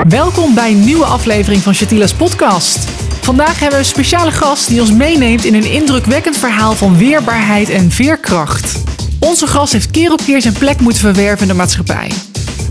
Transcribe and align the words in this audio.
Welkom 0.00 0.54
bij 0.54 0.70
een 0.70 0.84
nieuwe 0.84 1.04
aflevering 1.04 1.62
van 1.62 1.74
Shatila's 1.74 2.14
podcast. 2.14 2.78
Vandaag 3.20 3.60
hebben 3.60 3.70
we 3.70 3.84
een 3.84 3.90
speciale 3.90 4.30
gast 4.30 4.68
die 4.68 4.80
ons 4.80 4.92
meeneemt 4.92 5.44
in 5.44 5.54
een 5.54 5.70
indrukwekkend 5.70 6.36
verhaal 6.36 6.74
van 6.74 6.96
weerbaarheid 6.96 7.68
en 7.68 7.90
veerkracht. 7.90 8.82
Onze 9.20 9.46
gast 9.46 9.72
heeft 9.72 9.90
keer 9.90 10.12
op 10.12 10.20
keer 10.24 10.42
zijn 10.42 10.54
plek 10.54 10.80
moeten 10.80 11.00
verwerven 11.00 11.42
in 11.42 11.48
de 11.48 11.54
maatschappij. 11.54 12.10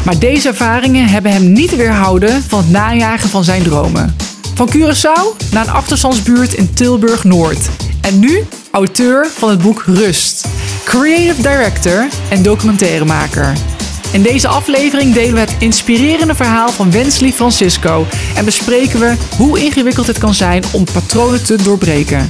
Maar 0.06 0.20
deze 0.20 0.48
ervaringen 0.48 1.08
hebben 1.08 1.32
hem 1.32 1.52
niet 1.52 1.76
weerhouden 1.76 2.44
van 2.44 2.60
het 2.60 2.70
najagen 2.70 3.30
van 3.30 3.44
zijn 3.44 3.64
dromen. 3.64 4.16
Van 4.56 4.70
Curaçao 4.70 5.52
naar 5.52 5.68
een 5.68 5.74
achterstandsbuurt 5.74 6.54
in 6.54 6.74
Tilburg-Noord. 6.74 7.70
En 8.02 8.20
nu 8.20 8.46
auteur 8.72 9.28
van 9.38 9.50
het 9.50 9.62
boek 9.62 9.84
Rust. 9.86 10.48
Creative 10.84 11.42
director 11.42 12.08
en 12.30 12.44
documentairemaker. 12.44 13.54
In 14.12 14.22
deze 14.22 14.48
aflevering 14.48 15.14
delen 15.14 15.34
we 15.34 15.40
het 15.40 15.56
inspirerende 15.60 16.36
verhaal 16.36 16.72
van 16.72 16.92
Wensley 16.92 17.32
Francisco 17.32 18.06
en 18.36 18.46
bespreken 18.46 19.00
we 19.00 19.16
hoe 19.38 19.60
ingewikkeld 19.60 20.08
het 20.08 20.18
kan 20.18 20.34
zijn 20.34 20.64
om 20.72 20.84
patronen 20.84 21.44
te 21.44 21.64
doorbreken. 21.64 22.28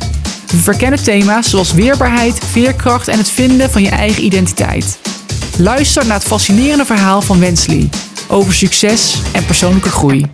We 0.48 0.58
verkennen 0.58 1.04
thema's 1.04 1.50
zoals 1.50 1.74
weerbaarheid, 1.74 2.40
veerkracht 2.46 3.08
en 3.08 3.18
het 3.18 3.30
vinden 3.30 3.70
van 3.70 3.82
je 3.82 3.90
eigen 3.90 4.24
identiteit. 4.24 5.00
Luister 5.58 6.06
naar 6.06 6.18
het 6.18 6.28
fascinerende 6.28 6.86
verhaal 6.86 7.22
van 7.22 7.40
Wensley 7.40 7.90
over 8.28 8.54
succes 8.54 9.18
en 9.32 9.46
persoonlijke 9.46 9.90
groei. 9.90 10.26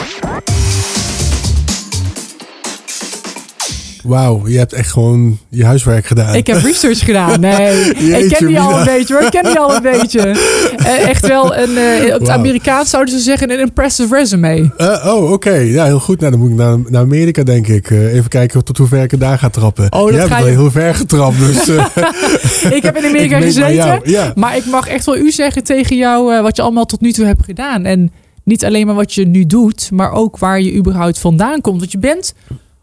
Wauw, 4.07 4.47
je 4.47 4.57
hebt 4.57 4.73
echt 4.73 4.91
gewoon 4.91 5.37
je 5.49 5.65
huiswerk 5.65 6.05
gedaan. 6.05 6.35
Ik 6.35 6.47
heb 6.47 6.61
research 6.61 6.99
gedaan. 6.99 7.39
Nee, 7.47 7.81
ik 8.23 8.29
ken 8.29 8.47
die 8.47 8.59
al 8.59 8.79
een 8.79 8.85
beetje 8.85 9.13
hoor. 9.13 9.23
Ik 9.23 9.31
ken 9.31 9.43
die 9.43 9.59
al 9.59 9.75
een 9.75 9.81
beetje. 9.81 10.35
Eh, 10.77 11.07
echt 11.07 11.27
wel 11.27 11.55
een, 11.55 11.77
eh, 11.77 12.13
op 12.13 12.19
het. 12.19 12.29
Amerikaans 12.29 12.89
zouden 12.89 13.13
ze 13.13 13.19
zeggen 13.19 13.51
een 13.51 13.59
impressive 13.59 14.15
resume. 14.15 14.71
Eh, 14.77 15.13
oh, 15.15 15.31
oké. 15.31 15.51
Ja, 15.53 15.85
heel 15.85 15.99
goed. 15.99 16.19
Nou, 16.19 16.31
dan 16.31 16.39
moet 16.41 16.49
ik 16.49 16.55
naar, 16.55 16.77
naar 16.87 17.01
Amerika, 17.01 17.43
denk 17.43 17.67
ik. 17.67 17.89
Even 17.89 18.29
kijken 18.29 18.63
tot 18.63 18.77
hoe 18.77 18.87
ver 18.87 19.03
ik 19.03 19.11
het 19.11 19.19
daar 19.19 19.37
ga 19.39 19.49
trappen. 19.49 19.91
Oh, 19.93 19.99
dat 20.01 20.09
Jij 20.09 20.19
hebt 20.19 20.31
ga 20.33 20.37
wel 20.39 20.47
je- 20.47 20.57
heel 20.57 20.71
ver 20.71 20.95
getrapt, 20.95 21.37
dus... 21.39 21.67
Ik 22.77 22.83
heb 22.83 22.97
in 22.97 23.05
Amerika 23.05 23.41
gezeten. 23.41 23.99
ja. 24.03 24.31
Maar 24.35 24.57
ik 24.57 24.65
mag 24.65 24.87
echt 24.87 25.05
wel 25.05 25.17
u 25.17 25.31
zeggen 25.31 25.63
tegen 25.63 25.97
jou 25.97 26.41
wat 26.41 26.55
je 26.55 26.61
allemaal 26.61 26.85
tot 26.85 27.01
nu 27.01 27.11
toe 27.11 27.25
hebt 27.25 27.43
gedaan. 27.45 27.85
En 27.85 28.11
niet 28.43 28.65
alleen 28.65 28.85
maar 28.85 28.95
wat 28.95 29.13
je 29.13 29.25
nu 29.25 29.45
doet, 29.45 29.89
maar 29.93 30.11
ook 30.11 30.37
waar 30.37 30.61
je 30.61 30.73
überhaupt 30.75 31.19
vandaan 31.19 31.61
komt. 31.61 31.79
Want 31.79 31.91
je 31.91 31.99
bent 31.99 32.33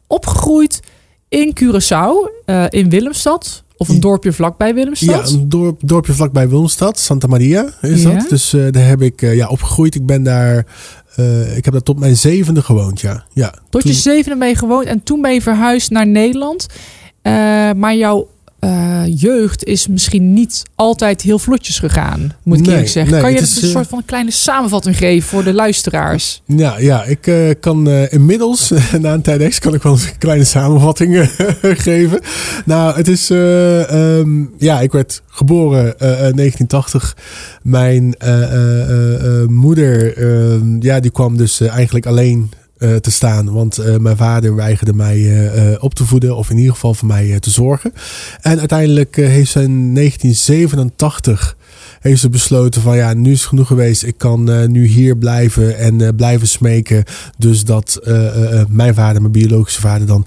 opgegroeid 0.06 0.80
in 1.34 1.52
Curaçao, 1.60 2.30
eh, 2.44 2.64
in 2.68 2.88
Willemstad. 2.88 3.62
Of 3.76 3.88
een 3.88 3.94
Ja. 3.94 4.00
dorpje 4.00 4.32
vlakbij 4.32 4.68
ja, 4.68 4.74
Willemstad. 4.74 5.30
een 5.30 5.48
dorp, 5.48 5.80
dorpje 5.84 6.12
vlakbij 6.12 6.48
Willemstad, 6.48 6.98
Santa 6.98 7.26
Maria 7.26 7.72
is 7.80 8.02
Ja. 8.02 8.10
dat. 8.14 8.28
Dus 8.28 8.52
eh, 8.52 8.66
daar 8.70 8.86
heb 8.86 9.02
ik 9.02 9.22
eh, 9.22 9.34
ja, 9.36 9.48
opgegroeid. 9.48 9.94
Ik 9.94 10.06
ben 10.06 10.22
daar... 10.22 10.66
ik 11.56 11.64
heb 11.64 11.72
daar 11.72 11.82
tot 11.82 11.98
mijn 11.98 12.16
zevende 12.16 12.62
gewoond, 12.62 13.00
ja. 13.00 13.24
ja 13.32 13.54
Tot 13.70 13.82
je 13.82 13.92
zevende 13.92 14.36
mee 14.38 14.54
gewoond 14.56 14.86
en 14.86 15.02
toen 15.02 15.20
ben 15.20 15.32
je 15.32 15.42
verhuisd 15.42 15.90
naar 15.90 16.06
Nederland. 16.06 16.66
Maar 17.76 17.94
jouw 17.96 18.28
eh, 18.64 19.02
jeugd 19.20 19.64
is 19.64 19.86
misschien 19.86 20.32
niet 20.32 20.62
altijd 20.74 21.22
heel 21.22 21.38
vlotjes 21.38 21.78
gegaan, 21.78 22.32
moet 22.42 22.58
ik 22.58 22.62
Nee, 22.64 22.72
eerlijk 22.72 22.90
zeggen. 22.92 23.12
nee, 23.12 23.22
kan 23.22 23.32
je 23.32 23.38
is, 23.38 23.56
een 23.56 23.62
eh, 23.62 23.68
soort 23.68 23.86
van 23.86 23.98
een 23.98 24.04
kleine 24.04 24.30
samenvatting 24.30 24.96
geven 24.96 25.28
voor 25.28 25.44
de 25.44 25.54
luisteraars? 25.54 26.42
Ja, 26.46 26.78
ja 26.78 27.04
ik 27.04 27.26
eh, 27.26 27.50
kan 27.60 27.88
inmiddels, 27.90 28.72
na 29.00 29.12
een 29.12 29.22
TEDx, 29.22 29.58
kan 29.58 29.74
ik 29.74 29.82
wel 29.82 29.92
een 29.92 30.18
kleine 30.18 30.44
samenvatting 30.44 31.30
geven. 31.86 32.20
Nou, 32.64 32.96
het 32.96 33.08
is, 33.08 33.30
eh, 33.30 34.18
ehm, 34.18 34.44
ja, 34.58 34.80
ik 34.80 34.92
werd 34.92 35.22
geboren 35.26 35.98
eh, 35.98 36.08
1980. 36.08 37.16
Mijn 37.62 38.14
moeder, 39.48 40.16
ehm, 40.16 40.76
ja, 40.82 41.00
die 41.00 41.10
kwam 41.10 41.36
dus 41.36 41.60
eigenlijk 41.60 42.06
alleen 42.06 42.50
eh, 42.78 42.94
te 42.94 43.10
staan. 43.10 43.52
Want 43.52 43.78
eh, 43.78 43.96
mijn 43.96 44.16
vader 44.16 44.54
weigerde 44.54 44.94
mij 44.94 45.48
eh, 45.52 45.82
op 45.82 45.94
te 45.94 46.04
voeden, 46.04 46.36
of 46.36 46.50
in 46.50 46.56
ieder 46.56 46.72
geval 46.72 46.94
voor 46.94 47.08
mij 47.08 47.40
te 47.40 47.50
zorgen. 47.50 47.92
En 48.40 48.58
uiteindelijk 48.58 49.16
heeft 49.16 49.50
ze 49.50 49.62
in 49.62 49.94
1987 49.94 51.56
heeft 52.00 52.20
ze 52.20 52.28
besloten 52.28 52.82
van 52.82 52.96
ja, 52.96 53.14
nu 53.14 53.30
is 53.30 53.38
het 53.38 53.48
genoeg 53.48 53.66
geweest. 53.66 54.02
Ik 54.02 54.18
kan 54.18 54.70
nu 54.72 54.86
hier 54.86 55.16
blijven 55.16 55.78
en 55.78 56.16
blijven 56.16 56.48
smeken. 56.48 57.04
Dus 57.38 57.64
dat 57.64 58.00
mijn 58.68 58.94
vader, 58.94 59.20
mijn 59.20 59.32
biologische 59.32 59.80
vader 59.80 60.06
dan 60.06 60.26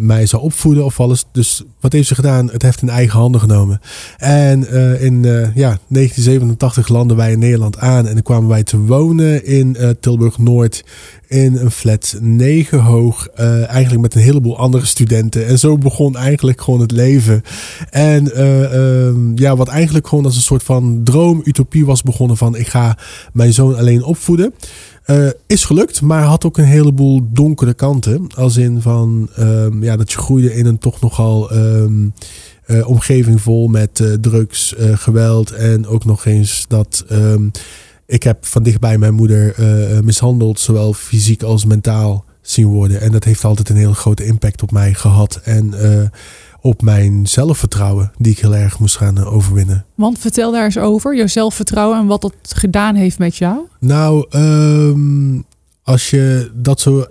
mij 0.00 0.26
zou 0.26 0.42
opvoeden 0.42 0.84
of 0.84 1.00
alles. 1.00 1.24
Dus 1.32 1.62
wat 1.80 1.92
heeft 1.92 2.08
ze 2.08 2.14
gedaan? 2.14 2.50
Het 2.50 2.62
heeft 2.62 2.82
in 2.82 2.88
eigen 2.88 3.18
handen 3.18 3.40
genomen. 3.40 3.80
En 4.16 4.66
eh, 4.68 5.02
in 5.02 5.24
eh, 5.24 5.54
ja, 5.54 5.78
1987 5.88 6.88
landden 6.88 7.16
wij 7.16 7.32
in 7.32 7.38
Nederland 7.38 7.78
aan 7.78 8.06
en 8.06 8.14
dan 8.14 8.22
kwamen 8.22 8.48
wij 8.48 8.62
te 8.62 8.78
wonen 8.78 9.44
in 9.44 9.76
eh, 9.76 9.90
Tilburg-Noord 10.00 10.84
in 11.26 11.56
een 11.56 11.70
flat 11.70 12.16
9 12.20 12.80
hoog. 12.80 13.28
eigenlijk 13.28 14.00
met 14.00 14.14
een 14.14 14.20
heleboel 14.20 14.58
andere 14.58 14.86
studenten. 14.86 15.46
En 15.46 15.58
zo 15.58 15.78
begon 15.78 16.16
eigenlijk 16.16 16.60
gewoon 16.60 16.80
het 16.80 16.90
leven. 16.90 17.42
En 17.90 18.34
eh, 18.34 19.06
ehm, 19.06 19.38
ja, 19.38 19.56
wat 19.56 19.68
eigenlijk 19.68 20.06
gewoon 20.08 20.24
als 20.24 20.36
een 20.36 20.42
soort 20.42 20.62
van 20.62 21.00
droom, 21.04 21.40
utopie 21.44 21.86
was 21.86 22.02
begonnen 22.02 22.36
van 22.36 22.56
ik 22.56 22.68
ga 22.68 22.98
mijn 23.32 23.52
zoon 23.52 23.76
alleen 23.76 24.02
opvoeden. 24.02 24.54
Eh, 25.08 25.28
is 25.46 25.64
gelukt, 25.64 26.02
maar 26.02 26.22
had 26.22 26.44
ook 26.44 26.58
een 26.58 26.64
heleboel 26.64 27.28
donkere 27.32 27.74
kanten. 27.74 28.26
Als 28.34 28.56
in 28.56 28.80
van 28.80 29.28
ehm, 29.36 29.82
ja, 29.82 29.96
dat 29.96 30.12
je 30.12 30.18
groeide 30.18 30.54
in 30.54 30.66
een 30.66 30.78
toch 30.78 31.00
nogal 31.00 31.50
ehm, 31.50 32.08
eh, 32.64 32.88
omgeving 32.88 33.40
vol 33.40 33.68
met 33.68 34.00
eh, 34.00 34.12
drugs, 34.12 34.74
geweld. 34.78 35.50
En 35.50 35.86
ook 35.86 36.04
nog 36.04 36.24
eens 36.24 36.64
dat 36.68 37.04
ehm, 37.08 37.48
ik 38.06 38.22
heb 38.22 38.46
van 38.46 38.62
dichtbij 38.62 38.98
mijn 38.98 39.14
moeder 39.14 39.54
mishandeld, 40.04 40.60
zowel 40.60 40.92
fysiek 40.92 41.42
als 41.42 41.64
mentaal 41.64 42.24
zien 42.40 42.66
worden. 42.66 43.00
En 43.00 43.12
dat 43.12 43.24
heeft 43.24 43.44
altijd 43.44 43.68
een 43.68 43.76
hele 43.76 43.94
grote 43.94 44.24
impact 44.24 44.62
op 44.62 44.70
mij 44.70 44.94
gehad. 44.94 45.40
En 45.44 45.74
op 46.60 46.82
mijn 46.82 47.26
zelfvertrouwen, 47.26 48.12
die 48.18 48.32
ik 48.32 48.38
heel 48.38 48.54
erg 48.54 48.78
moest 48.78 48.96
gaan 48.96 49.18
eh, 49.18 49.34
overwinnen. 49.34 49.84
Want 49.94 50.18
vertel 50.18 50.52
daar 50.52 50.64
eens 50.64 50.78
over, 50.78 51.16
jouw 51.16 51.26
zelfvertrouwen 51.26 51.98
en 51.98 52.06
wat 52.06 52.22
dat 52.22 52.34
gedaan 52.42 52.94
heeft 52.94 53.18
met 53.18 53.36
jou. 53.36 53.58
Nou, 53.80 54.26
ehm, 54.30 55.40
als 55.82 56.10
je 56.10 56.50
dat 56.54 56.80
zo. 56.80 57.06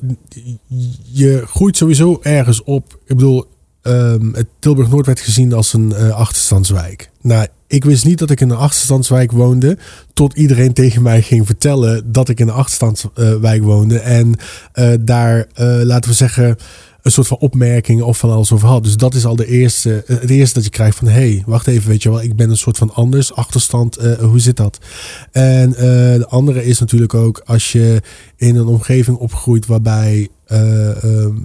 Je 1.11 1.43
groeit 1.45 1.77
sowieso 1.77 2.19
ergens 2.21 2.63
op. 2.63 2.99
Ik 3.05 3.15
bedoel, 3.15 3.45
ehm, 3.87 4.33
het 4.33 4.47
Tilburg 4.59 4.89
Noord 4.89 5.05
werd 5.05 5.19
gezien 5.19 5.53
als 5.53 5.73
een 5.73 5.93
eh, 5.93 6.09
achterstandswijk. 6.09 7.09
Nou, 7.21 7.47
ik 7.67 7.85
wist 7.85 8.05
niet 8.05 8.19
dat 8.19 8.29
ik 8.29 8.41
in 8.41 8.49
een 8.49 8.57
achterstandswijk 8.57 9.31
woonde. 9.31 9.77
Tot 10.13 10.33
iedereen 10.33 10.73
tegen 10.73 11.01
mij 11.01 11.21
ging 11.21 11.45
vertellen 11.45 12.11
dat 12.11 12.29
ik 12.29 12.39
in 12.39 12.47
een 12.47 12.53
achterstandswijk 12.53 13.63
woonde. 13.63 13.99
En 13.99 14.35
eh, 14.71 14.93
daar, 14.99 15.47
eh, 15.53 15.79
laten 15.83 16.09
we 16.09 16.15
zeggen. 16.15 16.55
Een 17.01 17.13
soort 17.13 17.27
van 17.27 17.37
opmerkingen 17.37 18.05
of 18.05 18.17
van 18.17 18.31
alles 18.31 18.51
over 18.51 18.67
had. 18.67 18.83
Dus 18.83 18.97
dat 18.97 19.13
is 19.13 19.25
al 19.25 19.35
de 19.35 19.47
eerste, 19.47 20.03
het 20.05 20.29
eerste 20.29 20.53
dat 20.53 20.63
je 20.63 20.69
krijgt 20.69 20.97
van... 20.97 21.07
hé, 21.07 21.13
hey, 21.13 21.43
wacht 21.45 21.67
even, 21.67 21.89
weet 21.89 22.03
je 22.03 22.09
wel, 22.09 22.21
ik 22.21 22.35
ben 22.35 22.49
een 22.49 22.57
soort 22.57 22.77
van 22.77 22.93
anders, 22.93 23.33
achterstand, 23.33 23.95
hoe 24.19 24.39
zit 24.39 24.57
dat? 24.57 24.77
En 25.31 25.69
de 25.71 26.25
andere 26.29 26.65
is 26.65 26.79
natuurlijk 26.79 27.13
ook 27.13 27.41
als 27.45 27.71
je 27.71 28.01
in 28.35 28.55
een 28.55 28.67
omgeving 28.67 29.17
opgroeit 29.17 29.65
waarbij, 29.65 30.29
eh, 30.47 31.03
ehm, 31.03 31.35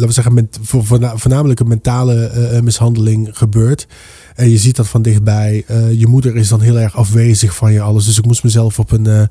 laten 0.00 0.06
we 0.06 0.12
zeggen, 0.12 0.34
met, 0.34 0.58
voor, 0.62 0.84
voorna- 0.84 1.16
voornamelijk 1.16 1.60
een 1.60 1.68
mentale 1.68 2.26
eh, 2.26 2.60
mishandeling 2.60 3.28
gebeurt. 3.32 3.86
En 4.34 4.50
je 4.50 4.58
ziet 4.58 4.76
dat 4.76 4.88
van 4.88 5.02
dichtbij. 5.02 5.64
Eh, 5.66 5.92
je 5.92 6.06
moeder 6.06 6.36
is 6.36 6.48
dan 6.48 6.60
heel 6.60 6.78
erg 6.78 6.96
afwezig 6.96 7.54
van 7.56 7.72
je 7.72 7.80
alles. 7.80 8.04
Dus 8.04 8.18
ik 8.18 8.26
moest 8.26 8.42
mezelf 8.42 8.78
op 8.78 8.90
een 8.90 9.06
eh, 9.06 9.22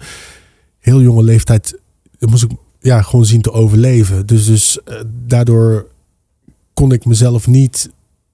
heel 0.79 1.01
jonge 1.01 1.23
leeftijd, 1.23 1.79
moest 2.19 2.43
ik 2.43 2.51
ja, 2.79 3.01
gewoon 3.01 3.25
zien 3.25 3.41
te 3.41 3.51
overleven. 3.51 4.25
Dus, 4.25 4.45
dus 4.45 4.83
eh, 4.83 4.95
daardoor 5.27 5.87
kon 6.73 6.91
ik 6.91 7.05
mezelf 7.05 7.47
niet 7.47 7.89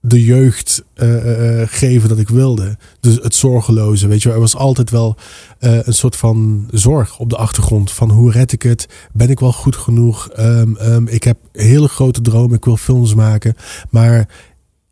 de 0.08 0.24
jeugd 0.24 0.84
eh, 0.94 1.16
eh, 1.16 1.62
eh, 1.62 1.68
geven 1.72 2.10
dat 2.10 2.18
ik 2.18 2.30
wilde. 2.30 2.78
Dus 3.00 3.16
het 3.22 3.36
zorgeloze, 3.36 4.08
weet 4.08 4.22
je 4.22 4.28
wel. 4.28 4.38
Er 4.38 4.44
was 4.44 4.56
altijd 4.56 4.90
wel 4.90 5.18
een 5.60 5.94
soort 5.94 6.16
van 6.16 6.68
zorg 6.72 7.20
op 7.20 7.30
de 7.30 7.38
achtergrond. 7.38 7.92
Van 7.92 8.12
hoe 8.12 8.32
red 8.32 8.52
ik 8.52 8.62
het? 8.62 8.88
Ben 9.14 9.30
ik 9.30 9.40
wel 9.40 9.54
goed 9.54 9.76
genoeg? 9.76 10.30
Ehm, 10.30 10.76
ehm, 10.76 11.08
ik 11.08 11.24
heb 11.24 11.38
hele 11.52 11.88
grote 11.88 12.22
dromen. 12.22 12.58
Ik 12.58 12.66
wil 12.66 12.78
films 12.78 13.14
maken. 13.14 13.56
Maar 13.90 14.28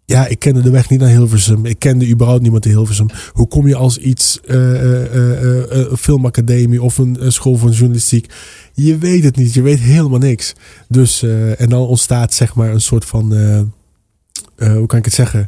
ja, 0.05 0.27
ik 0.27 0.39
kende 0.39 0.61
de 0.61 0.69
weg 0.69 0.89
niet 0.89 0.99
naar 0.99 1.09
Hilversum. 1.09 1.65
Ik 1.65 1.79
kende 1.79 2.09
überhaupt 2.09 2.41
niemand 2.41 2.65
in 2.65 2.71
Hilversum. 2.71 3.07
Hoe 3.31 3.47
kom 3.47 3.67
je 3.67 3.75
als 3.75 3.97
iets, 3.97 4.39
een 4.43 5.97
filmacademie 5.97 6.81
of 6.81 6.97
een, 6.97 7.25
een 7.25 7.31
school 7.31 7.55
van 7.55 7.71
journalistiek? 7.71 8.33
Je 8.73 8.97
weet 8.97 9.23
het 9.23 9.35
niet. 9.35 9.53
Je 9.53 9.61
weet 9.61 9.79
helemaal 9.79 10.19
niks. 10.19 10.53
Dus, 10.87 11.23
en 11.57 11.69
dan 11.69 11.87
ontstaat 11.87 12.33
zeg 12.33 12.55
maar 12.55 12.71
een 12.71 12.81
soort 12.81 13.05
van, 13.05 13.33
eh, 14.55 14.73
hoe 14.73 14.85
kan 14.85 14.99
ik 14.99 15.05
het 15.05 15.13
zeggen? 15.13 15.47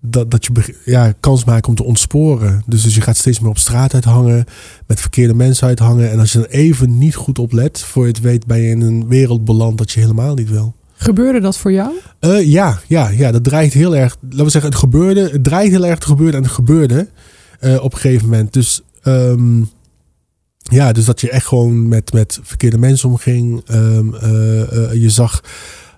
Dat, 0.00 0.30
dat 0.30 0.44
je 0.44 0.76
ja, 0.84 1.14
kans 1.20 1.44
maakt 1.44 1.66
om 1.66 1.74
te 1.74 1.84
ontsporen. 1.84 2.62
Dus, 2.66 2.82
dus 2.82 2.94
je 2.94 3.00
gaat 3.00 3.16
steeds 3.16 3.40
meer 3.40 3.50
op 3.50 3.58
straat 3.58 3.94
uithangen, 3.94 4.44
met 4.86 5.00
verkeerde 5.00 5.34
mensen 5.34 5.66
uithangen. 5.66 6.10
En 6.10 6.18
als 6.18 6.32
je 6.32 6.38
er 6.38 6.50
even 6.50 6.98
niet 6.98 7.14
goed 7.14 7.38
op 7.38 7.52
let, 7.52 7.80
voor 7.80 8.02
je 8.02 8.12
het 8.12 8.20
weet 8.20 8.46
ben 8.46 8.60
je 8.60 8.70
in 8.70 8.80
een 8.80 9.08
wereld 9.08 9.44
beland 9.44 9.78
dat 9.78 9.90
je 9.90 10.00
helemaal 10.00 10.34
niet 10.34 10.50
wil. 10.50 10.74
Gebeurde 11.02 11.40
dat 11.40 11.56
voor 11.56 11.72
jou? 11.72 11.92
Eh, 12.18 12.46
ja, 12.46 12.80
ja, 12.86 13.08
ja, 13.08 13.32
dat 13.32 13.44
dreigt 13.44 13.74
heel 13.74 13.96
erg. 13.96 14.16
Laten 14.20 14.44
we 14.44 14.50
zeggen, 14.50 14.70
het 14.70 14.80
gebeurde. 14.80 15.30
Het 15.30 15.44
dreigt 15.44 15.70
heel 15.70 15.86
erg 15.86 15.98
te 15.98 16.06
gebeuren 16.06 16.36
en 16.36 16.42
het 16.42 16.52
gebeurde 16.52 17.08
eh, 17.60 17.82
op 17.82 17.92
een 17.92 17.98
gegeven 17.98 18.28
moment. 18.28 18.52
Dus 18.52 18.82
ehm, 19.02 19.62
ja, 20.62 20.92
dus 20.92 21.04
dat 21.04 21.20
je 21.20 21.30
echt 21.30 21.46
gewoon 21.46 21.88
met, 21.88 22.12
met 22.12 22.38
verkeerde 22.42 22.78
mensen 22.78 23.08
omging. 23.08 23.62
Eh, 23.66 23.76
je 24.92 25.10
zag 25.10 25.42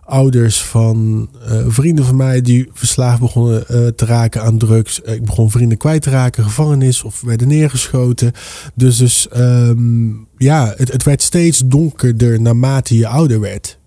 ouders 0.04 0.62
van 0.62 1.28
eh, 1.46 1.64
vrienden 1.66 2.04
van 2.04 2.16
mij 2.16 2.40
die 2.40 2.68
verslaafd 2.72 3.20
begonnen 3.20 3.68
eh, 3.68 3.86
te 3.86 4.04
raken 4.04 4.42
aan 4.42 4.58
drugs. 4.58 5.00
ik 5.00 5.24
begon 5.24 5.50
vrienden 5.50 5.78
kwijt 5.78 6.02
te 6.02 6.10
raken, 6.10 6.44
gevangenis 6.44 7.02
of 7.02 7.20
werden 7.20 7.48
neergeschoten. 7.48 8.32
Dus, 8.74 8.96
dus 8.96 9.28
ehm, 9.28 10.10
ja, 10.36 10.74
het, 10.76 10.92
het 10.92 11.02
werd 11.02 11.22
steeds 11.22 11.62
donkerder 11.64 12.40
naarmate 12.40 12.96
je 12.96 13.06
ouder 13.06 13.40
werd. 13.40 13.78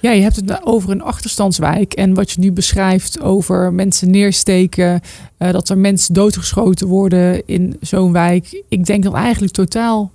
Ja, 0.00 0.10
je 0.10 0.22
hebt 0.22 0.36
het 0.36 0.66
over 0.66 0.90
een 0.90 1.02
achterstandswijk. 1.02 1.92
En 1.92 2.14
wat 2.14 2.30
je 2.30 2.40
nu 2.40 2.52
beschrijft 2.52 3.20
over 3.20 3.72
mensen 3.72 4.10
neersteken, 4.10 5.00
dat 5.38 5.68
er 5.68 5.78
mensen 5.78 6.14
doodgeschoten 6.14 6.86
worden 6.86 7.46
in 7.46 7.76
zo'n 7.80 8.12
wijk. 8.12 8.62
Ik 8.68 8.86
denk 8.86 9.02
dat 9.02 9.14
eigenlijk 9.14 9.52
totaal 9.52 10.12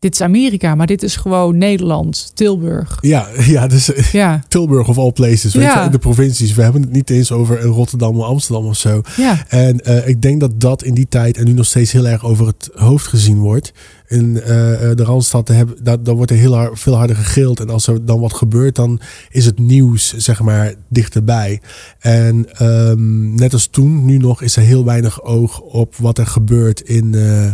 dit 0.00 0.14
is 0.14 0.20
Amerika, 0.20 0.74
maar 0.74 0.86
dit 0.86 1.02
is 1.02 1.16
gewoon 1.16 1.58
Nederland, 1.58 2.30
Tilburg. 2.34 2.98
Ja, 3.00 3.28
ja, 3.46 3.66
dus 3.66 3.92
eh, 3.92 4.04
ja. 4.04 4.44
Tilburg 4.48 4.88
of 4.88 4.98
all 4.98 5.12
places. 5.12 5.54
Weet 5.54 5.64
ja. 5.64 5.84
je, 5.84 5.90
de 5.90 5.98
provincies. 5.98 6.54
We 6.54 6.62
hebben 6.62 6.82
het 6.82 6.92
niet 6.92 7.10
eens 7.10 7.32
over 7.32 7.62
Rotterdam 7.62 8.18
of 8.18 8.24
Amsterdam 8.24 8.66
of 8.66 8.76
zo. 8.76 9.02
Ja. 9.16 9.44
En 9.48 9.80
uh, 9.84 10.08
ik 10.08 10.22
denk 10.22 10.40
dat 10.40 10.60
dat 10.60 10.82
in 10.82 10.94
die 10.94 11.08
tijd 11.08 11.36
en 11.36 11.44
nu 11.44 11.52
nog 11.52 11.66
steeds 11.66 11.92
heel 11.92 12.06
erg 12.06 12.24
over 12.24 12.46
het 12.46 12.70
hoofd 12.74 13.06
gezien 13.06 13.38
wordt. 13.38 13.72
In 14.08 14.30
uh, 14.30 14.44
de 14.44 15.04
Randstad 15.04 15.48
hebben, 15.48 15.76
dat, 15.82 16.04
dan 16.04 16.16
wordt 16.16 16.30
er 16.30 16.36
heel 16.36 16.54
hard, 16.54 16.78
veel 16.78 16.96
harder 16.96 17.16
gegild. 17.16 17.60
En 17.60 17.70
als 17.70 17.86
er 17.86 18.04
dan 18.04 18.20
wat 18.20 18.34
gebeurt, 18.34 18.74
dan 18.76 19.00
is 19.30 19.44
het 19.44 19.58
nieuws, 19.58 20.14
zeg 20.16 20.40
maar, 20.40 20.74
dichterbij. 20.88 21.60
En 21.98 22.46
um, 22.62 23.34
net 23.34 23.52
als 23.52 23.66
toen, 23.66 24.04
nu 24.04 24.16
nog, 24.16 24.42
is 24.42 24.56
er 24.56 24.62
heel 24.62 24.84
weinig 24.84 25.22
oog 25.22 25.60
op 25.60 25.96
wat 25.96 26.18
er 26.18 26.26
gebeurt 26.26 26.80
in... 26.80 27.12
Uh, 27.16 27.52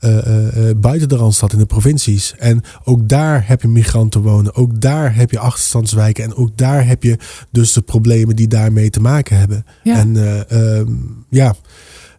uh, 0.00 0.70
buiten 0.76 1.08
de 1.08 1.16
Randstad 1.16 1.52
in 1.52 1.58
de 1.58 1.66
provincies. 1.66 2.34
En 2.38 2.62
ook 2.84 3.08
daar 3.08 3.48
heb 3.48 3.62
je 3.62 3.68
migranten 3.68 4.20
wonen. 4.20 4.54
Ook 4.54 4.80
daar 4.80 5.14
heb 5.14 5.30
je 5.30 5.38
achterstandswijken. 5.38 6.24
En 6.24 6.34
ook 6.34 6.56
daar 6.56 6.86
heb 6.86 7.02
je 7.02 7.18
dus 7.50 7.72
de 7.72 7.80
problemen 7.80 8.36
die 8.36 8.48
daarmee 8.48 8.90
te 8.90 9.00
maken 9.00 9.38
hebben. 9.38 9.66
Ja. 9.82 9.96
En 9.96 10.14
uh, 10.14 10.80
ja, 11.30 11.54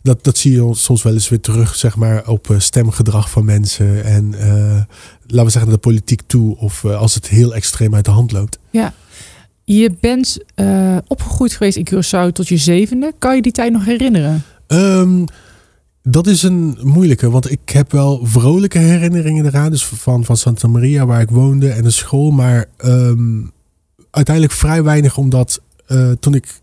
dat, 0.01 0.23
dat 0.23 0.37
zie 0.37 0.51
je 0.51 0.69
soms 0.73 1.03
wel 1.03 1.13
eens 1.13 1.29
weer 1.29 1.41
terug, 1.41 1.75
zeg 1.75 1.95
maar, 1.95 2.27
op 2.27 2.55
stemgedrag 2.57 3.29
van 3.29 3.45
mensen. 3.45 4.03
En 4.03 4.35
laten 5.27 5.45
we 5.45 5.49
zeggen 5.49 5.71
de 5.71 5.77
politiek 5.77 6.21
toe. 6.27 6.57
Of 6.57 6.85
als 6.85 7.15
het 7.15 7.27
heel 7.27 7.55
extreem 7.55 7.95
uit 7.95 8.05
de 8.05 8.11
hand 8.11 8.31
loopt. 8.31 8.59
Ja. 8.69 8.93
Je 9.63 9.95
bent 9.99 10.37
opgegroeid 11.07 11.53
geweest 11.53 11.77
in 11.77 11.87
Curaçao 11.93 12.31
tot 12.31 12.47
je 12.47 12.57
zevende. 12.57 13.13
Kan 13.19 13.35
je 13.35 13.41
die 13.41 13.51
tijd 13.51 13.71
nog 13.71 13.85
herinneren? 13.85 14.43
Um, 14.67 15.25
dat 16.03 16.27
is 16.27 16.43
een 16.43 16.77
moeilijke, 16.81 17.29
want 17.29 17.51
ik 17.51 17.69
heb 17.69 17.91
wel 17.91 18.19
vrolijke 18.23 18.77
herinneringen 18.77 19.45
eraan. 19.45 19.71
Dus 19.71 19.85
van, 19.85 20.25
van 20.25 20.37
Santa 20.37 20.67
Maria, 20.67 21.05
waar 21.05 21.21
ik 21.21 21.29
woonde, 21.29 21.69
en 21.69 21.83
de 21.83 21.89
school. 21.91 22.31
Maar 22.31 22.65
um, 22.85 23.51
uiteindelijk 24.11 24.55
vrij 24.55 24.83
weinig, 24.83 25.17
omdat 25.17 25.61
uh, 25.87 26.11
toen 26.11 26.33
ik 26.33 26.59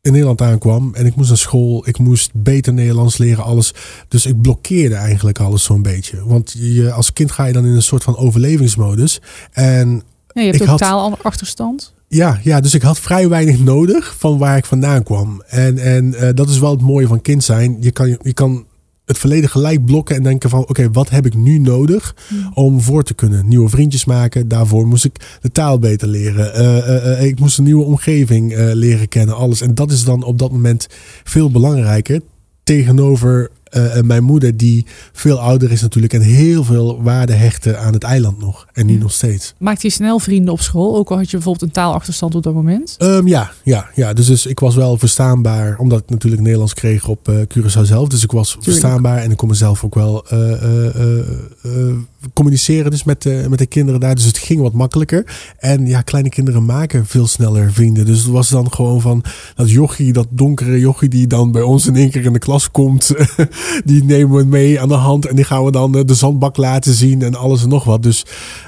in 0.00 0.12
Nederland 0.12 0.40
aankwam 0.40 0.94
en 0.94 1.06
ik 1.06 1.14
moest 1.14 1.28
naar 1.28 1.38
school, 1.38 1.88
ik 1.88 1.98
moest 1.98 2.30
beter 2.34 2.72
Nederlands 2.72 3.18
leren, 3.18 3.44
alles. 3.44 3.74
Dus 4.08 4.26
ik 4.26 4.40
blokkeerde 4.40 4.94
eigenlijk 4.94 5.40
alles 5.40 5.64
zo'n 5.64 5.82
beetje. 5.82 6.24
Want 6.26 6.54
je, 6.58 6.92
als 6.92 7.12
kind 7.12 7.30
ga 7.30 7.44
je 7.44 7.52
dan 7.52 7.64
in 7.64 7.72
een 7.72 7.82
soort 7.82 8.02
van 8.02 8.16
overlevingsmodus. 8.16 9.20
En 9.52 10.02
je 10.32 10.40
hebt 10.40 10.60
ik 10.60 10.66
totaal 10.66 11.10
had, 11.10 11.22
achterstand. 11.22 11.92
Ja, 12.14 12.38
ja, 12.42 12.60
dus 12.60 12.74
ik 12.74 12.82
had 12.82 13.00
vrij 13.00 13.28
weinig 13.28 13.58
nodig 13.58 14.14
van 14.18 14.38
waar 14.38 14.56
ik 14.56 14.64
vandaan 14.64 15.02
kwam. 15.02 15.42
En, 15.46 15.78
en 15.78 16.04
uh, 16.04 16.28
dat 16.34 16.48
is 16.48 16.58
wel 16.58 16.70
het 16.70 16.80
mooie 16.80 17.06
van 17.06 17.20
kind 17.20 17.44
zijn. 17.44 17.76
Je 17.80 17.90
kan, 17.90 18.18
je 18.22 18.32
kan 18.32 18.66
het 19.04 19.18
verleden 19.18 19.50
gelijk 19.50 19.84
blokken 19.84 20.16
en 20.16 20.22
denken 20.22 20.50
van... 20.50 20.60
oké, 20.60 20.90
wat 20.90 21.10
heb 21.10 21.26
ik 21.26 21.34
nu 21.34 21.58
nodig 21.58 22.16
hmm. 22.28 22.50
om 22.54 22.80
voor 22.80 23.02
te 23.02 23.14
kunnen? 23.14 23.48
Nieuwe 23.48 23.68
vriendjes 23.68 24.04
maken. 24.04 24.48
Daarvoor 24.48 24.86
moest 24.86 25.04
ik 25.04 25.38
de 25.40 25.50
taal 25.50 25.78
beter 25.78 26.08
leren. 26.08 26.60
Uh, 26.60 26.76
uh, 26.86 27.24
ik 27.24 27.40
moest 27.40 27.58
een 27.58 27.64
nieuwe 27.64 27.84
omgeving 27.84 28.54
leren 28.56 29.08
kennen. 29.08 29.36
Alles. 29.36 29.60
En 29.60 29.74
dat 29.74 29.90
is 29.90 30.04
dan 30.04 30.22
op 30.22 30.38
dat 30.38 30.52
moment 30.52 30.86
veel 31.24 31.50
belangrijker 31.50 32.20
tegenover 32.62 33.50
uh, 33.76 34.00
mijn 34.00 34.22
moeder, 34.22 34.56
die 34.56 34.86
veel 35.12 35.40
ouder 35.40 35.72
is 35.72 35.82
natuurlijk 35.82 36.12
en 36.12 36.20
heel 36.20 36.64
veel 36.64 37.02
waarde 37.02 37.32
hechtte 37.32 37.76
aan 37.76 37.92
het 37.92 38.02
eiland 38.02 38.38
nog. 38.38 38.66
En 38.72 38.86
nu 38.86 38.96
nog 38.96 39.12
steeds. 39.12 39.54
Maakte 39.58 39.86
je 39.86 39.92
snel 39.92 40.18
vrienden 40.18 40.52
op 40.52 40.60
school? 40.60 40.96
Ook 40.96 41.10
al 41.10 41.16
had 41.16 41.30
je 41.30 41.36
bijvoorbeeld 41.36 41.64
een 41.64 41.74
taalachterstand 41.74 42.34
op 42.34 42.42
dat 42.42 42.54
moment? 42.54 42.96
Um, 42.98 43.26
ja, 43.26 43.52
ja, 43.62 43.90
ja. 43.94 44.12
Dus, 44.12 44.26
dus 44.26 44.46
ik 44.46 44.60
was 44.60 44.74
wel 44.74 44.98
verstaanbaar, 44.98 45.78
omdat 45.78 45.98
ik 45.98 46.10
natuurlijk 46.10 46.42
Nederlands 46.42 46.74
kreeg 46.74 47.08
op 47.08 47.28
uh, 47.28 47.36
Curaçao 47.36 47.82
zelf. 47.82 48.08
Dus 48.08 48.22
ik 48.22 48.32
was 48.32 48.56
verstaanbaar 48.60 49.18
en 49.18 49.30
ik 49.30 49.36
kon 49.36 49.48
mezelf 49.48 49.84
ook 49.84 49.94
wel 49.94 50.26
uh, 50.32 50.40
communiceren 52.32 52.90
dus 52.90 53.04
met, 53.04 53.22
de, 53.22 53.46
met 53.48 53.58
de 53.58 53.66
kinderen 53.66 54.00
daar. 54.00 54.14
Dus 54.14 54.24
het 54.24 54.38
ging 54.38 54.60
wat 54.60 54.72
makkelijker. 54.72 55.26
En 55.58 55.86
ja, 55.86 56.00
kleine 56.00 56.28
kinderen 56.28 56.64
maken 56.64 57.06
veel 57.06 57.26
sneller 57.26 57.72
vrienden. 57.72 58.06
Dus 58.06 58.18
het 58.18 58.32
was 58.32 58.48
dan 58.48 58.72
gewoon 58.72 59.00
van 59.00 59.24
dat 59.54 59.70
jochie, 59.70 60.12
dat 60.12 60.26
donkere 60.30 60.78
jochie 60.78 61.08
die 61.08 61.26
dan 61.26 61.52
bij 61.52 61.62
ons 61.62 61.86
in 61.86 61.96
één 61.96 62.10
keer 62.10 62.24
in 62.24 62.32
de 62.32 62.38
klas 62.38 62.70
komt. 62.70 63.14
die 63.84 64.04
nemen 64.04 64.36
we 64.36 64.44
mee 64.44 64.80
aan 64.80 64.88
de 64.88 64.94
hand 64.94 65.26
en 65.26 65.36
die 65.36 65.44
gaan 65.44 65.64
we 65.64 65.70
dan 65.70 65.92
de 65.92 66.14
zandbak 66.14 66.56
laten 66.56 66.94
zien 66.94 67.22
en 67.22 67.34
alles 67.34 67.62
en 67.62 67.68
nog 67.68 67.84
wat. 67.84 68.02
Dus 68.02 68.26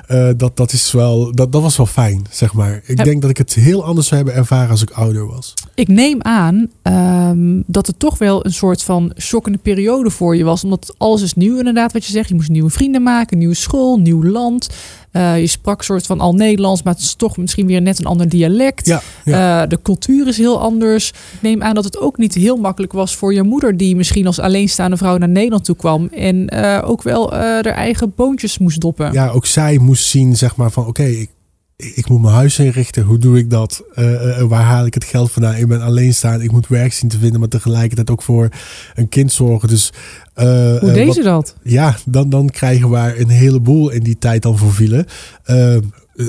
uh, 0.08 0.28
dat, 0.36 0.56
dat, 0.56 0.72
is 0.72 0.92
wel, 0.92 1.32
dat, 1.34 1.52
dat 1.52 1.62
was 1.62 1.76
wel 1.76 1.86
fijn, 1.86 2.26
zeg 2.30 2.52
maar. 2.52 2.82
Ik 2.84 3.04
denk 3.04 3.20
dat 3.20 3.30
ik 3.30 3.38
het 3.38 3.54
heel 3.54 3.84
anders 3.84 4.06
zou 4.06 4.16
hebben 4.16 4.40
ervaren 4.40 4.70
als 4.70 4.82
ik 4.82 4.90
ouder 4.90 5.26
was. 5.26 5.54
Ik 5.74 5.88
neem 5.88 6.22
aan 6.22 6.68
um, 6.82 7.62
dat 7.66 7.86
het 7.86 7.98
toch 7.98 8.18
wel 8.18 8.46
een 8.46 8.52
soort 8.52 8.82
van 8.82 9.12
shockende 9.18 9.58
periode 9.58 10.10
voor 10.10 10.36
je 10.36 10.44
was. 10.44 10.64
Omdat 10.64 10.94
alles 10.98 11.22
is 11.22 11.34
nieuw 11.34 11.58
inderdaad, 11.58 11.92
wat 11.92 12.04
je 12.04 12.12
zegt. 12.12 12.28
Je 12.28 12.34
moest 12.34 12.48
nieuwe 12.48 12.70
vrienden 12.70 13.02
maken, 13.02 13.38
nieuwe 13.44 13.58
school, 13.58 13.98
nieuw 13.98 14.24
land. 14.24 14.68
Uh, 15.12 15.40
je 15.40 15.46
sprak 15.46 15.82
soort 15.82 16.06
van 16.06 16.20
al 16.20 16.32
Nederlands, 16.32 16.82
maar 16.82 16.92
het 16.92 17.02
is 17.02 17.14
toch 17.14 17.36
misschien 17.36 17.66
weer 17.66 17.82
net 17.82 17.98
een 17.98 18.04
ander 18.04 18.28
dialect. 18.28 18.86
Ja, 18.86 19.02
ja. 19.24 19.62
Uh, 19.62 19.68
de 19.68 19.82
cultuur 19.82 20.28
is 20.28 20.38
heel 20.38 20.60
anders. 20.60 21.08
Ik 21.08 21.42
neem 21.42 21.62
aan 21.62 21.74
dat 21.74 21.84
het 21.84 21.98
ook 21.98 22.18
niet 22.18 22.34
heel 22.34 22.56
makkelijk 22.56 22.92
was 22.92 23.16
voor 23.16 23.34
je 23.34 23.42
moeder, 23.42 23.76
die 23.76 23.96
misschien 23.96 24.26
als 24.26 24.38
alleenstaande 24.40 24.96
vrouw 24.96 25.16
naar 25.16 25.28
Nederland 25.28 25.64
toe 25.64 25.76
kwam 25.76 26.08
en 26.08 26.54
uh, 26.54 26.82
ook 26.84 27.02
wel 27.02 27.32
haar 27.32 27.66
eigen 27.66 28.12
boontjes 28.16 28.58
moest 28.58 28.80
doppen. 28.80 29.12
Ja, 29.12 29.28
ook 29.28 29.46
zij 29.46 29.78
moest 29.78 30.04
zien, 30.04 30.36
zeg 30.36 30.56
maar, 30.56 30.70
van 30.70 30.86
oké, 30.86 31.00
okay, 31.00 31.12
ik, 31.12 31.30
ik 31.76 32.08
moet 32.08 32.20
mijn 32.20 32.34
huis 32.34 32.58
inrichten. 32.58 33.02
Hoe 33.02 33.18
doe 33.18 33.38
ik 33.38 33.50
dat? 33.50 33.82
Uh, 33.94 34.42
waar 34.42 34.62
haal 34.62 34.86
ik 34.86 34.94
het 34.94 35.04
geld 35.04 35.32
vandaan? 35.32 35.54
Ik 35.54 35.68
ben 35.68 35.82
alleen 35.82 36.14
staan. 36.14 36.42
Ik 36.42 36.52
moet 36.52 36.68
werk 36.68 36.92
zien 36.92 37.08
te 37.08 37.18
vinden, 37.18 37.40
maar 37.40 37.48
tegelijkertijd 37.48 38.10
ook 38.10 38.22
voor 38.22 38.48
een 38.94 39.08
kind 39.08 39.32
zorgen. 39.32 39.68
Dus, 39.68 39.92
uh, 40.36 40.78
Hoe 40.78 40.92
deed 40.92 41.14
je 41.14 41.22
dat? 41.22 41.56
Ja, 41.62 41.96
dan, 42.06 42.30
dan 42.30 42.48
krijgen 42.50 42.90
we 42.90 43.20
een 43.20 43.28
heleboel 43.28 43.90
in 43.90 44.02
die 44.02 44.18
tijd 44.18 44.42
dan 44.42 44.58
voor 44.58 44.72
vielen 44.72 45.06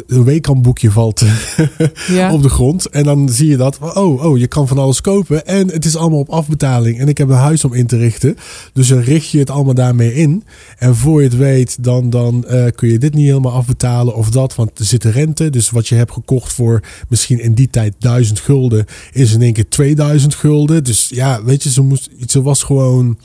een 0.07 0.23
weekhandboekje 0.23 0.91
valt 0.91 1.23
ja. 2.07 2.31
op 2.33 2.41
de 2.41 2.49
grond. 2.49 2.89
En 2.89 3.03
dan 3.03 3.29
zie 3.29 3.49
je 3.49 3.57
dat. 3.57 3.77
Oh, 3.79 4.23
oh, 4.25 4.37
je 4.37 4.47
kan 4.47 4.67
van 4.67 4.77
alles 4.77 5.01
kopen. 5.01 5.45
En 5.45 5.71
het 5.71 5.85
is 5.85 5.95
allemaal 5.95 6.19
op 6.19 6.29
afbetaling. 6.29 6.99
En 6.99 7.07
ik 7.07 7.17
heb 7.17 7.29
een 7.29 7.35
huis 7.35 7.65
om 7.65 7.73
in 7.73 7.87
te 7.87 7.97
richten. 7.97 8.37
Dus 8.73 8.87
dan 8.87 8.99
richt 8.99 9.29
je 9.29 9.39
het 9.39 9.49
allemaal 9.49 9.73
daarmee 9.73 10.13
in. 10.13 10.43
En 10.77 10.95
voor 10.95 11.21
je 11.21 11.27
het 11.27 11.37
weet, 11.37 11.83
dan, 11.83 12.09
dan 12.09 12.45
uh, 12.49 12.65
kun 12.75 12.89
je 12.89 12.97
dit 12.97 13.13
niet 13.13 13.27
helemaal 13.27 13.51
afbetalen 13.51 14.15
of 14.15 14.29
dat. 14.29 14.55
Want 14.55 14.79
er 14.79 14.85
zit 14.85 15.03
rente. 15.03 15.49
Dus 15.49 15.69
wat 15.69 15.87
je 15.87 15.95
hebt 15.95 16.11
gekocht 16.11 16.53
voor 16.53 16.83
misschien 17.09 17.39
in 17.39 17.53
die 17.53 17.69
tijd 17.69 17.95
1000 17.99 18.39
gulden, 18.39 18.85
is 19.11 19.33
in 19.33 19.41
één 19.41 19.53
keer 19.53 19.69
2000 19.69 20.35
gulden. 20.35 20.83
Dus 20.83 21.09
ja, 21.09 21.43
weet 21.43 21.63
je, 21.63 21.71
ze, 21.71 21.81
moest, 21.81 22.09
ze 22.27 22.41
was 22.41 22.63
gewoon 22.63 23.17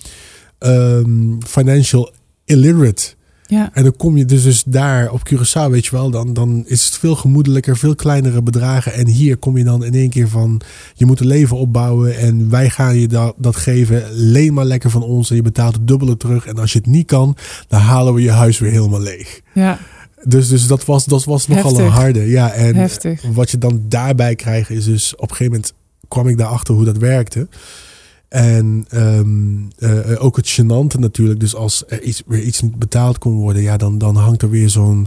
um, 0.58 1.38
financial 1.46 2.12
illiterate. 2.44 3.18
Ja. 3.50 3.70
En 3.72 3.82
dan 3.82 3.96
kom 3.96 4.16
je 4.16 4.24
dus, 4.24 4.42
dus 4.42 4.62
daar 4.66 5.10
op 5.10 5.20
Curaçao, 5.28 5.70
weet 5.70 5.84
je 5.84 5.90
wel, 5.90 6.10
dan, 6.10 6.32
dan 6.32 6.62
is 6.66 6.84
het 6.84 6.98
veel 6.98 7.16
gemoedelijker, 7.16 7.76
veel 7.76 7.94
kleinere 7.94 8.42
bedragen. 8.42 8.92
En 8.92 9.06
hier 9.06 9.36
kom 9.36 9.56
je 9.56 9.64
dan 9.64 9.84
in 9.84 9.94
één 9.94 10.10
keer 10.10 10.28
van, 10.28 10.60
je 10.94 11.06
moet 11.06 11.20
een 11.20 11.26
leven 11.26 11.56
opbouwen 11.56 12.18
en 12.18 12.50
wij 12.50 12.70
gaan 12.70 12.96
je 12.96 13.08
dat, 13.08 13.34
dat 13.36 13.56
geven. 13.56 14.04
Leen 14.12 14.54
maar 14.54 14.64
lekker 14.64 14.90
van 14.90 15.02
ons 15.02 15.30
en 15.30 15.36
je 15.36 15.42
betaalt 15.42 15.74
het 15.74 15.88
dubbele 15.88 16.16
terug. 16.16 16.46
En 16.46 16.58
als 16.58 16.72
je 16.72 16.78
het 16.78 16.86
niet 16.86 17.06
kan, 17.06 17.36
dan 17.68 17.80
halen 17.80 18.14
we 18.14 18.22
je 18.22 18.30
huis 18.30 18.58
weer 18.58 18.70
helemaal 18.70 19.00
leeg. 19.00 19.40
Ja. 19.54 19.78
Dus, 20.24 20.48
dus 20.48 20.66
dat 20.66 20.84
was, 20.84 21.04
dat 21.04 21.24
was 21.24 21.46
nogal 21.46 21.80
een 21.80 21.90
harde. 21.90 22.28
Ja, 22.28 22.52
en 22.52 22.74
Heftig. 22.74 23.22
wat 23.32 23.50
je 23.50 23.58
dan 23.58 23.82
daarbij 23.88 24.34
krijgt 24.34 24.70
is 24.70 24.84
dus, 24.84 25.14
op 25.14 25.30
een 25.30 25.36
gegeven 25.36 25.52
moment 25.52 25.72
kwam 26.08 26.28
ik 26.28 26.38
daarachter 26.38 26.74
hoe 26.74 26.84
dat 26.84 26.98
werkte. 26.98 27.48
En 28.30 28.86
um, 28.94 29.68
uh, 29.78 30.24
ook 30.24 30.36
het 30.36 30.60
gênante 30.60 30.98
natuurlijk. 30.98 31.40
Dus 31.40 31.54
als 31.54 31.84
er 31.88 32.02
iets, 32.02 32.22
weer 32.26 32.42
iets 32.42 32.62
betaald 32.78 33.18
kon 33.18 33.32
worden, 33.32 33.62
ja, 33.62 33.76
dan, 33.76 33.98
dan 33.98 34.16
hangt 34.16 34.42
er 34.42 34.50
weer 34.50 34.70
zo'n 34.70 35.06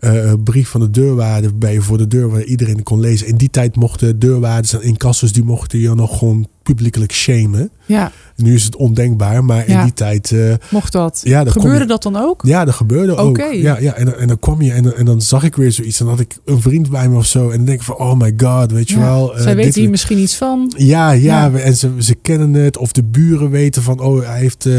uh, 0.00 0.32
brief 0.44 0.68
van 0.68 0.80
de 0.80 0.90
deurwaarde 0.90 1.54
bij 1.54 1.80
voor 1.80 1.98
de 1.98 2.06
deur 2.06 2.28
waar 2.28 2.42
iedereen 2.42 2.82
kon 2.82 3.00
lezen. 3.00 3.26
In 3.26 3.36
die 3.36 3.50
tijd 3.50 3.76
mochten 3.76 4.18
deurwaarders 4.18 4.72
en 4.72 4.82
incassos 4.82 5.32
die 5.32 5.44
mochten 5.44 5.78
je 5.78 5.94
nog 5.94 6.18
gewoon 6.18 6.48
publiekelijk 6.66 7.12
shamen. 7.12 7.70
Ja. 7.86 8.12
Nu 8.36 8.54
is 8.54 8.64
het 8.64 8.76
ondenkbaar, 8.76 9.44
maar 9.44 9.68
Ja. 9.70 9.78
in 9.78 9.84
die 9.84 9.92
tijd... 9.94 10.30
eh, 10.32 10.52
Mocht 10.70 10.92
dat? 10.92 11.20
Ja, 11.24 11.44
Gebeurde 11.44 11.78
je- 11.78 11.84
dat 11.86 12.02
dan 12.02 12.16
ook? 12.16 12.40
ja, 12.46 12.64
dat 12.64 12.74
gebeurde 12.74 13.16
ook. 13.16 13.28
Oké. 13.28 13.44
Ja, 13.44 13.78
ja 13.78 13.92
en, 13.94 14.04
dan- 14.04 14.14
en 14.14 14.28
dan 14.28 14.38
kwam 14.38 14.62
je 14.62 14.72
en, 14.72 14.82
dan- 14.82 14.94
en 14.94 15.04
dan 15.04 15.20
zag 15.20 15.42
ik 15.44 15.56
weer 15.56 15.72
zoiets. 15.72 16.00
En 16.00 16.06
dan 16.06 16.14
had 16.14 16.24
ik 16.24 16.36
een 16.44 16.60
vriend 16.60 16.90
bij 16.90 17.08
me 17.08 17.16
of 17.16 17.26
zo. 17.26 17.50
En 17.50 17.56
dan 17.56 17.66
denk 17.66 17.78
ik 17.78 17.84
van, 17.84 17.96
oh 17.98 18.14
my 18.18 18.32
god, 18.36 18.72
weet 18.72 18.88
je 18.88 18.96
Ja. 18.96 19.02
wel. 19.02 19.36
eh, 19.36 19.42
Zij 19.42 19.56
weten 19.56 19.80
hier 19.80 19.90
misschien 19.90 20.18
iets 20.18 20.36
van. 20.36 20.72
Ja, 20.76 21.10
ja, 21.10 21.52
en 21.52 21.76
ze, 21.76 21.90
ze 21.98 22.14
kennen 22.14 22.52
het. 22.54 22.76
Of 22.78 22.92
de 22.92 23.02
buren 23.04 23.50
weten 23.50 23.82
van, 23.82 24.00
oh, 24.00 24.26
hij 24.26 24.38
heeft, 24.40 24.66
eh, 24.66 24.72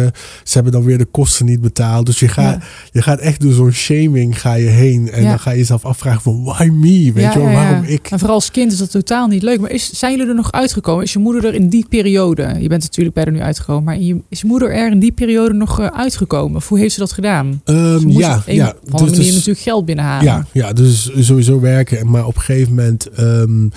ze 0.44 0.54
hebben 0.54 0.72
dan 0.72 0.84
weer 0.84 0.98
de 0.98 1.06
kosten 1.06 1.46
niet 1.46 1.62
betaald. 1.62 2.06
Dus 2.06 2.20
je 2.20 2.28
gaat, 2.28 2.64
je 2.92 3.02
gaat 3.02 3.20
echt 3.20 3.42
door 3.42 3.54
zo'n 3.54 3.72
shaming 3.72 4.42
ga 4.42 4.54
je 4.54 4.68
heen. 4.68 5.12
En 5.12 5.24
dan 5.24 5.40
ga 5.40 5.52
je 5.52 5.58
jezelf 5.58 5.86
afvragen 5.86 6.22
van, 6.22 6.44
why 6.44 6.70
me? 6.74 7.12
Weet 7.14 7.34
je 7.34 7.40
wel, 7.40 7.52
waarom 7.52 7.84
ik? 7.84 8.10
En 8.12 8.20
vooral 8.20 8.36
als 8.36 8.52
kind 8.52 8.72
is 8.72 8.78
dat 8.78 8.92
totaal 8.92 9.28
niet 9.28 9.44
leuk. 9.44 9.60
Maar 9.60 9.72
is, 9.72 9.90
zijn 9.94 10.12
jullie 10.12 10.28
er 10.28 10.36
nog 10.36 10.52
uitgekomen? 10.52 11.04
Is 11.04 11.14
je 11.14 11.20
moeder 11.20 11.46
er 11.46 11.54
in 11.54 11.70
die 11.70 11.77
periode? 11.90 12.56
Je 12.60 12.68
bent 12.68 12.82
natuurlijk 12.82 13.16
bij 13.16 13.26
er 13.26 13.32
nu 13.32 13.42
uitgekomen. 13.42 13.84
Maar 13.84 14.00
je- 14.00 14.22
is 14.30 14.42
je 14.42 14.48
moeder 14.48 14.72
er 14.74 14.92
in 14.92 15.00
die 15.00 15.12
periode 15.12 15.54
nog 15.54 15.80
eh, 15.80 15.86
uitgekomen? 15.88 16.56
Of 16.56 16.70
hoe 16.70 16.80
heeft 16.80 16.94
ze 16.94 17.00
dat 17.00 17.12
gedaan? 17.12 17.62
Ehm, 17.64 18.00
Ze 18.00 18.08
ja, 18.08 18.38
op 18.38 18.44
een 18.48 18.56
ja. 18.56 18.76
Dus- 18.92 19.02
manier 19.02 19.34
natuurlijk 19.34 19.60
geld 19.60 19.86
binnenhalen. 19.86 20.24
Ja, 20.26 20.46
ja, 20.54 20.74
dus 20.74 21.10
sowieso 21.20 21.60
werken. 21.60 22.10
Maar 22.12 22.26
op 22.26 22.36
een 22.36 22.42
gegeven 22.42 22.70
moment 22.76 23.10
ehm, 23.10 23.68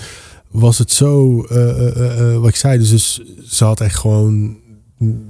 was 0.51 0.77
het 0.77 0.91
zo, 0.91 1.43
eh, 1.43 2.29
eh, 2.31 2.37
wat 2.39 2.49
ik 2.49 2.55
zei, 2.55 2.77
dus, 2.77 2.89
dus 2.89 3.21
ze 3.45 3.63
had 3.63 3.81
echt 3.81 3.95
gewoon 3.99 4.57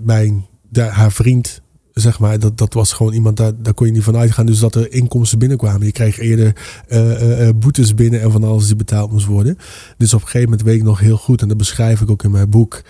mijn, 0.04 0.46
de- 0.70 0.82
haar 0.82 1.12
vriend, 1.12 1.62
zeg 1.94 2.20
maar, 2.20 2.40
dat, 2.40 2.58
dat 2.58 2.74
was 2.74 2.94
gewoon 2.94 3.14
iemand, 3.14 3.38
daar, 3.38 3.52
daar 3.58 3.74
kon 3.74 3.88
je 3.88 3.94
niet 3.94 4.04
van 4.04 4.18
uitgaan. 4.18 4.46
Dus 4.46 4.60
dat 4.60 4.76
er 4.76 4.94
inkomsten 4.94 5.40
binnenkwamen. 5.40 5.86
Je 5.86 5.92
kreeg 5.92 6.20
eerder 6.20 6.56
eh, 6.88 7.12
eh, 7.12 7.48
eh, 7.48 7.56
boetes 7.56 7.94
binnen 7.94 8.22
en 8.22 8.32
van 8.32 8.44
alles 8.44 8.68
die 8.68 8.76
betaald 8.76 9.12
moest 9.12 9.26
worden. 9.26 9.58
Dus 9.98 10.14
op 10.14 10.22
een 10.22 10.26
gegeven 10.26 10.50
moment 10.50 10.68
weet 10.68 10.78
ik 10.78 10.84
nog 10.84 11.00
heel 11.00 11.18
goed, 11.18 11.42
en 11.42 11.48
dat 11.48 11.58
beschrijf 11.58 12.02
ik 12.02 12.10
ook 12.12 12.24
in 12.24 12.32
mijn 12.32 12.50
boek. 12.50 12.82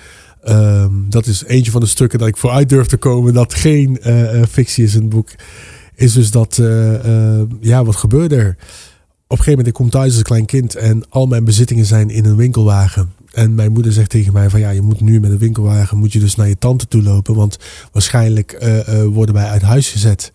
ehm, 0.41 0.93
dat 1.09 1.25
is 1.25 1.43
eentje 1.43 1.71
van 1.71 1.81
de 1.81 1.87
stukken 1.87 2.19
dat 2.19 2.27
ik 2.27 2.37
vooruit 2.37 2.69
durf 2.69 2.87
te 2.87 2.97
komen, 2.97 3.33
dat 3.33 3.53
geen 3.53 3.99
fictie 4.49 4.83
is 4.83 4.95
in 4.95 5.01
het 5.01 5.09
boek 5.09 5.29
is 5.95 6.13
dus 6.13 6.31
dat, 6.31 6.61
ja, 7.59 7.83
wat 7.83 7.95
gebeurde 7.95 8.35
er? 8.35 8.55
Op 9.31 9.37
een 9.37 9.43
gegeven 9.43 9.49
moment, 9.49 9.67
ik 9.67 9.73
kom 9.73 9.89
thuis 9.89 10.07
als 10.07 10.17
een 10.17 10.23
klein 10.23 10.45
kind 10.45 10.75
en 10.75 11.03
al 11.09 11.25
mijn 11.25 11.43
bezittingen 11.43 11.85
zijn 11.85 12.09
in 12.09 12.25
een 12.25 12.35
winkelwagen. 12.35 13.13
En 13.31 13.55
mijn 13.55 13.71
moeder 13.71 13.91
zegt 13.91 14.09
tegen 14.09 14.33
mij 14.33 14.49
van 14.49 14.59
ja, 14.59 14.69
je 14.69 14.81
moet 14.81 15.01
nu 15.01 15.19
met 15.19 15.31
een 15.31 15.37
winkelwagen, 15.37 15.97
moet 15.97 16.13
je 16.13 16.19
dus 16.19 16.35
naar 16.35 16.47
je 16.47 16.57
tante 16.57 16.87
toe 16.87 17.03
lopen, 17.03 17.35
want 17.35 17.57
waarschijnlijk 17.91 18.51
eh, 18.51 19.01
eh, 19.01 19.07
worden 19.07 19.35
wij 19.35 19.45
uit 19.47 19.61
huis 19.61 19.89
gezet. 19.89 20.31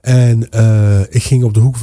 En 0.00 0.50
eh, 0.50 1.00
ik 1.00 1.22
ging 1.22 1.44
op 1.44 1.54
de 1.54 1.60
hoek 1.60 1.76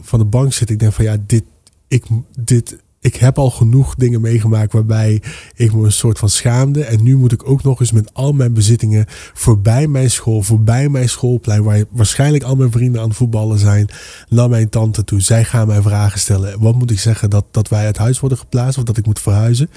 van 0.00 0.18
de 0.18 0.24
bank 0.24 0.52
zitten. 0.52 0.74
Ik 0.74 0.80
denk 0.80 0.92
van 0.92 1.04
ja, 1.04 1.16
dit, 1.26 1.44
ik, 1.88 2.04
dit, 2.38 2.76
ik 3.00 3.16
heb 3.16 3.38
al 3.38 3.50
genoeg 3.50 3.94
dingen 3.94 4.20
meegemaakt 4.20 4.72
waarbij 4.72 5.22
ik 5.54 5.74
me 5.74 5.84
een 5.84 5.92
soort 5.92 6.18
van 6.18 6.28
schaamde. 6.28 6.84
En 6.84 7.02
nu 7.02 7.16
moet 7.16 7.32
ik 7.32 7.48
ook 7.48 7.62
nog 7.62 7.80
eens 7.80 7.92
met 7.92 8.14
al 8.14 8.32
mijn 8.32 8.52
bezittingen 8.52 9.04
voorbij 9.34 9.86
mijn 9.86 10.10
school, 10.10 10.42
voorbij 10.42 10.88
mijn 10.88 11.08
schoolplein, 11.08 11.62
waar 11.62 11.84
waarschijnlijk 11.90 12.44
al 12.44 12.56
mijn 12.56 12.70
vrienden 12.70 13.00
aan 13.00 13.08
het 13.08 13.16
voetballen 13.16 13.58
zijn, 13.58 13.88
naar 14.28 14.48
mijn 14.48 14.68
tante 14.68 15.04
toe. 15.04 15.20
Zij 15.20 15.44
gaan 15.44 15.66
mij 15.66 15.82
vragen 15.82 16.20
stellen. 16.20 16.60
Wat 16.60 16.74
moet 16.74 16.90
ik 16.90 16.98
zeggen? 16.98 17.30
Dat, 17.30 17.44
dat 17.50 17.68
wij 17.68 17.84
uit 17.84 17.96
huis 17.96 18.20
worden 18.20 18.38
geplaatst 18.38 18.78
of 18.78 18.84
dat 18.84 18.96
ik 18.96 19.06
moet 19.06 19.20
verhuizen? 19.20 19.70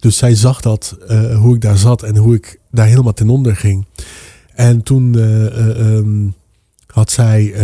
Dus 0.00 0.16
zij 0.16 0.34
zag 0.34 0.60
dat, 0.60 0.96
eh, 1.08 1.38
hoe 1.38 1.54
ik 1.54 1.60
daar 1.60 1.78
zat 1.78 2.02
en 2.02 2.16
hoe 2.16 2.34
ik 2.34 2.60
daar 2.70 2.86
helemaal 2.86 3.12
ten 3.12 3.28
onder 3.28 3.56
ging. 3.56 3.86
En 4.54 4.82
toen 4.82 5.18
eh, 5.18 5.46
eh, 5.46 5.96
ehm, 5.96 6.28
had 6.86 7.10
zij 7.10 7.54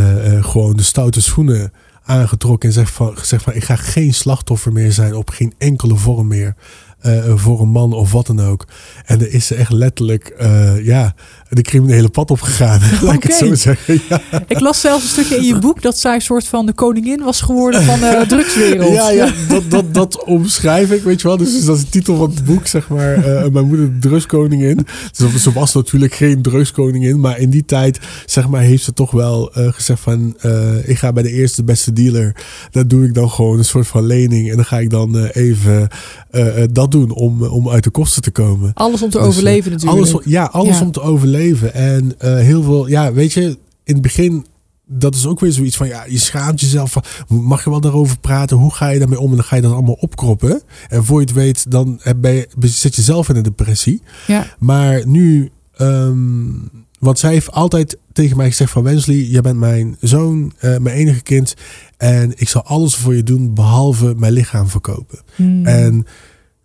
gewoon 0.40 0.76
de 0.76 0.82
stoute 0.82 1.20
schoenen 1.20 1.72
aangetrokken 2.10 2.68
en 2.68 2.74
zegt 2.74 2.92
van, 2.92 3.18
gezegd 3.18 3.42
van 3.42 3.54
ik 3.54 3.64
ga 3.64 3.76
geen 3.76 4.14
slachtoffer 4.14 4.72
meer 4.72 4.92
zijn 4.92 5.14
op 5.14 5.30
geen 5.30 5.54
enkele 5.58 5.96
vorm 5.96 6.26
meer. 6.26 6.54
eh, 7.00 7.36
voor 7.36 7.60
een 7.60 7.68
man 7.68 7.92
of 7.92 8.12
wat 8.12 8.26
dan 8.26 8.40
ook. 8.40 8.66
En 9.04 9.20
er 9.20 9.32
is 9.32 9.50
echt 9.52 9.72
letterlijk 9.72 10.28
eh, 10.28 10.84
ja, 10.84 11.14
de 11.50 11.62
criminele 11.62 12.08
pad 12.08 12.30
opgegaan. 12.30 12.80
Laat 13.02 13.14
ik 13.14 13.22
het 13.22 13.34
zo 13.34 13.54
zeggen. 13.54 14.00
Ja, 14.08 14.20
Ik 14.48 14.60
las 14.60 14.80
zelfs 14.80 15.02
een 15.02 15.08
stukje 15.08 15.36
in 15.36 15.44
je 15.44 15.58
boek 15.58 15.82
dat 15.82 15.98
zij 15.98 16.14
een 16.14 16.20
soort 16.20 16.44
van 16.46 16.66
de 16.66 16.72
koningin 16.72 17.22
was 17.24 17.40
geworden 17.40 17.82
van 17.82 18.00
de 18.18 18.24
drugswereld. 18.28 18.92
ja, 18.92 19.10
ja 19.10 19.32
dat, 19.48 19.62
dat, 19.70 19.94
dat 19.94 20.24
omschrijf 20.24 20.90
ik, 20.90 21.02
weet 21.02 21.20
je 21.20 21.28
wel. 21.28 21.36
Dus, 21.36 21.52
dus 21.52 21.64
dat 21.64 21.76
is 21.76 21.84
de 21.84 21.90
titel 21.90 22.16
van 22.16 22.30
het 22.30 22.44
boek, 22.44 22.66
zeg 22.66 22.88
maar. 22.88 23.14
eh, 23.14 23.50
mijn 23.50 23.66
moeder, 23.66 23.92
de 23.92 23.98
drugskoningin. 24.08 24.86
Dus 25.16 25.42
ze 25.42 25.52
was 25.52 25.74
natuurlijk 25.74 26.14
geen 26.14 26.42
drugskoningin. 26.42 27.20
Maar 27.20 27.38
in 27.38 27.50
die 27.50 27.64
tijd, 27.64 27.98
zeg 28.26 28.48
maar, 28.48 28.60
heeft 28.60 28.84
ze 28.84 28.92
toch 28.92 29.10
wel 29.10 29.52
eh, 29.54 29.72
gezegd 29.72 30.00
van... 30.00 30.34
eh, 30.40 30.88
ik 30.88 30.98
ga 30.98 31.12
bij 31.12 31.22
de 31.22 31.32
eerste 31.32 31.64
beste 31.64 31.92
dealer. 31.92 32.36
Daar 32.70 32.86
doe 32.88 33.04
ik 33.04 33.14
dan 33.14 33.30
gewoon 33.30 33.58
een 33.58 33.64
soort 33.64 33.86
van 33.86 34.06
lening. 34.06 34.50
En 34.50 34.56
dan 34.56 34.64
ga 34.64 34.78
ik 34.78 34.90
dan 34.90 35.18
eh, 35.18 35.42
even 35.44 35.88
eh, 36.30 36.62
eh, 36.62 36.68
dat 36.72 36.90
doen 36.90 37.10
om, 37.10 37.42
om 37.42 37.68
uit 37.70 37.84
de 37.84 37.90
kosten 37.90 38.22
te 38.22 38.30
komen. 38.30 38.70
Alles 38.74 39.02
om 39.02 39.10
te 39.10 39.16
Dus, 39.16 39.26
eh, 39.26 39.32
overleven 39.32 39.70
natuurlijk. 39.70 39.98
Alles, 40.12 40.24
ja, 40.24 40.44
alles 40.44 40.78
Ja. 40.78 40.84
om 40.84 40.92
te 40.92 41.00
overleven. 41.00 41.38
En 41.48 42.14
eh, 42.18 42.34
heel 42.34 42.62
veel, 42.62 42.86
ja, 42.86 43.12
weet 43.12 43.32
je, 43.32 43.42
in 43.84 43.92
het 43.94 44.02
begin, 44.02 44.46
dat 44.86 45.14
is 45.14 45.26
ook 45.26 45.40
weer 45.40 45.52
zoiets 45.52 45.76
van, 45.76 45.88
ja, 45.88 46.04
je 46.08 46.18
schaamt 46.18 46.60
jezelf 46.60 46.90
van, 46.92 47.02
mag 47.28 47.64
je 47.64 47.70
wel 47.70 47.80
daarover 47.80 48.18
praten? 48.18 48.56
Hoe 48.56 48.74
ga 48.74 48.88
je 48.88 48.98
daarmee 48.98 49.20
om? 49.20 49.30
En 49.30 49.36
dan 49.36 49.44
ga 49.44 49.56
je 49.56 49.62
dat 49.62 49.72
allemaal 49.72 49.96
opkroppen. 50.00 50.62
En 50.88 51.04
voor 51.04 51.20
je 51.20 51.26
het 51.26 51.34
weet, 51.34 51.70
dan 51.70 51.98
heb- 52.02 52.20
ben 52.20 52.34
je, 52.34 52.48
zit 52.60 52.94
je 52.96 53.02
zelf 53.02 53.28
in 53.28 53.36
een 53.36 53.42
depressie. 53.42 54.02
Ja. 54.26 54.46
Maar 54.58 55.06
nu, 55.06 55.50
ehm, 55.76 56.48
want 56.98 57.18
zij 57.18 57.32
heeft 57.32 57.50
altijd 57.52 57.98
tegen 58.12 58.36
mij 58.36 58.48
gezegd 58.48 58.70
van 58.72 58.82
Wensley, 58.82 59.16
jij 59.16 59.40
bent 59.40 59.58
mijn 59.58 59.96
zoon, 60.00 60.52
eh, 60.58 60.76
mijn 60.78 60.96
enige 60.96 61.22
kind. 61.22 61.54
En 61.96 62.32
ik 62.36 62.48
zal 62.48 62.62
alles 62.62 62.94
voor 62.96 63.14
je 63.14 63.22
doen, 63.22 63.54
behalve 63.54 64.14
mijn 64.16 64.32
lichaam 64.32 64.68
verkopen. 64.68 65.18
Hmm. 65.36 65.66
En 65.66 66.06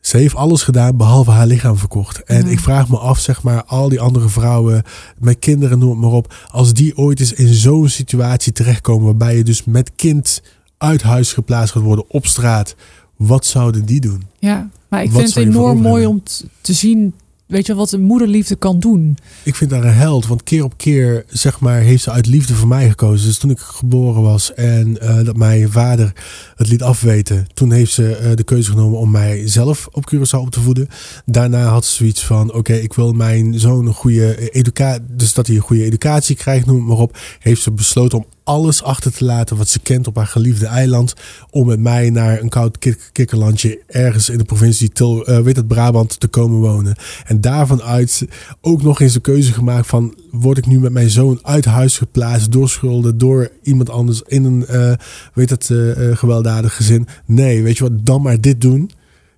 ze 0.05 0.17
heeft 0.17 0.35
alles 0.35 0.63
gedaan 0.63 0.97
behalve 0.97 1.31
haar 1.31 1.47
lichaam 1.47 1.77
verkocht. 1.77 2.23
En 2.23 2.45
Ja. 2.45 2.51
ik 2.51 2.59
vraag 2.59 2.89
me 2.89 2.97
af, 2.97 3.19
zeg 3.19 3.43
maar, 3.43 3.63
al 3.63 3.89
die 3.89 3.99
andere 3.99 4.29
vrouwen, 4.29 4.83
met 5.19 5.39
kinderen, 5.39 5.79
noem 5.79 5.89
het 5.89 5.99
maar 5.99 6.11
op. 6.11 6.35
Als 6.51 6.73
die 6.73 6.97
ooit 6.97 7.19
eens 7.19 7.33
in 7.33 7.53
zo'n 7.53 7.89
situatie 7.89 8.51
terechtkomen, 8.51 9.05
waarbij 9.05 9.37
je 9.37 9.43
dus 9.43 9.63
met 9.63 9.91
kind 9.95 10.41
uit 10.77 11.01
huis 11.01 11.33
geplaatst 11.33 11.73
gaat 11.73 11.83
worden 11.83 12.05
op 12.07 12.25
straat. 12.25 12.75
Wat 13.15 13.45
zouden 13.45 13.85
die 13.85 14.01
doen? 14.01 14.23
ja, 14.39 14.69
maar 14.87 15.03
ik 15.03 15.11
Wat 15.11 15.21
vind 15.21 15.33
het 15.35 15.45
enorm 15.45 15.81
mooi 15.81 16.05
om 16.05 16.23
te 16.61 16.73
zien, 16.73 17.13
weet 17.47 17.65
je, 17.65 17.75
wat 17.75 17.91
een 17.91 18.01
moederliefde 18.01 18.55
kan 18.55 18.79
doen. 18.79 19.17
Ik 19.43 19.55
vind 19.55 19.71
haar 19.71 19.83
een 19.83 19.93
held, 19.93 20.27
want 20.27 20.43
keer 20.43 20.63
op 20.63 20.77
keer, 20.77 21.25
zeg 21.27 21.59
maar, 21.59 21.79
heeft 21.79 22.03
ze 22.03 22.11
uit 22.11 22.25
liefde 22.25 22.53
voor 22.53 22.67
mij 22.67 22.89
gekozen. 22.89 23.27
Dus 23.27 23.37
toen 23.37 23.49
ik 23.49 23.59
geboren 23.59 24.21
was 24.21 24.53
en 24.53 25.01
eh, 25.01 25.23
dat 25.23 25.37
mijn 25.37 25.71
vader 25.71 26.11
het 26.55 26.67
liet 26.67 26.81
afweten, 26.81 27.47
toen 27.53 27.71
heeft 27.71 27.93
ze 27.93 28.15
eh, 28.15 28.35
de 28.35 28.43
keuze 28.43 28.69
genomen 28.69 28.99
om 28.99 29.11
mij 29.11 29.47
zelf 29.47 29.87
op 29.91 30.13
Curaçao 30.13 30.39
op 30.39 30.51
te 30.51 30.61
voeden. 30.61 30.87
Daarna 31.25 31.63
had 31.63 31.85
ze 31.85 31.95
zoiets 31.95 32.25
van, 32.25 32.53
oké, 32.53 32.73
ik 32.73 32.93
wil 32.93 33.13
mijn 33.13 33.59
zoon 33.59 33.87
een 33.87 33.93
goede 33.93 34.49
educatie, 34.51 35.01
dus 35.11 35.33
dat 35.33 35.47
hij 35.47 35.55
een 35.55 35.61
goede 35.61 35.83
educatie 35.83 36.35
krijgt, 36.35 36.65
noem 36.65 36.75
het 36.75 36.85
maar 36.87 36.97
op. 36.97 37.17
Heeft 37.39 37.61
ze 37.61 37.71
besloten 37.71 38.17
om 38.17 38.25
alles 38.45 38.83
achter 38.83 39.13
te 39.13 39.25
laten 39.25 39.57
wat 39.57 39.67
ze 39.67 39.79
kent 39.79 40.07
op 40.07 40.15
haar 40.15 40.27
geliefde 40.27 40.65
eiland. 40.65 41.13
Om 41.49 41.67
met 41.67 41.79
mij 41.79 42.09
naar 42.09 42.41
een 42.41 42.49
koud 42.49 42.77
kik- 42.77 43.09
kikkerlandje 43.11 43.81
ergens 43.87 44.29
in 44.29 44.37
de 44.37 44.43
provincie 44.43 44.89
Til, 44.89 45.25
eh, 45.25 45.39
weet 45.39 45.55
het, 45.55 45.67
Brabant 45.67 46.19
te 46.19 46.27
komen 46.27 46.59
wonen. 46.59 46.95
En 47.25 47.41
daarvan 47.41 47.81
uit 47.81 48.25
ook 48.61 48.83
nog 48.83 49.01
eens 49.01 49.13
de 49.13 49.19
keuze 49.19 49.53
gemaakt 49.53 49.87
van... 49.87 50.15
word 50.31 50.57
ik 50.57 50.65
nu 50.65 50.79
met 50.79 50.91
mijn 50.91 51.09
zoon 51.09 51.39
uit 51.41 51.65
huis 51.65 51.97
geplaatst 51.97 52.51
door 52.51 52.69
schulden... 52.69 53.17
door 53.17 53.49
iemand 53.63 53.89
anders 53.89 54.21
in 54.21 54.43
een, 54.43 54.65
eh, 54.65 54.93
weet 55.33 55.49
het, 55.49 55.69
eh, 55.69 56.17
gewelddadig 56.17 56.75
gezin. 56.75 57.07
Nee, 57.25 57.63
weet 57.63 57.77
je 57.77 57.83
wat, 57.83 58.05
dan 58.05 58.21
maar 58.21 58.41
dit 58.41 58.61
doen. 58.61 58.91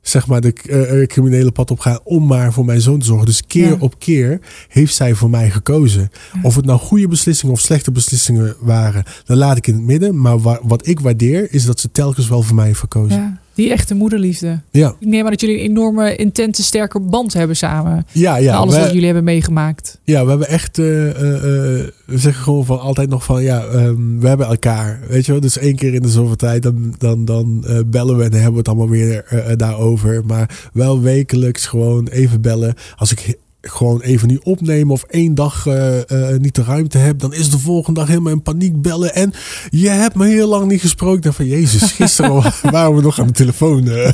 Zeg 0.07 0.27
maar 0.27 0.41
de 0.41 0.53
eh, 0.53 1.07
criminele 1.07 1.51
pad 1.51 1.71
op 1.71 1.79
gaan 1.79 1.99
om 2.03 2.25
maar 2.25 2.53
voor 2.53 2.65
mijn 2.65 2.81
zoon 2.81 2.99
te 2.99 3.05
zorgen. 3.05 3.25
Dus 3.25 3.45
keer 3.47 3.67
Ja. 3.69 3.75
op 3.79 3.99
keer 3.99 4.39
heeft 4.67 4.95
zij 4.95 5.13
voor 5.13 5.29
mij 5.29 5.49
gekozen. 5.49 6.09
Ja. 6.33 6.39
Of 6.43 6.55
het 6.55 6.65
nou 6.65 6.79
goede 6.79 7.07
beslissingen 7.07 7.53
of 7.55 7.61
slechte 7.61 7.91
beslissingen 7.91 8.55
waren... 8.59 9.03
dan 9.25 9.37
laat 9.37 9.57
ik 9.57 9.67
in 9.67 9.73
het 9.73 9.83
midden. 9.83 10.21
Maar 10.21 10.39
wa- 10.39 10.59
wat 10.63 10.87
ik 10.87 10.99
waardeer 10.99 11.53
is 11.53 11.65
dat 11.65 11.79
ze 11.79 11.91
telkens 11.91 12.27
wel 12.29 12.41
voor 12.41 12.55
mij 12.55 12.65
heeft 12.65 12.79
gekozen. 12.79 13.39
Die 13.57 13.71
echte 13.71 13.95
moederliefde. 13.95 14.59
Ja, 14.71 14.95
Ik 14.99 15.07
neem 15.07 15.23
aan 15.23 15.29
dat 15.31 15.41
jullie 15.41 15.59
een 15.59 15.69
enorme, 15.69 16.15
intense, 16.15 16.63
sterke 16.63 16.99
band 16.99 17.33
hebben 17.33 17.55
samen. 17.55 18.05
ja, 18.11 18.35
ja. 18.37 18.51
na 18.51 18.57
alles 18.57 18.73
wij- 18.73 18.81
wat 18.83 18.89
jullie 18.91 19.05
hebben 19.05 19.23
meegemaakt. 19.23 19.99
Ja, 20.03 20.23
we 20.23 20.29
hebben 20.29 20.47
echt, 20.47 20.77
eh, 20.79 21.09
eh, 21.09 21.33
eh, 21.35 21.87
we 22.05 22.17
zeggen 22.17 22.43
gewoon 22.43 22.65
van 22.65 22.79
altijd 22.79 23.09
nog 23.09 23.23
van, 23.23 23.43
ja, 23.43 23.65
ehm, 23.65 24.19
we 24.19 24.27
hebben 24.27 24.47
elkaar. 24.47 24.99
Weet 25.07 25.25
je 25.25 25.31
wel, 25.31 25.41
dus 25.41 25.57
één 25.57 25.75
keer 25.75 25.93
in 25.93 26.01
de 26.01 26.09
zoveel 26.09 26.35
tijd, 26.35 26.63
dan, 26.63 26.93
dan, 26.97 27.25
dan 27.25 27.65
bellen 27.85 28.17
we 28.17 28.23
en 28.23 28.29
dan 28.31 28.39
hebben 28.41 28.51
we 28.51 28.57
het 28.59 28.67
allemaal 28.67 28.89
weer 28.89 29.53
daarover. 29.57 30.25
Maar 30.25 30.69
wel 30.73 31.01
wekelijks 31.01 31.65
gewoon 31.65 32.07
even 32.07 32.41
bellen. 32.41 32.73
Als 32.95 33.11
ik 33.11 33.37
gewoon 33.69 34.01
even 34.01 34.27
niet 34.27 34.43
opneem 34.43 34.91
of 34.91 35.03
één 35.03 35.35
dag 35.35 35.67
eh, 35.67 36.31
eh, 36.31 36.39
niet 36.39 36.55
de 36.55 36.63
ruimte 36.63 36.97
heb, 36.97 37.19
dan 37.19 37.33
is 37.33 37.49
de 37.49 37.59
volgende 37.59 37.99
dag 37.99 38.09
helemaal 38.09 38.33
in 38.33 38.41
paniek 38.41 38.81
bellen. 38.81 39.15
En 39.15 39.33
je 39.69 39.89
hebt 39.89 40.15
me 40.15 40.25
heel 40.27 40.47
lang 40.47 40.67
niet 40.67 40.81
gesproken. 40.81 41.21
Dacht 41.21 41.35
van, 41.35 41.45
jezus, 41.45 41.91
gisteren 42.01 42.53
waren 42.71 42.95
we 42.95 43.01
nog 43.01 43.19
aan 43.19 43.27
de 43.27 43.33
telefoon. 43.33 43.87
eh. 43.87 43.93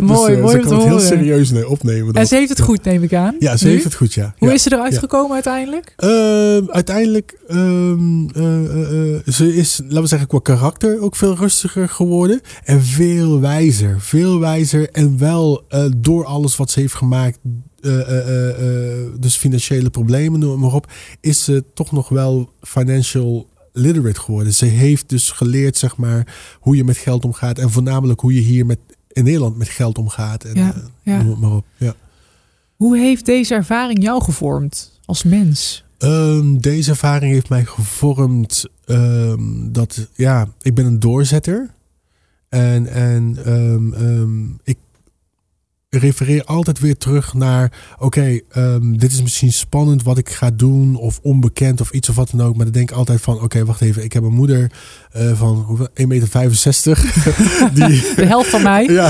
Mooi, 0.00 0.26
dus, 0.26 0.36
eh, 0.36 0.42
mooi 0.42 0.50
ze 0.52 0.58
kan 0.68 0.74
het 0.76 0.84
heel 0.86 1.00
serieus 1.00 1.64
opnemen. 1.64 2.06
En 2.06 2.12
dan. 2.12 2.26
ze 2.26 2.34
heeft 2.34 2.48
het 2.48 2.60
goed, 2.60 2.84
neem 2.84 3.02
ik 3.02 3.14
aan. 3.14 3.36
Ja, 3.38 3.56
ze 3.56 3.64
Nu? 3.64 3.70
heeft 3.70 3.84
het 3.84 3.94
goed, 3.94 4.14
ja. 4.14 4.34
Hoe 4.38 4.48
Ja. 4.48 4.54
is 4.54 4.62
ze 4.62 4.72
eruit 4.72 4.92
Ja. 4.92 4.98
gekomen 4.98 5.32
uiteindelijk? 5.34 5.92
Ehm, 5.96 6.62
uiteindelijk, 6.68 7.38
ehm, 7.48 8.28
eh, 8.28 8.64
eh, 8.64 9.14
eh, 9.16 9.20
ze 9.26 9.56
is, 9.56 9.80
laten 9.82 10.00
we 10.02 10.06
zeggen, 10.06 10.28
qua 10.28 10.38
karakter 10.42 11.00
ook 11.00 11.16
veel 11.16 11.36
rustiger 11.36 11.88
geworden. 11.88 12.40
En 12.64 12.82
veel 12.82 13.40
wijzer. 13.40 13.96
Veel 14.00 14.38
wijzer. 14.40 14.90
En 14.90 15.18
wel 15.18 15.64
door 15.96 16.24
alles 16.24 16.56
wat 16.56 16.70
ze 16.70 16.80
heeft 16.80 16.94
gemaakt, 16.94 17.38
dus 19.18 19.36
financiële 19.36 19.90
problemen, 19.90 20.40
noem 20.40 20.60
maar 20.60 20.72
op, 20.72 20.92
is 21.20 21.44
ze 21.44 21.64
toch 21.74 21.92
nog 21.92 22.08
wel 22.08 22.52
financial 22.60 23.48
literate 23.76 24.20
geworden. 24.20 24.54
Ze 24.54 24.64
heeft 24.64 25.08
dus 25.08 25.30
geleerd, 25.30 25.76
zeg 25.76 25.96
maar, 25.96 26.34
hoe 26.60 26.76
je 26.76 26.84
met 26.84 26.96
geld 26.96 27.24
omgaat 27.24 27.58
en 27.58 27.70
voornamelijk 27.70 28.20
hoe 28.20 28.34
je 28.34 28.40
hier 28.40 28.66
met, 28.66 28.78
in 29.08 29.24
Nederland 29.24 29.56
met 29.56 29.68
geld 29.68 29.98
omgaat. 29.98 30.44
En, 30.44 30.54
Ja, 30.54 30.74
eh, 30.74 30.82
ja. 31.02 31.22
Noem 31.22 31.30
het 31.30 31.40
maar 31.40 31.56
op. 31.56 31.64
Ja. 31.76 31.94
Hoe 32.76 32.98
heeft 32.98 33.26
deze 33.26 33.54
ervaring 33.54 34.02
jou 34.02 34.22
gevormd 34.22 35.00
als 35.04 35.22
mens? 35.22 35.84
Ehm, 35.98 36.56
deze 36.56 36.90
ervaring 36.90 37.32
heeft 37.32 37.48
mij 37.48 37.64
gevormd 37.64 38.64
ehm, 38.84 39.72
dat, 39.72 40.08
ja, 40.14 40.48
ik 40.62 40.74
ben 40.74 40.86
een 40.86 41.00
doorzetter. 41.00 41.70
En, 42.48 42.86
en 42.86 43.38
ehm, 43.44 44.48
ik 44.64 44.76
refereer 45.98 46.44
altijd 46.44 46.78
weer 46.78 46.96
terug 46.96 47.34
naar, 47.34 47.72
oké, 47.98 48.40
ehm, 48.50 48.92
dit 48.96 49.12
is 49.12 49.22
misschien 49.22 49.52
spannend 49.52 50.02
wat 50.02 50.18
ik 50.18 50.30
ga 50.30 50.50
doen 50.50 50.96
of 50.96 51.18
onbekend 51.22 51.80
of 51.80 51.90
iets 51.90 52.08
of 52.08 52.16
wat 52.16 52.30
dan 52.30 52.46
ook. 52.46 52.56
Maar 52.56 52.64
dan 52.64 52.74
denk 52.74 52.90
ik 52.90 52.96
altijd 52.96 53.20
van, 53.20 53.40
oké, 53.42 53.64
wacht 53.64 53.80
even, 53.80 54.04
ik 54.04 54.12
heb 54.12 54.22
een 54.22 54.32
moeder 54.32 54.70
eh, 55.12 55.38
van 55.38 55.56
hoeveel? 55.56 55.88
1,65 55.94 56.06
meter. 56.06 56.32
die, 57.74 58.14
De 58.16 58.26
helft 58.26 58.50
van 58.50 58.62
mij. 58.62 58.84
ja, 58.84 59.08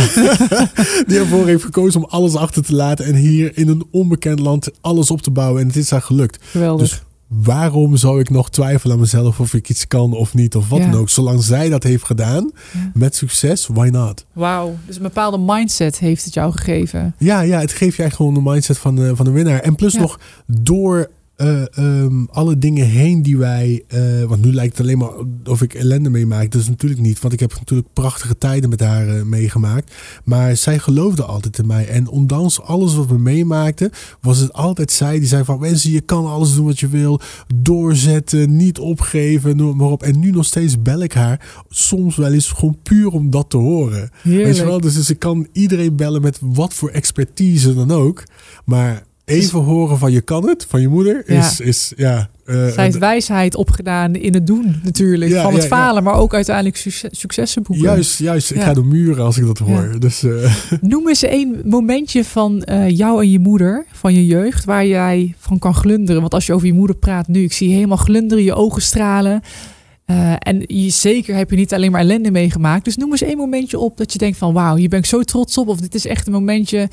die 1.06 1.18
ervoor 1.18 1.46
heeft 1.46 1.64
gekozen 1.64 2.02
om 2.02 2.06
alles 2.10 2.34
achter 2.34 2.62
te 2.62 2.74
laten 2.74 3.04
en 3.04 3.14
hier 3.14 3.50
in 3.54 3.68
een 3.68 3.86
onbekend 3.90 4.38
land 4.38 4.70
alles 4.80 5.10
op 5.10 5.22
te 5.22 5.30
bouwen. 5.30 5.60
En 5.60 5.66
het 5.66 5.76
is 5.76 5.90
haar 5.90 6.02
gelukt. 6.02 6.44
Geweldig. 6.50 6.88
Dus 6.88 7.02
waarom 7.26 7.96
zou 7.96 8.20
ik 8.20 8.30
nog 8.30 8.50
twijfelen 8.50 8.94
aan 8.94 9.00
mezelf 9.00 9.40
of 9.40 9.54
ik 9.54 9.68
iets 9.68 9.86
kan 9.86 10.12
of 10.12 10.34
niet 10.34 10.56
of 10.56 10.68
wat 10.68 10.78
Ja. 10.78 10.90
dan 10.90 11.00
ook? 11.00 11.08
Zolang 11.08 11.42
zij 11.42 11.68
dat 11.68 11.82
heeft 11.82 12.04
gedaan 12.04 12.50
Ja. 12.72 12.90
met 12.94 13.14
succes, 13.16 13.66
why 13.66 13.88
not? 13.92 14.24
Wauw. 14.32 14.76
Dus 14.86 14.96
een 14.96 15.02
bepaalde 15.02 15.38
mindset 15.38 15.98
heeft 15.98 16.24
het 16.24 16.34
jou 16.34 16.52
gegeven. 16.52 17.14
Ja, 17.18 17.40
ja, 17.40 17.60
het 17.60 17.72
geeft 17.72 17.96
je 17.96 18.02
echt 18.02 18.16
gewoon 18.16 18.34
de 18.34 18.40
mindset 18.42 18.78
van, 18.78 18.94
de 18.96 19.16
van 19.16 19.24
de 19.24 19.30
winnaar. 19.30 19.60
En 19.60 19.74
plus 19.74 19.92
Ja. 19.92 20.00
nog 20.00 20.18
door 20.46 21.10
eh, 21.36 21.76
ehm, 21.78 22.24
alle 22.30 22.58
dingen 22.58 22.86
heen 22.86 23.22
die 23.22 23.36
wij. 23.36 23.84
eh, 23.88 24.22
want 24.22 24.44
nu 24.44 24.52
lijkt 24.52 24.76
het 24.76 24.86
alleen 24.86 24.98
maar 24.98 25.10
of 25.44 25.62
ik 25.62 25.74
ellende 25.74 26.10
meemaak. 26.10 26.50
Dat 26.50 26.60
is 26.60 26.68
natuurlijk 26.68 27.00
niet. 27.00 27.20
Want 27.20 27.34
ik 27.34 27.40
heb 27.40 27.54
natuurlijk 27.58 27.92
prachtige 27.92 28.38
tijden 28.38 28.70
met 28.70 28.80
haar 28.80 29.08
eh, 29.08 29.22
meegemaakt. 29.22 29.94
Maar 30.24 30.56
zij 30.56 30.78
geloofde 30.78 31.24
altijd 31.24 31.58
in 31.58 31.66
mij. 31.66 31.88
En 31.88 32.08
ondanks 32.08 32.60
alles 32.60 32.94
wat 32.94 33.06
we 33.06 33.18
meemaakten, 33.18 33.90
was 34.20 34.38
het 34.38 34.52
altijd 34.52 34.92
zij 34.92 35.18
die 35.18 35.28
zei 35.28 35.44
van 35.44 35.60
mensen, 35.60 35.90
je 35.90 36.00
kan 36.00 36.26
alles 36.26 36.54
doen 36.54 36.66
wat 36.66 36.80
je 36.80 36.88
wil. 36.88 37.20
Doorzetten, 37.54 38.56
niet 38.56 38.78
opgeven, 38.78 39.56
noem 39.56 39.76
maar 39.76 39.90
op. 39.90 40.02
En 40.02 40.18
nu 40.18 40.30
nog 40.30 40.44
steeds 40.44 40.82
bel 40.82 41.02
ik 41.02 41.12
haar. 41.12 41.64
Soms 41.68 42.16
wel 42.16 42.32
eens 42.32 42.48
gewoon 42.48 42.78
puur 42.82 43.08
om 43.08 43.30
dat 43.30 43.50
te 43.50 43.56
horen. 43.56 44.10
Heerlijk. 44.22 44.46
Weet 44.46 44.56
je 44.56 44.64
wel? 44.64 44.80
Dus, 44.80 44.94
dus 44.94 45.10
ik 45.10 45.18
kan 45.18 45.46
iedereen 45.52 45.96
bellen 45.96 46.22
met 46.22 46.38
wat 46.40 46.74
voor 46.74 46.90
expertise 46.90 47.74
dan 47.74 47.90
ook. 47.90 48.22
Maar 48.64 49.04
even 49.26 49.60
horen 49.60 49.98
van 49.98 50.12
je 50.12 50.20
kan 50.20 50.48
het, 50.48 50.66
van 50.68 50.80
je 50.80 50.88
moeder, 50.88 51.28
is, 51.28 51.60
is 51.60 51.92
ja... 51.96 52.28
eh, 52.44 52.66
Zij 52.66 52.84
heeft 52.84 52.98
wijsheid 52.98 53.54
opgedaan 53.56 54.14
in 54.14 54.34
het 54.34 54.46
doen 54.46 54.80
natuurlijk. 54.82 55.30
Ja, 55.30 55.42
van 55.42 55.52
het 55.52 55.62
ja, 55.62 55.68
falen, 55.68 56.02
maar 56.02 56.14
ook 56.14 56.34
uiteindelijk 56.34 56.76
succes, 56.76 57.10
successen 57.20 57.62
boeken. 57.62 57.84
juist, 57.84 58.18
juist. 58.18 58.50
Ik 58.50 58.60
ga 58.60 58.74
door 58.74 58.86
muren 58.86 59.24
als 59.24 59.38
ik 59.38 59.46
dat 59.46 59.58
hoor. 59.58 59.96
Dus 59.98 60.22
eh, 60.22 60.54
Noem 60.80 61.08
eens 61.08 61.22
een 61.22 61.60
momentje 61.64 62.24
van 62.24 62.62
eh, 62.62 62.88
jou 62.90 63.22
en 63.22 63.30
je 63.30 63.38
moeder, 63.38 63.84
van 63.92 64.14
je 64.14 64.26
jeugd, 64.26 64.64
waar 64.64 64.86
jij 64.86 65.34
van 65.38 65.58
kan 65.58 65.74
glunderen. 65.74 66.20
Want 66.20 66.34
als 66.34 66.46
je 66.46 66.52
over 66.52 66.66
je 66.66 66.72
moeder 66.72 66.96
praat 66.96 67.28
nu, 67.28 67.42
ik 67.42 67.52
zie 67.52 67.68
je 67.68 67.74
helemaal 67.74 67.96
glunderen, 67.96 68.44
je 68.44 68.54
ogen 68.54 68.82
stralen. 68.82 69.40
En 70.38 70.62
je, 70.66 70.90
zeker 70.90 71.36
heb 71.36 71.50
je 71.50 71.56
niet 71.56 71.74
alleen 71.74 71.90
maar 71.90 72.00
ellende 72.00 72.30
meegemaakt. 72.30 72.84
Dus 72.84 72.96
noem 72.96 73.10
eens 73.10 73.22
één 73.22 73.36
momentje 73.36 73.78
op 73.78 73.96
dat 73.96 74.12
je 74.12 74.18
denkt 74.18 74.38
van 74.38 74.52
wauw, 74.52 74.76
hier 74.76 74.88
ben 74.88 74.98
ik 74.98 75.06
zo 75.06 75.22
trots 75.22 75.58
op. 75.58 75.68
Of 75.68 75.80
dit 75.80 75.94
is 75.94 76.06
echt 76.06 76.26
een 76.26 76.32
momentje 76.32 76.88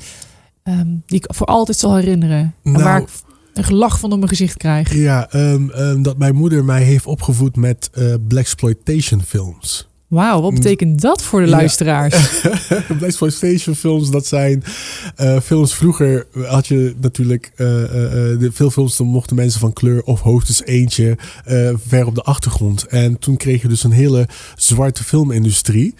ehm, 0.64 0.86
die 1.06 1.18
ik 1.18 1.24
voor 1.34 1.46
altijd 1.46 1.78
zal 1.78 1.94
herinneren. 1.96 2.54
en 2.64 2.72
Nou- 2.72 2.84
waar 2.84 3.00
ik 3.00 3.08
een 3.54 3.64
gelach 3.64 3.98
van 3.98 4.10
op 4.12 4.16
mijn 4.18 4.28
gezicht 4.28 4.56
krijg. 4.56 4.94
ja, 4.94 5.30
ehm, 5.30 5.70
ehm, 5.70 6.02
dat 6.02 6.18
mijn 6.18 6.34
moeder 6.34 6.64
mij 6.64 6.82
heeft 6.82 7.06
opgevoed 7.06 7.56
met 7.56 7.90
eh 7.92 8.14
Blaxploitation 8.28 9.22
films. 9.22 9.88
Wauw, 10.08 10.40
wat 10.40 10.54
betekent 10.54 11.00
dat 11.00 11.22
voor 11.22 11.40
de 11.40 11.46
Ja. 11.48 11.56
luisteraars? 11.56 12.40
Blaxploitation 12.98 13.74
films, 13.74 14.10
dat 14.10 14.26
zijn 14.26 14.64
eh, 15.16 15.40
films. 15.40 15.74
Vroeger 15.74 16.26
had 16.46 16.66
je 16.66 16.94
natuurlijk 17.00 17.50
eh, 17.54 17.66
de, 17.66 18.48
veel 18.52 18.70
films, 18.70 18.96
dan 18.96 19.06
mochten 19.06 19.36
mensen 19.36 19.60
van 19.60 19.72
kleur 19.72 20.02
of 20.02 20.20
hoogstens 20.20 20.62
eentje 20.64 21.16
ver 21.86 22.06
op 22.06 22.14
de 22.14 22.22
achtergrond. 22.22 22.86
En 22.86 23.18
toen 23.18 23.36
kreeg 23.36 23.62
je 23.62 23.68
dus 23.68 23.84
een 23.84 23.90
hele 23.92 24.28
zwarte 24.56 25.04
filmindustrie. 25.04 25.94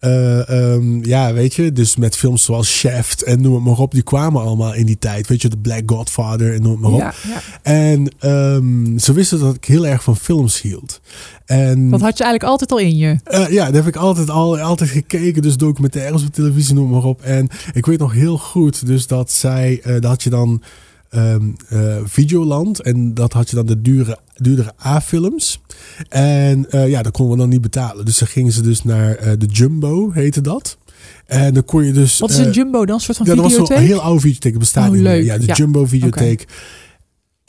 Eh, 0.00 0.48
ehm, 0.72 1.04
ja, 1.04 1.32
weet 1.32 1.54
je, 1.54 1.72
dus 1.72 1.96
met 1.96 2.16
films 2.16 2.44
zoals 2.44 2.68
Shaft 2.70 3.22
en 3.22 3.40
noem 3.40 3.54
het 3.54 3.64
maar 3.64 3.78
op, 3.78 3.92
die 3.92 4.02
kwamen 4.02 4.42
allemaal 4.42 4.74
in 4.74 4.86
die 4.86 4.98
tijd. 4.98 5.28
Weet 5.28 5.42
je, 5.42 5.48
The 5.48 5.56
Black 5.56 5.82
Godfather 5.86 6.54
en 6.54 6.62
noem 6.62 6.72
het 6.72 6.80
maar 6.80 6.90
op. 6.92 6.98
Ja, 6.98 7.12
ja. 7.28 7.40
En 7.62 8.12
ehm, 8.18 8.98
ze 8.98 9.12
wisten 9.12 9.38
dat 9.40 9.54
ik 9.54 9.64
heel 9.64 9.86
erg 9.86 10.02
van 10.02 10.16
films 10.16 10.60
hield. 10.60 11.00
En 11.44 11.90
Dat 11.90 12.00
had 12.00 12.18
je 12.18 12.24
eigenlijk 12.24 12.52
altijd 12.52 12.72
al 12.72 12.78
in 12.78 12.96
je. 12.96 13.18
eh, 13.24 13.48
ja, 13.50 13.64
daar 13.64 13.74
heb 13.74 13.86
ik 13.86 13.96
altijd 13.96 14.30
al 14.30 14.58
altijd 14.60 14.90
gekeken. 14.90 15.42
Dus 15.42 15.56
documentaires 15.56 16.22
op 16.24 16.32
televisie, 16.32 16.74
noem 16.74 16.90
maar 16.90 17.04
op. 17.04 17.22
En 17.22 17.48
ik 17.72 17.86
weet 17.86 17.98
nog 17.98 18.12
heel 18.12 18.38
goed, 18.38 18.86
dus 18.86 19.06
dat 19.06 19.30
zij, 19.30 19.80
eh 19.82 19.92
dat 19.92 20.04
had 20.04 20.22
je 20.22 20.30
dan 20.30 20.62
ehm, 21.10 21.50
eh, 21.68 21.96
Videoland. 22.04 22.82
En 22.82 23.14
dat 23.14 23.32
had 23.32 23.50
je 23.50 23.56
dan 23.56 23.66
de 23.66 23.80
dure, 23.82 24.18
duurdere 24.34 24.72
A-films. 24.86 25.60
En 26.08 26.70
eh, 26.70 26.88
ja, 26.88 27.02
dat 27.02 27.12
konden 27.12 27.34
we 27.34 27.40
dan 27.40 27.50
niet 27.50 27.60
betalen. 27.60 28.04
Dus 28.04 28.18
dan 28.18 28.28
gingen 28.28 28.52
ze 28.52 28.62
dus 28.62 28.84
naar 28.84 29.14
eh, 29.14 29.32
de 29.38 29.46
Jumbo, 29.46 30.10
heette 30.12 30.40
dat. 30.40 30.78
En 31.26 31.54
dan 31.54 31.64
kon 31.64 31.84
je 31.84 31.92
dus... 31.92 32.18
Wat 32.18 32.30
is 32.30 32.36
een 32.38 32.50
jumbo 32.50 32.86
dan? 32.86 32.94
Een 32.94 33.00
soort 33.00 33.16
van 33.16 33.26
ja, 33.26 33.34
dat 33.34 33.44
was 33.44 33.54
zo'n 33.68 33.78
heel 33.78 34.00
oude 34.00 34.20
videotheek. 34.20 34.58
Bestaat 34.58 34.88
Oh, 34.88 34.94
niet 34.94 35.02
meer. 35.02 35.24
Ja, 35.24 35.38
de 35.38 35.46
Ja. 35.46 35.54
Jumbo 35.54 35.86
videotheek. 35.86 36.46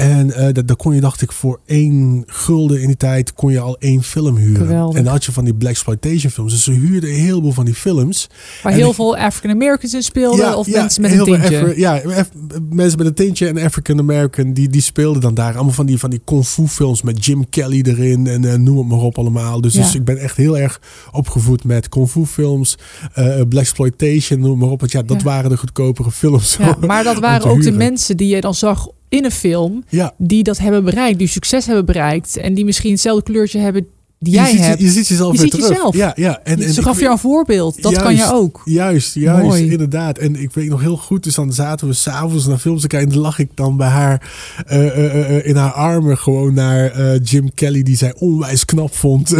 En 0.01 0.31
eh 0.33 0.53
dat, 0.53 0.67
daar 0.67 0.75
kon 0.75 0.95
je, 0.95 1.01
dacht 1.01 1.21
ik, 1.21 1.31
voor 1.31 1.59
één 1.65 2.23
gulden 2.25 2.81
in 2.81 2.87
die 2.87 2.97
tijd 2.97 3.33
kon 3.33 3.51
je 3.51 3.59
al 3.59 3.77
één 3.79 4.03
film 4.03 4.35
huren. 4.37 4.67
Geweldig. 4.67 4.97
En 4.97 5.03
dan 5.03 5.13
had 5.13 5.25
je 5.25 5.31
van 5.31 5.43
die 5.43 5.53
Black 5.53 5.71
Exploitation 5.71 6.31
films. 6.31 6.51
Dus 6.51 6.63
ze 6.63 6.71
huurden 6.71 7.09
een 7.09 7.15
heleboel 7.15 7.51
van 7.51 7.65
die 7.65 7.73
films. 7.73 8.27
Waar 8.63 8.71
En 8.71 8.77
heel 8.77 8.89
ik- 8.89 8.95
veel 8.95 9.17
African 9.17 9.51
Americans 9.51 9.93
in 9.93 10.03
speelden 10.03 10.57
of 10.57 10.67
mensen 10.67 11.01
met 11.01 11.11
een 11.11 11.23
tintje. 11.25 11.59
Afri- 11.61 11.79
ja, 11.79 12.01
Af- 12.15 12.29
mensen 12.69 12.97
met 12.97 13.07
een 13.07 13.13
tintje 13.13 13.47
en 13.47 13.57
African 13.57 13.99
American, 13.99 14.53
die, 14.53 14.69
die 14.69 14.81
speelden 14.81 15.21
dan 15.21 15.33
daar. 15.33 15.53
Allemaal 15.53 15.73
van 15.73 15.85
die, 15.85 15.97
van 15.99 16.09
die 16.09 16.21
kung 16.25 16.45
fu 16.45 16.67
films 16.67 17.01
met 17.01 17.25
Jim 17.25 17.49
Kelly 17.49 17.81
erin 17.81 18.27
en 18.27 18.45
eh, 18.45 18.53
noem 18.57 18.77
het 18.77 18.87
maar 18.87 18.99
op 18.99 19.17
allemaal. 19.17 19.61
Dus, 19.61 19.73
Ja. 19.73 19.81
dus 19.81 19.95
ik 19.95 20.03
ben 20.05 20.17
echt 20.17 20.37
heel 20.37 20.57
erg 20.57 20.81
opgevoed 21.11 21.63
met 21.63 21.89
kung 21.89 22.09
fu 22.09 22.25
films, 22.25 22.77
eh 23.13 23.41
Black 23.49 23.61
Exploitation, 23.63 24.39
noem 24.39 24.57
maar 24.57 24.69
op. 24.69 24.79
Want 24.79 24.91
ja, 24.91 25.01
dat 25.01 25.21
waren 25.21 25.49
de 25.49 25.57
goedkopere 25.57 26.11
films. 26.11 26.55
Ja, 26.59 26.77
maar 26.87 27.03
dat 27.03 27.19
waren 27.19 27.49
ook 27.51 27.61
de 27.63 27.71
mensen 27.71 28.17
die 28.17 28.35
je 28.35 28.41
dan 28.41 28.53
zag 28.55 28.87
in 29.11 29.25
een 29.25 29.31
film, 29.31 29.83
Ja, 29.89 30.13
die 30.17 30.43
dat 30.43 30.57
hebben 30.57 30.83
bereikt, 30.83 31.17
die 31.17 31.27
succes 31.27 31.65
hebben 31.65 31.85
bereikt 31.85 32.37
en 32.37 32.53
die 32.53 32.65
misschien 32.65 32.91
hetzelfde 32.91 33.31
kleurtje 33.31 33.59
hebben 33.59 33.87
die 34.21 34.39
je 34.39 34.45
ziet, 34.45 34.59
hebt. 34.59 34.81
Je 34.81 34.89
ziet 34.89 35.07
jezelf 35.07 35.31
Je 35.31 35.37
weer 35.41 35.51
ziet 35.51 35.61
terug. 35.61 35.69
jezelf. 35.69 35.95
Ja, 35.95 36.13
ja. 36.15 36.39
En, 36.43 36.61
en 36.61 36.73
Ze 36.73 36.81
gaf 36.81 36.99
jou 36.99 37.11
een 37.11 37.17
voorbeeld. 37.17 37.81
Dat 37.81 38.01
kan 38.01 38.15
je 38.15 38.31
ook. 38.33 38.61
Juist, 38.65 39.15
juist, 39.15 39.47
Mooi. 39.47 39.71
inderdaad. 39.71 40.17
En 40.17 40.35
ik 40.35 40.53
weet 40.53 40.69
nog 40.69 40.81
heel 40.81 40.97
goed, 40.97 41.23
dus 41.23 41.35
dan 41.35 41.53
zaten 41.53 41.87
we 41.87 41.93
s'avonds 41.93 42.47
naar 42.47 42.57
films 42.57 42.81
te 42.81 42.87
kijken. 42.87 43.07
En 43.07 43.13
dan 43.13 43.23
lag 43.23 43.39
ik 43.39 43.49
dan 43.55 43.77
bij 43.77 43.87
haar 43.87 44.31
eh, 44.65 44.87
eh, 44.87 45.37
eh, 45.37 45.45
in 45.45 45.55
haar 45.55 45.71
armen 45.71 46.17
gewoon 46.17 46.53
naar 46.53 47.17
Jim 47.17 47.53
Kelly, 47.53 47.83
die 47.83 47.97
zij 47.97 48.13
onwijs 48.17 48.65
knap 48.65 48.95
vond. 48.95 49.29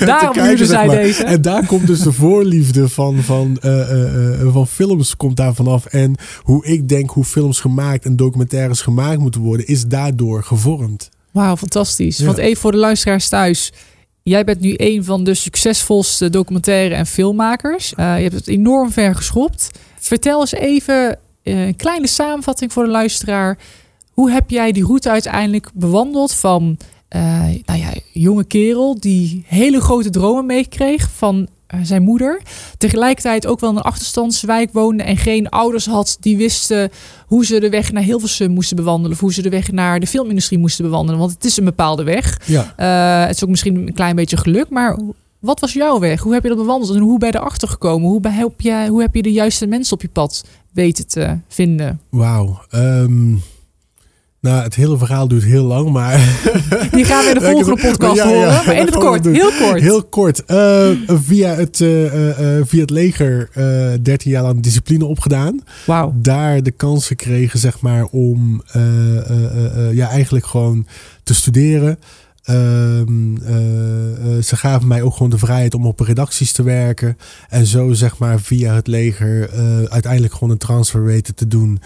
Daarom 0.00 0.32
kijken, 0.32 0.66
zij 0.66 0.86
maar. 0.86 0.96
deze. 0.96 1.24
En 1.24 1.42
daar 1.42 1.66
komt 1.66 1.86
dus 1.86 2.00
de 2.00 2.12
voorliefde 2.12 2.88
van, 2.88 3.22
van, 3.22 3.58
van 4.52 4.66
films 4.66 5.16
komt 5.16 5.36
daar 5.36 5.54
vanaf. 5.54 5.86
En 5.86 6.14
hoe 6.42 6.66
ik 6.66 6.88
denk 6.88 7.10
hoe 7.10 7.24
films 7.24 7.60
gemaakt 7.60 8.04
en 8.04 8.16
documentaires 8.16 8.80
gemaakt 8.80 9.18
moeten 9.18 9.40
worden, 9.40 9.66
is 9.66 9.86
daardoor 9.86 10.42
gevormd. 10.42 11.10
Wauw, 11.32 11.56
fantastisch. 11.56 12.18
Ja. 12.18 12.24
Want 12.24 12.38
even 12.38 12.60
voor 12.60 12.72
de 12.72 12.78
luisteraars 12.78 13.28
thuis. 13.28 13.72
Jij 14.22 14.44
bent 14.44 14.60
nu 14.60 14.74
een 14.76 15.04
van 15.04 15.24
de 15.24 15.34
succesvolste 15.34 16.30
documentaire 16.30 16.94
en 16.94 17.06
filmmakers. 17.06 17.94
Eh, 17.94 18.16
je 18.16 18.22
hebt 18.22 18.34
het 18.34 18.48
enorm 18.48 18.90
ver 18.90 19.14
geschopt. 19.14 19.70
Vertel 19.98 20.40
eens 20.40 20.52
even 20.52 21.18
eh, 21.42 21.66
een 21.66 21.76
kleine 21.76 22.06
samenvatting 22.06 22.72
voor 22.72 22.84
de 22.84 22.90
luisteraar. 22.90 23.58
Hoe 24.12 24.30
heb 24.30 24.50
jij 24.50 24.72
die 24.72 24.84
route 24.84 25.10
uiteindelijk 25.10 25.70
bewandeld 25.74 26.34
van 26.34 26.78
eh, 27.08 27.20
nou 27.64 27.78
ja, 27.78 27.92
jonge 28.12 28.44
kerel 28.44 29.00
die 29.00 29.44
hele 29.46 29.80
grote 29.80 30.10
dromen 30.10 30.46
meekreeg 30.46 31.10
van 31.10 31.48
zijn 31.82 32.02
moeder. 32.02 32.42
Tegelijkertijd 32.78 33.46
ook 33.46 33.60
wel 33.60 33.70
in 33.70 33.76
een 33.76 33.82
achterstandswijk 33.82 34.72
woonde 34.72 35.02
en 35.02 35.16
geen 35.16 35.48
ouders 35.48 35.86
had 35.86 36.16
die 36.20 36.36
wisten 36.36 36.90
hoe 37.26 37.44
ze 37.44 37.60
de 37.60 37.70
weg 37.70 37.92
naar 37.92 38.02
Hilversum 38.02 38.50
moesten 38.50 38.76
bewandelen. 38.76 39.12
Of 39.12 39.20
hoe 39.20 39.32
ze 39.32 39.42
de 39.42 39.48
weg 39.48 39.72
naar 39.72 40.00
de 40.00 40.06
filmindustrie 40.06 40.58
moesten 40.58 40.84
bewandelen. 40.84 41.20
Want 41.20 41.32
het 41.32 41.44
is 41.44 41.56
een 41.56 41.64
bepaalde 41.64 42.02
weg. 42.02 42.40
Ja. 42.46 42.72
Eh, 42.76 43.26
het 43.26 43.36
is 43.36 43.44
ook 43.44 43.50
misschien 43.50 43.76
een 43.76 43.94
klein 43.94 44.16
beetje 44.16 44.36
geluk, 44.36 44.68
maar 44.70 44.98
wat 45.38 45.60
was 45.60 45.72
jouw 45.72 45.98
weg? 45.98 46.20
Hoe 46.20 46.32
heb 46.32 46.42
je 46.42 46.48
dat 46.48 46.58
bewandeld 46.58 46.94
en 46.94 47.00
hoe 47.00 47.18
ben 47.18 47.28
je 47.28 47.38
erachter 47.38 47.68
gekomen? 47.68 48.08
Hoe, 48.08 48.20
heb 48.28 48.60
je, 48.60 48.86
hoe 48.88 49.00
heb 49.00 49.14
je 49.14 49.22
de 49.22 49.32
juiste 49.32 49.66
mensen 49.66 49.94
op 49.94 50.02
je 50.02 50.08
pad 50.08 50.44
weten 50.72 51.06
te 51.06 51.38
vinden? 51.48 52.00
Wauw. 52.08 52.60
Ehm, 52.70 53.34
Nou, 54.42 54.62
het 54.62 54.74
hele 54.74 54.98
verhaal 54.98 55.28
duurt 55.28 55.42
heel 55.44 55.64
lang, 55.64 55.90
maar... 55.90 56.16
Die 56.92 57.04
gaan 57.04 57.24
we 57.24 57.30
in 57.34 57.38
de 57.38 57.44
volgende 57.44 57.82
podcast 57.88 58.16
Ja, 58.16 58.28
ja, 58.28 58.34
horen. 58.34 58.66
maar 58.66 58.74
in 58.74 58.86
het 58.86 58.96
kort, 58.96 59.24
heel 59.24 59.50
kort. 59.60 59.80
Heel 59.80 60.02
kort. 60.04 60.44
Eh, 60.44 60.88
via, 61.06 61.54
het, 61.54 61.80
eh, 61.80 62.56
eh, 62.58 62.66
via 62.66 62.80
het 62.80 62.90
leger 62.90 63.48
eh 63.52 63.92
13 64.02 64.30
jaar 64.30 64.42
lang 64.42 64.62
discipline 64.62 65.04
opgedaan. 65.04 65.60
Wauw. 65.86 66.12
Daar 66.16 66.62
de 66.62 66.70
kans 66.70 67.06
gekregen, 67.06 67.58
zeg 67.58 67.80
maar, 67.80 68.04
om 68.04 68.62
ja, 69.92 70.08
eigenlijk 70.08 70.46
gewoon 70.46 70.86
te 71.22 71.34
studeren. 71.34 71.98
Ehm, 72.42 73.36
eh, 73.36 74.36
eh, 74.36 74.42
ze 74.42 74.56
gaven 74.56 74.88
mij 74.88 75.02
ook 75.02 75.12
gewoon 75.12 75.30
de 75.30 75.38
vrijheid 75.38 75.74
om 75.74 75.86
op 75.86 76.00
redacties 76.00 76.52
te 76.52 76.62
werken. 76.62 77.18
En 77.48 77.66
zo, 77.66 77.92
zeg 77.92 78.18
maar, 78.18 78.40
via 78.40 78.74
het 78.74 78.86
leger 78.86 79.50
uiteindelijk 79.90 80.32
gewoon 80.32 80.50
een 80.50 80.58
transfer 80.58 81.04
weten 81.04 81.34
te 81.34 81.46
doen. 81.46 81.80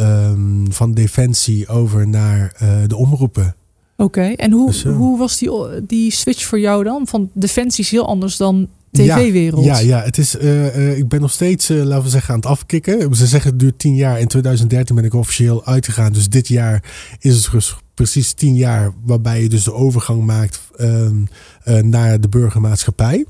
Ehm, 0.00 0.70
van 0.70 0.92
defensie 0.92 1.68
over 1.68 2.08
naar 2.08 2.54
eh, 2.56 2.68
de 2.86 2.96
omroepen. 2.96 3.54
Oké, 3.96 4.22
en 4.22 4.52
hoe, 4.52 4.66
Dus, 4.66 4.84
eh, 4.84 4.96
hoe 4.96 5.18
was 5.18 5.38
die, 5.38 5.50
die 5.86 6.12
switch 6.12 6.44
voor 6.44 6.60
jou 6.60 6.84
dan? 6.84 7.06
Van 7.06 7.30
defensie 7.32 7.84
is 7.84 7.90
heel 7.90 8.06
anders 8.06 8.36
dan 8.36 8.68
tv-wereld. 8.92 9.64
Ja, 9.64 9.78
ja, 9.78 10.02
het 10.02 10.18
is, 10.18 10.36
eh, 10.36 10.98
ik 10.98 11.08
ben 11.08 11.20
nog 11.20 11.32
steeds, 11.32 11.68
laten 11.68 12.02
we 12.02 12.08
zeggen, 12.08 12.34
aan 12.34 12.40
het 12.40 12.48
afkicken. 12.48 13.14
Ze 13.14 13.26
zeggen 13.26 13.50
het 13.50 13.60
duurt 13.60 13.78
tien 13.78 13.94
jaar. 13.94 14.20
In 14.20 14.26
2013 14.26 14.94
ben 14.94 15.04
ik 15.04 15.14
officieel 15.14 15.64
uitgegaan. 15.64 16.12
Dus 16.12 16.28
dit 16.28 16.48
jaar 16.48 16.82
is 17.18 17.34
het 17.34 17.74
precies 17.94 18.32
tien 18.32 18.54
jaar 18.54 18.92
waarbij 19.04 19.42
je 19.42 19.48
dus 19.48 19.64
de 19.64 19.72
overgang 19.72 20.24
maakt 20.24 20.60
ehm, 20.76 21.16
eh, 21.64 21.82
naar 21.82 22.20
de 22.20 22.28
burgermaatschappij. 22.28 23.24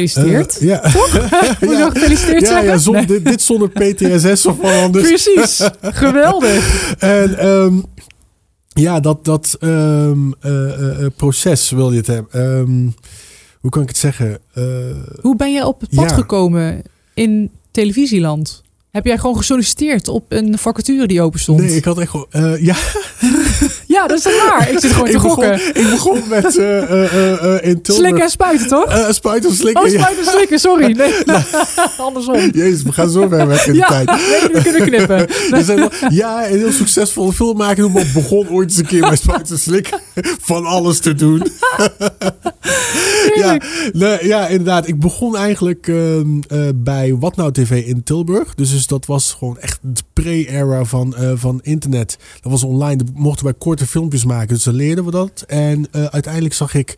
Gefeliciteerd. 0.00 0.58
Eh, 0.58 0.66
ja. 0.66 0.80
Moet 1.60 1.70
je 1.70 1.76
nog 1.76 1.92
gefeliciteerd 1.92 2.40
ja, 2.40 2.46
zeggen? 2.46 2.66
ja 2.66 2.78
zonder, 2.78 3.06
Nee. 3.06 3.18
dit, 3.18 3.24
dit 3.24 3.42
zonder 3.42 3.68
PTSS 3.68 4.46
of 4.46 4.56
wat 4.56 4.72
anders. 4.72 5.06
Precies, 5.08 5.68
geweldig. 6.02 6.94
En 6.98 7.38
ehm, 7.38 7.74
ja, 8.68 9.00
dat, 9.00 9.24
dat 9.24 9.56
ehm, 9.60 10.32
eh, 10.40 11.04
eh, 11.04 11.10
proces 11.16 11.70
wil 11.70 11.90
je 11.90 11.96
het 11.96 12.06
hebben. 12.06 12.32
Ehm, 12.32 12.88
hoe 13.60 13.70
kan 13.70 13.82
ik 13.82 13.88
het 13.88 13.96
zeggen? 13.96 14.38
Hoe 15.20 15.36
ben 15.36 15.52
je 15.52 15.66
op 15.66 15.80
het 15.80 15.90
pad 15.94 16.12
gekomen 16.12 16.82
in 17.14 17.50
televisieland? 17.70 18.62
Heb 18.90 19.04
jij 19.04 19.18
gewoon 19.18 19.36
gesolliciteerd 19.36 20.08
op 20.08 20.24
een 20.28 20.58
vacature 20.58 21.06
die 21.06 21.22
open 21.22 21.40
stond? 21.40 21.60
nee, 21.60 21.76
ik 21.76 21.84
had 21.84 21.98
echt 21.98 22.10
gewoon... 22.10 22.58
ja, 22.60 22.76
Ja, 23.94 24.06
dat 24.06 24.16
is 24.18 24.22
toch 24.22 24.48
waar? 24.48 24.70
Ik 24.70 24.78
zit 24.78 24.92
gewoon 24.92 25.06
te 25.10 25.12
begon, 25.12 25.30
gokken. 25.30 25.66
ik 25.74 25.90
begon 25.90 26.22
met 26.28 26.56
eh, 26.58 27.68
in 27.68 27.82
Tilburg... 27.82 27.84
Slikken 27.84 28.22
en 28.22 28.30
spuiten, 28.30 28.68
toch? 28.68 29.06
Spuiten 29.10 29.50
of 29.50 29.56
slikken. 29.56 29.82
Oh, 29.82 29.88
spuiten 29.88 30.24
en 30.26 30.30
slikken, 30.32 30.58
sorry. 30.58 30.92
Nee, 30.96 31.12
andersom. 32.06 32.36
Jezus, 32.52 32.82
we 32.82 32.92
gaan 32.92 33.10
zo 33.10 33.28
ver 33.28 33.46
weg 33.46 33.66
in 33.66 33.72
de 33.72 33.78
Ja, 33.78 33.86
tijd. 33.88 34.06
nee, 34.06 34.52
we 34.52 34.62
kunnen 34.62 34.82
knippen. 34.88 35.26
Wel- 35.76 35.90
ja, 36.08 36.48
een 36.50 36.58
heel 36.58 36.72
succesvolle 36.72 37.32
filmmaker. 37.32 37.90
Maar 37.90 38.04
begon 38.14 38.48
ooit 38.48 38.68
eens 38.68 38.78
een 38.78 38.86
keer 38.86 39.00
bij 39.00 39.16
Spuiten 39.16 39.58
Slik 39.58 39.88
van 40.40 40.64
alles 40.64 40.98
te 40.98 41.14
doen. 41.14 41.46
ja, 43.34 43.58
nee, 43.92 44.26
ja, 44.26 44.46
inderdaad. 44.46 44.88
Ik 44.88 45.00
begon 45.00 45.36
eigenlijk 45.36 45.88
ehm, 45.88 46.40
eh, 46.48 46.58
bij 46.74 47.16
Wat 47.18 47.36
Nou 47.36 47.52
TV 47.52 47.84
in 47.86 48.02
Tilburg. 48.02 48.54
Dus, 48.54 48.70
dus 48.70 48.86
dat 48.86 49.06
was 49.06 49.36
gewoon 49.38 49.58
echt 49.58 49.78
de 49.82 50.02
pre-era 50.12 50.84
van, 50.84 51.14
van 51.34 51.58
internet. 51.62 52.16
Dat 52.40 52.52
was 52.52 52.62
online. 52.64 53.02
Mochten 53.14 53.44
wij 53.44 53.54
korte 53.58 53.83
filmpjes 53.86 54.24
maken. 54.24 54.54
Dus 54.54 54.64
dan 54.64 54.74
leerden 54.74 55.04
we 55.04 55.10
dat. 55.10 55.44
En 55.46 55.86
eh, 55.90 56.04
uiteindelijk 56.04 56.54
zag 56.54 56.74
ik 56.74 56.94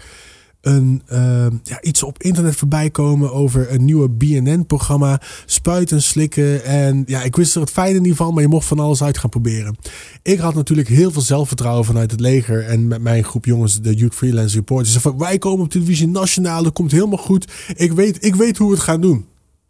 een, 0.60 1.02
ehm, 1.06 1.50
ja, 1.64 1.82
iets 1.82 2.02
op 2.02 2.22
internet 2.22 2.56
voorbij 2.56 2.90
komen 2.90 3.32
over 3.32 3.72
een 3.72 3.84
nieuwe 3.84 4.08
BNN-programma. 4.08 5.20
Spuiten, 5.46 6.02
slikken. 6.02 6.64
En 6.64 7.02
ja, 7.06 7.22
ik 7.22 7.36
wist 7.36 7.54
er 7.54 7.60
het 7.60 7.70
fijne 7.70 8.00
niet 8.00 8.16
van, 8.16 8.34
maar 8.34 8.42
je 8.42 8.48
mocht 8.48 8.66
van 8.66 8.78
alles 8.78 9.02
uit 9.02 9.18
gaan 9.18 9.30
proberen. 9.30 9.76
Ik 10.22 10.38
had 10.38 10.54
natuurlijk 10.54 10.88
heel 10.88 11.10
veel 11.10 11.22
zelfvertrouwen 11.22 11.84
vanuit 11.84 12.10
het 12.10 12.20
leger. 12.20 12.64
En 12.64 12.86
met 12.88 13.00
mijn 13.02 13.24
groep 13.24 13.44
jongens, 13.44 13.80
de 13.80 13.94
Youth 13.94 14.14
Freelance 14.14 14.56
Reporters. 14.56 14.92
Ze 14.92 15.00
van, 15.00 15.18
wij 15.18 15.38
komen 15.38 15.64
op 15.64 15.70
televisie 15.70 16.08
nationaal, 16.08 16.62
dat 16.62 16.72
komt 16.72 16.92
helemaal 16.92 17.18
goed. 17.18 17.52
Ik 17.76 17.92
weet, 17.92 18.24
ik 18.24 18.34
weet 18.34 18.56
hoe 18.56 18.68
we 18.68 18.74
het 18.74 18.84
gaan 18.84 19.00
doen. 19.00 19.24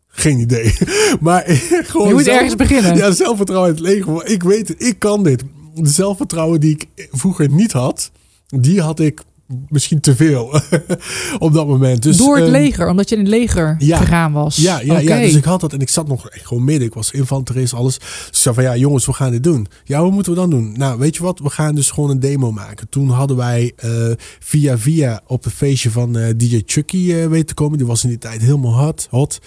Geen 0.09 0.39
idee. 0.39 0.73
Maar 1.21 1.43
gewoon 1.87 2.09
Je 2.09 2.15
moet 2.15 2.25
zelf- 2.25 2.37
ergens 2.37 2.57
beginnen. 2.57 2.97
ja, 2.97 3.11
zelfvertrouwen 3.13 3.71
in 3.71 3.77
het 3.77 3.85
leger. 3.95 4.27
Ik 4.27 4.43
weet 4.43 4.69
het, 4.69 4.83
ik 4.83 4.99
kan 4.99 5.23
dit. 5.23 5.43
Zelfvertrouwen 5.83 6.61
die 6.61 6.71
ik 6.71 7.09
vroeger 7.11 7.51
niet 7.51 7.73
had, 7.73 8.11
die 8.47 8.81
had 8.81 9.01
ik 9.01 9.23
misschien 9.69 10.01
te 10.01 10.17
veel 10.17 10.61
op 11.39 11.53
dat 11.53 11.67
moment. 11.67 12.03
Dus, 12.03 12.17
Door 12.17 12.37
het 12.37 12.45
ehm, 12.45 12.53
leger, 12.53 12.89
omdat 12.89 13.09
je 13.09 13.17
in 13.17 13.21
het 13.21 13.31
leger 13.31 13.77
ja. 13.79 13.99
gegaan 13.99 14.33
was. 14.33 14.57
Ja, 14.57 14.81
ja, 14.81 14.99
ja, 14.99 15.19
dus 15.19 15.35
ik 15.35 15.45
had 15.45 15.61
dat 15.61 15.73
en 15.73 15.81
ik 15.81 15.89
zat 15.89 16.09
nog 16.09 16.29
gewoon 16.31 16.65
midden. 16.65 16.87
Ik 16.87 16.95
was 16.95 17.11
infanterist, 17.11 17.73
alles. 17.73 17.99
Dus 17.99 18.29
ik 18.29 18.35
zei 18.35 18.55
van 18.55 18.65
ja, 18.65 18.77
jongens, 18.77 19.07
we 19.07 19.13
gaan 19.13 19.31
dit 19.31 19.43
doen. 19.43 19.67
Ja, 19.85 20.03
wat 20.03 20.13
moeten 20.13 20.33
we 20.33 20.39
dan 20.39 20.51
doen? 20.51 20.75
Nou, 20.77 20.99
weet 20.99 21.17
je 21.17 21.23
wat? 21.23 21.39
We 21.39 21.51
gaan 21.51 21.75
dus 21.75 21.91
gewoon 21.91 22.11
een 22.11 22.21
demo 22.21 22.53
maken. 22.53 22.89
Toen 22.89 23.09
hadden 23.09 23.37
wij 23.37 23.73
eh, 23.77 23.91
via 24.39 24.79
via 24.79 25.21
op 25.27 25.45
een 25.45 25.51
feestje 25.51 25.91
van 25.91 26.17
eh, 26.17 26.31
DJ 26.37 26.63
Chucky 26.67 27.13
eh, 27.13 27.27
weten 27.27 27.47
te 27.47 27.55
komen. 27.55 27.79
Die 27.79 27.87
was 27.87 28.03
in 28.03 28.09
die 28.09 28.19
tijd 28.19 28.41
helemaal 28.41 28.79
hot. 28.85 29.07
hot. 29.11 29.41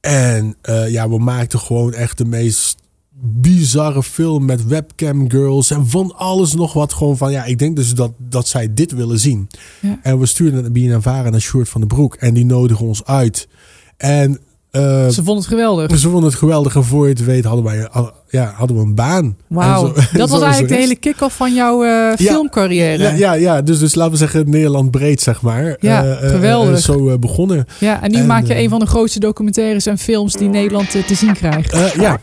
En 0.00 0.56
ja, 0.88 1.08
we 1.08 1.18
maakten 1.18 1.58
gewoon 1.58 1.94
echt 1.94 2.18
de 2.18 2.24
meest 2.24 2.81
bizarre 3.20 4.02
film 4.02 4.44
met 4.44 4.66
webcam 4.66 5.30
girls 5.30 5.70
en 5.70 5.86
van 5.88 6.12
alles 6.16 6.54
nog 6.54 6.72
wat. 6.72 6.92
Gewoon 6.92 7.16
van 7.16 7.32
ja, 7.32 7.44
ik 7.44 7.58
denk 7.58 7.76
dus 7.76 7.94
dat, 7.94 8.12
dat 8.18 8.48
zij 8.48 8.74
dit 8.74 8.92
willen 8.92 9.18
zien. 9.18 9.48
Ja. 9.80 9.98
En 10.02 10.18
we 10.18 10.26
stuurden 10.26 10.64
het 10.64 10.72
naar 10.74 10.82
BNNVARA 10.82 11.30
naar 11.30 11.40
Sjoerd 11.40 11.68
van 11.68 11.80
den 11.80 11.88
Broek 11.90 12.14
en 12.14 12.34
die 12.34 12.44
nodigen 12.44 12.86
ons 12.86 13.04
uit. 13.04 13.48
En 13.96 14.38
eh, 14.70 15.08
Ze 15.08 15.14
vonden 15.14 15.36
het 15.36 15.46
geweldig. 15.46 15.98
ze 15.98 16.08
vonden 16.08 16.30
het 16.30 16.38
geweldig 16.38 16.74
en 16.74 16.84
voor 16.84 17.04
je 17.06 17.12
het 17.12 17.24
weet 17.24 17.44
hadden 17.44 17.64
wij 17.64 17.88
ja, 18.28 18.52
hadden 18.56 18.76
we 18.76 18.82
een 18.82 18.94
baan. 18.94 19.36
Wauw. 19.46 19.92
Dat 20.12 20.30
was 20.36 20.40
eigenlijk 20.40 20.72
de 20.72 20.78
hele 20.80 20.96
kick-off 20.96 21.36
van 21.36 21.54
jouw 21.54 21.84
eh, 21.84 22.16
filmcarrière. 22.16 23.02
Ja, 23.02 23.10
ja, 23.12 23.32
ja, 23.32 23.62
dus, 23.62 23.78
dus 23.78 23.94
laten 23.94 24.12
we 24.12 24.18
zeggen 24.18 24.50
Nederland 24.50 24.90
breed, 24.90 25.20
zeg 25.20 25.42
maar. 25.42 25.76
Ja, 25.80 26.04
Eh, 26.04 26.30
geweldig. 26.30 26.78
zo 26.80 27.18
begonnen. 27.18 27.64
Ja, 27.78 28.02
en 28.02 28.10
nu 28.10 28.18
En, 28.18 28.26
maak 28.26 28.46
je 28.46 28.56
een 28.58 28.68
van 28.68 28.78
de 28.78 28.86
grootste 28.86 29.20
documentaires 29.20 29.86
en 29.86 29.98
films 29.98 30.32
die 30.32 30.48
Nederland 30.48 30.90
te 30.90 31.14
zien 31.14 31.32
krijgt. 31.32 31.76
Ja, 32.00 32.20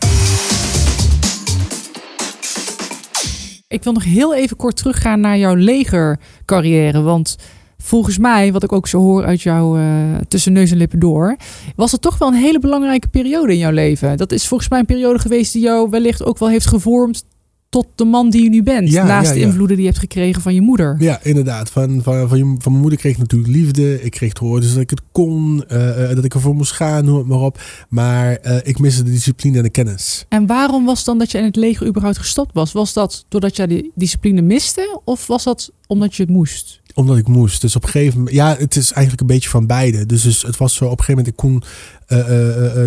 Ik 3.70 3.84
wil 3.84 3.92
nog 3.92 4.04
heel 4.04 4.34
even 4.34 4.56
kort 4.56 4.76
teruggaan 4.76 5.20
naar 5.20 5.38
jouw 5.38 5.54
legercarrière. 5.54 7.02
Want 7.02 7.36
volgens 7.78 8.18
mij, 8.18 8.52
wat 8.52 8.62
ik 8.62 8.72
ook 8.72 8.86
zo 8.86 8.98
hoor 8.98 9.24
uit 9.24 9.42
jou 9.42 9.80
eh, 9.80 9.86
tussen 10.28 10.52
neus 10.52 10.70
en 10.70 10.76
lippen 10.76 10.98
door, 10.98 11.36
was 11.76 11.92
het 11.92 12.00
toch 12.00 12.18
wel 12.18 12.28
een 12.28 12.34
hele 12.34 12.58
belangrijke 12.58 13.08
periode 13.08 13.52
in 13.52 13.58
jouw 13.58 13.70
leven. 13.70 14.16
Dat 14.16 14.32
is 14.32 14.48
volgens 14.48 14.70
mij 14.70 14.78
een 14.78 14.86
periode 14.86 15.18
geweest 15.18 15.52
die 15.52 15.62
jou 15.62 15.90
wellicht 15.90 16.24
ook 16.24 16.38
wel 16.38 16.48
heeft 16.48 16.66
gevormd 16.66 17.24
tot 17.70 17.86
de 17.94 18.04
man 18.04 18.30
die 18.30 18.42
je 18.42 18.48
nu 18.48 18.62
bent. 18.62 18.90
Ja, 18.90 19.04
naast 19.04 19.28
ja, 19.28 19.34
de 19.34 19.40
invloeden 19.40 19.76
die 19.76 19.84
je 19.84 19.90
hebt 19.90 20.00
gekregen 20.02 20.42
van 20.42 20.54
je 20.54 20.60
moeder. 20.60 20.96
ja, 20.98 21.20
inderdaad. 21.22 21.70
Van, 21.70 22.02
van, 22.02 22.28
van, 22.28 22.38
je- 22.38 22.54
van 22.58 22.70
mijn 22.72 22.80
moeder 22.80 22.98
kreeg 22.98 23.12
ik 23.12 23.18
natuurlijk 23.18 23.52
liefde. 23.52 24.02
Ik 24.02 24.10
kreeg 24.10 24.32
te 24.32 24.44
horen 24.44 24.60
dus 24.60 24.72
dat 24.72 24.80
ik 24.82 24.90
het 24.90 25.00
kon, 25.12 25.64
eh, 25.68 26.10
eh, 26.10 26.14
dat 26.16 26.24
ik 26.24 26.34
ervoor 26.34 26.54
moest 26.54 26.72
gaan, 26.72 27.04
noem 27.04 27.18
het 27.18 27.26
maar 27.26 27.38
op. 27.40 27.60
Maar 27.88 28.34
eh, 28.36 28.56
ik 28.62 28.78
miste 28.78 29.02
de 29.02 29.10
discipline 29.10 29.56
en 29.56 29.62
de 29.62 29.70
kennis. 29.70 30.24
En 30.28 30.46
waarom 30.46 30.84
was 30.84 31.04
dan 31.04 31.18
dat 31.18 31.30
je 31.30 31.38
in 31.38 31.44
het 31.44 31.56
leger 31.56 31.86
überhaupt 31.86 32.18
gestopt 32.18 32.54
was? 32.54 32.72
Was 32.72 32.92
dat 32.92 33.24
doordat 33.28 33.56
jij 33.56 33.66
die 33.66 33.90
discipline 33.94 34.40
miste? 34.42 35.00
Of 35.04 35.26
was 35.26 35.44
dat 35.44 35.70
omdat 35.86 36.14
je 36.14 36.22
het 36.22 36.32
moest? 36.32 36.80
Omdat 36.94 37.16
ik 37.16 37.28
moest. 37.28 37.60
Dus 37.60 37.76
op 37.76 37.82
een 37.82 37.88
gegeven 37.88 38.18
moment... 38.18 38.36
Ja, 38.36 38.56
het 38.58 38.76
is 38.76 38.92
eigenlijk 38.92 39.20
een 39.20 39.26
beetje 39.36 39.48
van 39.48 39.66
beide. 39.66 40.06
Dus, 40.06 40.22
dus 40.22 40.42
het 40.42 40.56
was 40.56 40.74
zo 40.74 40.84
op 40.84 40.98
een 40.98 41.04
gegeven 41.04 41.24
moment... 41.24 41.28
Ik 41.28 41.36
kon... 41.36 41.62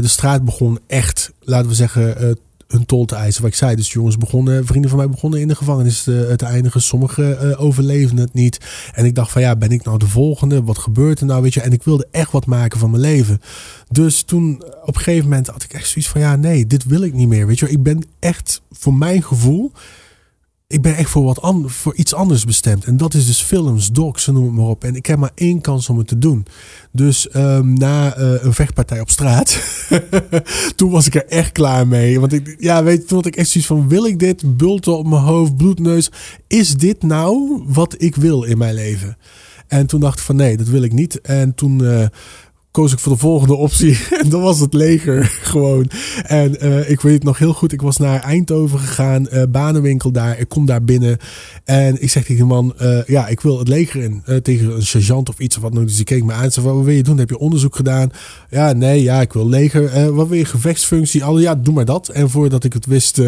de 0.01 0.07
straat 0.07 0.45
begon 0.45 0.79
echt, 0.87 1.31
laten 1.39 1.67
we 1.69 1.75
zeggen... 1.75 2.37
eh, 2.73 2.77
hun 2.77 2.85
tol 2.85 3.05
te 3.05 3.15
eisen, 3.15 3.41
wat 3.41 3.51
ik 3.51 3.57
zei. 3.57 3.75
Dus 3.75 3.91
jongens 3.91 4.17
begonnen, 4.17 4.65
vrienden 4.65 4.89
van 4.89 4.99
mij 4.99 5.09
begonnen 5.09 5.39
in 5.39 5.47
de 5.47 5.55
gevangenis 5.55 6.03
te, 6.03 6.33
te 6.35 6.45
eindigen. 6.45 6.81
Sommigen 6.81 7.39
eh, 7.39 7.61
overleefden 7.61 8.17
het 8.17 8.33
niet. 8.33 8.57
En 8.93 9.05
ik 9.05 9.15
dacht 9.15 9.31
van 9.31 9.41
ja, 9.41 9.55
ben 9.55 9.69
ik 9.69 9.83
nou 9.83 9.97
de 9.97 10.07
volgende? 10.07 10.63
Wat 10.63 10.77
gebeurt 10.77 11.19
er 11.19 11.25
nou? 11.25 11.41
Weet 11.41 11.53
je, 11.53 11.61
en 11.61 11.71
ik 11.71 11.83
wilde 11.83 12.07
echt 12.11 12.31
wat 12.31 12.45
maken 12.45 12.79
van 12.79 12.89
mijn 12.89 13.01
leven. 13.01 13.41
Dus 13.89 14.21
toen 14.21 14.63
op 14.85 14.95
een 14.95 15.01
gegeven 15.01 15.29
moment 15.29 15.47
had 15.47 15.63
ik 15.63 15.73
echt 15.73 15.89
zoiets 15.89 16.11
van 16.11 16.21
ja, 16.21 16.35
nee, 16.35 16.67
dit 16.67 16.83
wil 16.83 17.01
ik 17.01 17.13
niet 17.13 17.27
meer. 17.27 17.47
Weet 17.47 17.59
je, 17.59 17.69
ik 17.69 17.83
ben 17.83 18.03
echt 18.19 18.61
voor 18.71 18.93
mijn 18.93 19.23
gevoel 19.23 19.71
ik 20.73 20.81
ben 20.81 20.95
echt 20.95 21.09
voor, 21.09 21.23
wat 21.23 21.39
voor 21.65 21.95
iets 21.95 22.13
anders 22.13 22.45
bestemd. 22.45 22.85
En 22.85 22.97
dat 22.97 23.13
is 23.13 23.25
dus 23.25 23.41
films, 23.41 23.91
docs, 23.91 24.27
noem 24.27 24.43
het 24.43 24.53
maar 24.53 24.65
op. 24.65 24.83
En 24.83 24.95
ik 24.95 25.05
heb 25.05 25.17
maar 25.17 25.31
één 25.35 25.61
kans 25.61 25.89
om 25.89 25.97
het 25.97 26.07
te 26.07 26.17
doen. 26.17 26.45
Dus 26.91 27.29
ehm, 27.29 27.73
na 27.73 28.15
eh, 28.15 28.43
een 28.43 28.53
vechtpartij 28.53 28.99
op 28.99 29.09
straat, 29.09 29.59
toen 30.75 30.91
was 30.91 31.05
ik 31.05 31.15
er 31.15 31.25
echt 31.25 31.51
klaar 31.51 31.87
mee. 31.87 32.19
Want 32.19 32.33
ik, 32.33 32.55
ja, 32.59 32.83
weet 32.83 33.07
toen 33.07 33.17
had 33.17 33.25
ik 33.25 33.35
echt 33.35 33.49
zoiets 33.49 33.69
van, 33.69 33.87
wil 33.87 34.05
ik 34.05 34.19
dit? 34.19 34.57
Bulten 34.57 34.97
op 34.97 35.07
mijn 35.07 35.21
hoofd, 35.21 35.57
bloedneus. 35.57 36.11
Is 36.47 36.75
dit 36.75 37.03
nou 37.03 37.63
wat 37.65 37.95
ik 37.97 38.15
wil 38.15 38.43
in 38.43 38.57
mijn 38.57 38.73
leven? 38.73 39.17
En 39.67 39.85
toen 39.85 39.99
dacht 39.99 40.19
ik 40.19 40.25
van, 40.25 40.35
nee, 40.35 40.57
dat 40.57 40.67
wil 40.67 40.83
ik 40.83 40.93
niet. 40.93 41.21
En 41.21 41.55
toen... 41.55 41.85
eh, 41.85 42.05
koos 42.73 42.91
ik 42.91 42.99
voor 42.99 43.11
de 43.11 43.17
volgende 43.17 43.55
optie. 43.55 43.97
En 44.23 44.29
dat 44.29 44.41
was 44.41 44.59
het 44.59 44.73
leger 44.73 45.25
gewoon. 45.51 45.89
En 46.23 46.65
uh, 46.65 46.89
ik 46.89 47.01
weet 47.01 47.13
het 47.13 47.23
nog 47.23 47.37
heel 47.37 47.53
goed. 47.53 47.71
Ik 47.71 47.81
was 47.81 47.97
naar 47.97 48.21
Eindhoven 48.21 48.79
gegaan. 48.79 49.27
Uh, 49.33 49.43
banenwinkel 49.49 50.11
daar. 50.11 50.39
Ik 50.39 50.49
kom 50.49 50.65
daar 50.65 50.83
binnen. 50.83 51.17
En 51.63 52.01
ik 52.01 52.09
zeg 52.09 52.23
tegen 52.23 52.35
die 52.35 52.45
man. 52.45 52.73
Uh, 52.81 53.05
ja, 53.05 53.27
ik 53.27 53.41
wil 53.41 53.59
het 53.59 53.67
leger 53.67 54.01
in. 54.01 54.23
tegen 54.41 54.75
een 54.75 54.85
sergeant 54.85 55.29
of 55.29 55.39
iets 55.39 55.55
of 55.55 55.61
wat. 55.61 55.73
Dus 55.73 55.95
die 55.95 56.05
keek 56.05 56.23
me 56.23 56.33
aan. 56.33 56.51
Zei, 56.51 56.65
wat 56.65 56.83
wil 56.83 56.93
je 56.93 57.03
doen? 57.03 57.17
Heb 57.17 57.29
je 57.29 57.37
onderzoek 57.37 57.75
gedaan? 57.75 58.11
Ja, 58.49 58.73
nee. 58.73 59.01
Ja, 59.01 59.21
ik 59.21 59.33
wil 59.33 59.49
leger. 59.49 60.13
wat 60.13 60.27
wil 60.27 60.37
je? 60.37 60.45
Gevechtsfunctie? 60.45 61.23
Al, 61.23 61.39
ja, 61.39 61.55
doe 61.55 61.73
maar 61.73 61.85
dat. 61.85 62.07
En 62.07 62.29
voordat 62.29 62.63
ik 62.63 62.73
het 62.73 62.85
wist. 62.85 63.21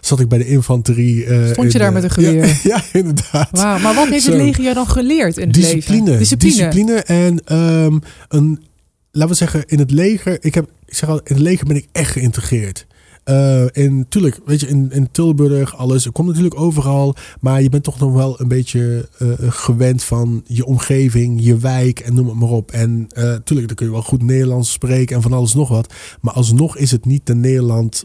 zat 0.00 0.20
ik 0.20 0.28
bij 0.28 0.38
de 0.38 0.46
infanterie. 0.46 1.26
Stond 1.52 1.72
je 1.72 1.78
daar 1.78 1.92
met 1.92 2.02
een 2.02 2.10
geweer? 2.20 2.46
Ja, 2.46 2.54
ja 2.62 2.82
inderdaad. 2.92 3.48
Wow, 3.50 3.82
maar 3.82 3.94
wat 3.94 4.08
heeft 4.08 4.26
het 4.26 4.34
leger 4.34 4.62
jou 4.62 4.74
dan 4.74 4.86
geleerd 4.88 5.36
in 5.36 5.46
het 5.46 5.54
discipline, 5.54 6.04
leven? 6.04 6.18
Discipline. 6.18 6.70
Discipline. 6.70 6.94
En 7.02 7.56
um, 7.56 8.00
een 8.28 8.68
laten 9.10 9.30
we 9.30 9.36
zeggen, 9.36 9.64
in 9.66 9.78
het 9.78 9.90
leger, 9.90 10.44
ik, 10.44 10.54
heb, 10.54 10.70
ik 10.86 10.94
zeg 10.94 11.08
al, 11.08 11.16
in 11.16 11.34
het 11.34 11.42
leger 11.42 11.66
ben 11.66 11.76
ik 11.76 11.88
echt 11.92 12.12
geïntegreerd. 12.12 12.86
Uh, 13.24 13.76
en 13.76 13.96
natuurlijk, 13.96 14.40
weet 14.44 14.60
je, 14.60 14.66
in, 14.66 14.90
in 14.92 15.08
Tilburg, 15.10 15.76
alles. 15.76 16.04
Het 16.04 16.12
komt 16.12 16.28
natuurlijk 16.28 16.60
overal. 16.60 17.14
Maar 17.40 17.62
je 17.62 17.68
bent 17.68 17.84
toch 17.84 17.98
nog 17.98 18.12
wel 18.12 18.40
een 18.40 18.48
beetje 18.48 19.08
uh, 19.18 19.32
gewend 19.38 20.04
van 20.04 20.42
je 20.46 20.64
omgeving, 20.64 21.44
je 21.44 21.58
wijk 21.58 22.00
en 22.00 22.14
noem 22.14 22.26
het 22.26 22.36
maar 22.36 22.48
op. 22.48 22.70
En 22.70 23.06
natuurlijk, 23.14 23.66
dan 23.66 23.76
kun 23.76 23.86
je 23.86 23.92
wel 23.92 24.02
goed 24.02 24.22
Nederlands 24.22 24.72
spreken 24.72 25.16
en 25.16 25.22
van 25.22 25.32
alles 25.32 25.54
nog 25.54 25.68
wat. 25.68 25.94
Maar 26.20 26.34
alsnog 26.34 26.76
is 26.76 26.90
het 26.90 27.04
niet 27.04 27.26
de 27.26 27.34
Nederland 27.34 28.04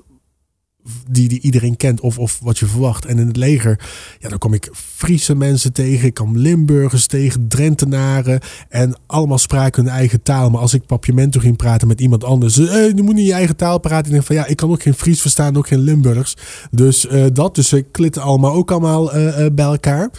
die, 1.09 1.27
die 1.27 1.41
iedereen 1.41 1.77
kent 1.77 1.99
of, 1.99 2.19
of 2.19 2.39
wat 2.41 2.57
je 2.57 2.65
verwacht. 2.65 3.05
En 3.05 3.19
in 3.19 3.27
het 3.27 3.37
leger, 3.37 3.79
ja, 4.19 4.29
dan 4.29 4.37
kom 4.37 4.53
ik 4.53 4.69
Friese 4.71 5.35
mensen 5.35 5.73
tegen, 5.73 6.07
ik 6.07 6.13
kom 6.13 6.37
Limburgers 6.37 7.07
tegen, 7.07 7.47
Drentenaren. 7.47 8.39
En 8.69 8.97
allemaal 9.05 9.37
spraken 9.37 9.83
hun 9.83 9.93
eigen 9.93 10.21
taal. 10.21 10.49
Maar 10.49 10.61
als 10.61 10.73
ik 10.73 10.85
papiermento 10.85 11.39
ging 11.39 11.57
praten 11.57 11.87
met 11.87 12.01
iemand 12.01 12.23
anders, 12.23 12.55
hey, 12.55 12.91
je 12.95 13.03
moet 13.03 13.15
niet 13.15 13.27
je 13.27 13.33
eigen 13.33 13.55
taal 13.55 13.79
praten. 13.79 14.05
Ik 14.05 14.11
denk 14.11 14.23
van 14.23 14.35
ja, 14.35 14.45
ik 14.45 14.55
kan 14.55 14.69
ook 14.69 14.81
geen 14.81 14.93
Fries 14.93 15.21
verstaan, 15.21 15.57
ook 15.57 15.67
geen 15.67 15.79
Limburgs. 15.79 16.37
Dus 16.71 17.05
uh, 17.05 17.25
dat, 17.33 17.55
dus 17.55 17.73
ik 17.73 17.85
klitten 17.91 18.21
allemaal 18.21 18.53
ook 18.53 18.71
allemaal 18.71 19.15
uh, 19.15 19.39
uh, 19.39 19.45
bij 19.51 19.65
elkaar. 19.65 20.09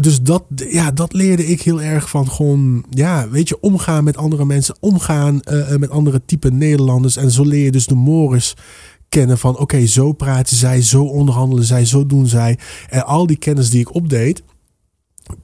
dus 0.00 0.22
dat, 0.22 0.44
ja, 0.70 0.90
dat 0.90 1.12
leerde 1.12 1.46
ik 1.46 1.62
heel 1.62 1.82
erg 1.82 2.10
van 2.10 2.30
gewoon, 2.30 2.84
ja, 2.90 3.28
weet 3.28 3.48
je, 3.48 3.60
omgaan 3.60 4.04
met 4.04 4.16
andere 4.16 4.44
mensen, 4.44 4.76
omgaan 4.80 5.40
met 5.78 5.90
andere 5.90 6.20
type 6.26 6.50
Nederlanders. 6.50 7.16
En 7.16 7.30
zo 7.30 7.42
leer 7.42 7.64
je 7.64 7.70
dus 7.70 7.86
de 7.86 7.94
Morris 7.94 8.54
kennen 9.08 9.38
van 9.38 9.58
oké, 9.58 9.86
zo 9.86 10.12
praten 10.12 10.56
zij, 10.56 10.82
zo 10.82 11.04
onderhandelen 11.04 11.64
zij, 11.64 11.84
zo 11.84 12.06
doen 12.06 12.26
zij. 12.26 12.58
En 12.88 13.06
al 13.06 13.26
die 13.26 13.38
kennis 13.38 13.70
die 13.70 13.80
ik 13.80 13.94
opdeed, 13.94 14.42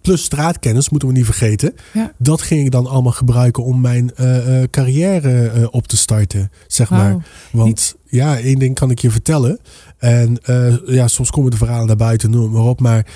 plus 0.01 0.22
straatkennis, 0.22 0.88
moeten 0.88 1.09
we 1.09 1.14
niet 1.14 1.25
vergeten. 1.25 1.75
Ja. 1.92 2.12
Dat 2.18 2.42
ging 2.42 2.64
ik 2.64 2.70
dan 2.70 2.87
allemaal 2.87 3.12
gebruiken 3.12 3.64
om 3.64 3.81
mijn 3.81 4.12
uh, 4.20 4.61
uh, 4.61 4.62
carrière 4.70 5.53
uh, 5.57 5.66
op 5.70 5.87
te 5.87 5.96
starten, 5.96 6.51
zeg 6.66 6.88
wow. 6.88 6.98
maar. 6.98 7.27
Want 7.53 7.96
ja, 8.07 8.38
één 8.38 8.59
ding 8.59 8.75
kan 8.75 8.90
ik 8.90 8.98
je 8.98 9.11
vertellen. 9.11 9.59
En 9.98 10.38
ja, 10.87 11.09
soms 11.09 11.31
komen 11.31 11.51
de 11.51 11.57
verhalen 11.57 11.87
naar 11.87 11.96
buiten, 11.96 12.31
noem 12.31 12.51
maar 12.51 12.62
op. 12.62 12.81
Maar 12.81 13.07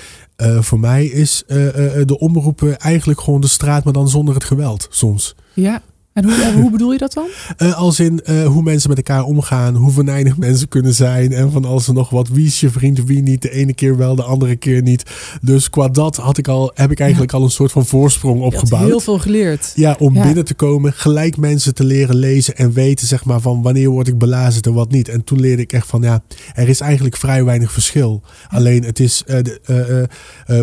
voor 0.59 0.79
mij 0.79 1.05
is 1.05 1.43
de 2.05 2.17
omroepen 2.19 2.79
eigenlijk 2.79 3.21
gewoon 3.21 3.41
de 3.41 3.47
straat, 3.47 3.83
maar 3.83 3.93
dan 3.93 4.09
zonder 4.09 4.33
het 4.33 4.43
geweld 4.43 4.87
soms. 4.89 5.35
Ja. 5.53 5.81
En 6.17 6.23
hoe, 6.23 6.61
hoe 6.61 6.71
bedoel 6.71 6.91
je 6.91 6.97
dat 6.97 7.13
dan? 7.13 7.27
Uh, 7.57 7.77
als 7.85 7.99
in 7.99 8.21
uh, 8.25 8.45
hoe 8.45 8.63
mensen 8.63 8.89
met 8.89 8.97
elkaar 8.97 9.23
omgaan, 9.23 9.75
hoe 9.75 9.91
venijnig 9.91 10.37
mensen 10.37 10.67
kunnen 10.67 10.93
zijn 10.93 11.31
en 11.31 11.51
van 11.51 11.65
als 11.65 11.87
er 11.87 11.93
nog 11.93 12.09
wat, 12.09 12.27
wie 12.27 12.45
is 12.45 12.59
je 12.59 12.69
vriend, 12.69 13.03
wie 13.05 13.21
niet, 13.21 13.41
de 13.41 13.51
ene 13.51 13.73
keer 13.73 13.97
wel, 13.97 14.15
de 14.15 14.23
andere 14.23 14.55
keer 14.55 14.81
niet. 14.81 15.03
Dus 15.41 15.69
qua 15.69 15.87
dat 15.87 16.15
had 16.15 16.37
ik 16.37 16.47
al, 16.47 16.71
heb 16.73 16.91
ik 16.91 16.99
eigenlijk 16.99 17.31
ja. 17.31 17.37
al 17.37 17.43
een 17.43 17.51
soort 17.51 17.71
van 17.71 17.85
voorsprong 17.85 18.41
opgebouwd. 18.41 18.87
heel 18.87 18.99
veel 18.99 19.19
geleerd. 19.19 19.71
Ja, 19.75 19.95
om 19.99 20.13
ja. 20.13 20.23
binnen 20.23 20.45
te 20.45 20.53
komen, 20.53 20.93
gelijk 20.93 21.37
mensen 21.37 21.73
te 21.73 21.83
leren 21.83 22.15
lezen 22.15 22.55
en 22.55 22.71
weten 22.71 23.07
zeg 23.07 23.25
maar 23.25 23.41
van 23.41 23.61
wanneer 23.61 23.89
word 23.89 24.07
ik 24.07 24.17
belazerd 24.17 24.65
en 24.65 24.73
wat 24.73 24.91
niet. 24.91 25.09
En 25.09 25.23
toen 25.23 25.39
leerde 25.39 25.61
ik 25.61 25.73
echt 25.73 25.87
van 25.87 26.01
ja, 26.01 26.23
er 26.53 26.69
is 26.69 26.79
eigenlijk 26.79 27.17
vrij 27.17 27.43
weinig 27.43 27.71
verschil. 27.71 28.21
Ja. 28.23 28.57
Alleen 28.57 28.83
het 28.83 28.99
is 28.99 29.23
uh, 29.27 29.37
de, 29.43 30.07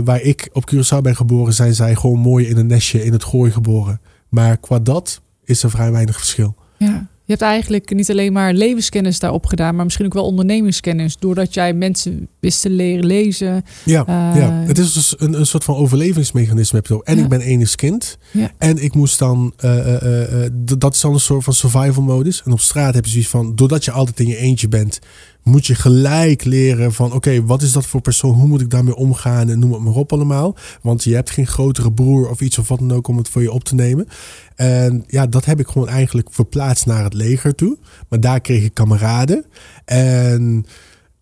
waar 0.05 0.21
ik 0.21 0.49
op 0.53 0.71
Curaçao 0.75 1.01
ben 1.03 1.17
geboren, 1.17 1.55
zijn 1.55 1.75
zij 1.75 1.95
gewoon 1.95 2.19
mooi 2.19 2.47
in 2.47 2.57
een 2.57 2.67
nestje 2.67 3.05
in 3.05 3.12
het 3.12 3.25
gooi 3.25 3.51
geboren. 3.51 4.01
Maar 4.29 4.57
qua 4.57 4.79
dat 4.79 5.23
is 5.44 5.62
er 5.62 5.70
vrij 5.70 5.92
weinig 5.92 6.16
verschil. 6.16 6.54
Ja. 6.78 7.09
Je 7.26 7.33
hebt 7.33 7.44
eigenlijk 7.44 7.94
niet 7.94 8.11
alleen 8.11 8.33
maar 8.33 8.52
levenskennis 8.52 9.18
daarop 9.18 9.46
gedaan, 9.46 9.74
maar 9.74 9.85
misschien 9.85 10.07
ook 10.07 10.14
wel 10.14 10.24
ondernemingskennis. 10.24 11.16
Doordat 11.18 11.54
jij 11.54 11.72
mensen 11.72 12.28
wist 12.40 12.61
te 12.61 12.70
leren 12.70 13.07
lezen. 13.07 13.64
Ja, 13.85 14.04
uh, 14.09 14.37
ja. 14.37 14.50
het 14.66 14.78
is 14.78 14.92
dus 14.92 15.14
een, 15.18 15.38
een 15.38 15.46
soort 15.46 15.64
van 15.64 15.74
overlevingsmechanisme. 15.74 16.83
En 17.02 17.16
ja. 17.16 17.22
ik 17.22 17.28
ben 17.28 17.40
enig 17.40 17.74
kind. 17.74 18.18
Ja. 18.30 18.50
En 18.59 18.83
ik 18.83 18.94
moest 18.94 19.18
dan, 19.18 19.52
uh, 19.64 19.87
uh, 20.02 20.46
dat 20.78 20.94
is 20.94 21.00
dan 21.00 21.12
een 21.12 21.20
soort 21.20 21.44
van 21.44 21.54
survival 21.54 22.02
modus. 22.02 22.42
En 22.44 22.52
op 22.52 22.61
straat 22.61 22.94
heb 22.94 23.04
je 23.04 23.11
zoiets 23.11 23.30
van, 23.30 23.54
doordat 23.54 23.85
je 23.85 23.90
altijd 23.90 24.20
in 24.20 24.26
je 24.26 24.37
eentje 24.37 24.68
bent, 24.68 24.98
moet 25.44 25.66
je 25.66 25.74
gelijk 25.74 26.44
leren 26.44 26.92
van 26.92 27.07
oké, 27.07 27.16
okay, 27.16 27.42
wat 27.42 27.62
is 27.62 27.72
dat 27.72 27.87
voor 27.87 28.00
persoon? 28.00 28.35
Hoe 28.35 28.48
moet 28.48 28.61
ik 28.61 28.70
daarmee 28.70 28.96
omgaan? 28.96 29.50
En 29.50 29.59
noem 29.59 29.72
het 29.72 29.83
maar 29.83 29.94
op 29.94 30.12
allemaal. 30.12 30.57
Want 30.83 31.04
je 31.04 31.14
hebt 31.14 31.30
geen 31.30 31.46
grotere 31.46 31.92
broer 31.92 32.30
of 32.30 32.40
iets 32.40 32.59
of 32.59 32.68
wat 32.68 32.78
dan 32.78 32.92
ook 32.92 33.09
om 33.09 33.16
het 33.16 33.28
voor 33.28 33.42
je 33.42 33.52
op 33.52 33.64
te 33.64 33.74
nemen. 33.74 34.09
En 34.54 35.04
ja, 35.07 35.26
dat 35.26 35.44
heb 35.44 35.61
ik 35.61 35.66
gewoon 35.66 35.88
eigenlijk 35.88 36.28
verplaatst 36.30 36.87
naar 36.87 37.04
het 37.04 37.14
leger 37.14 37.54
toe. 37.54 37.78
Maar 38.09 38.20
daar 38.20 38.40
kreeg 38.40 38.64
ik 38.64 38.74
kameraden. 38.74 39.44
En 39.85 40.66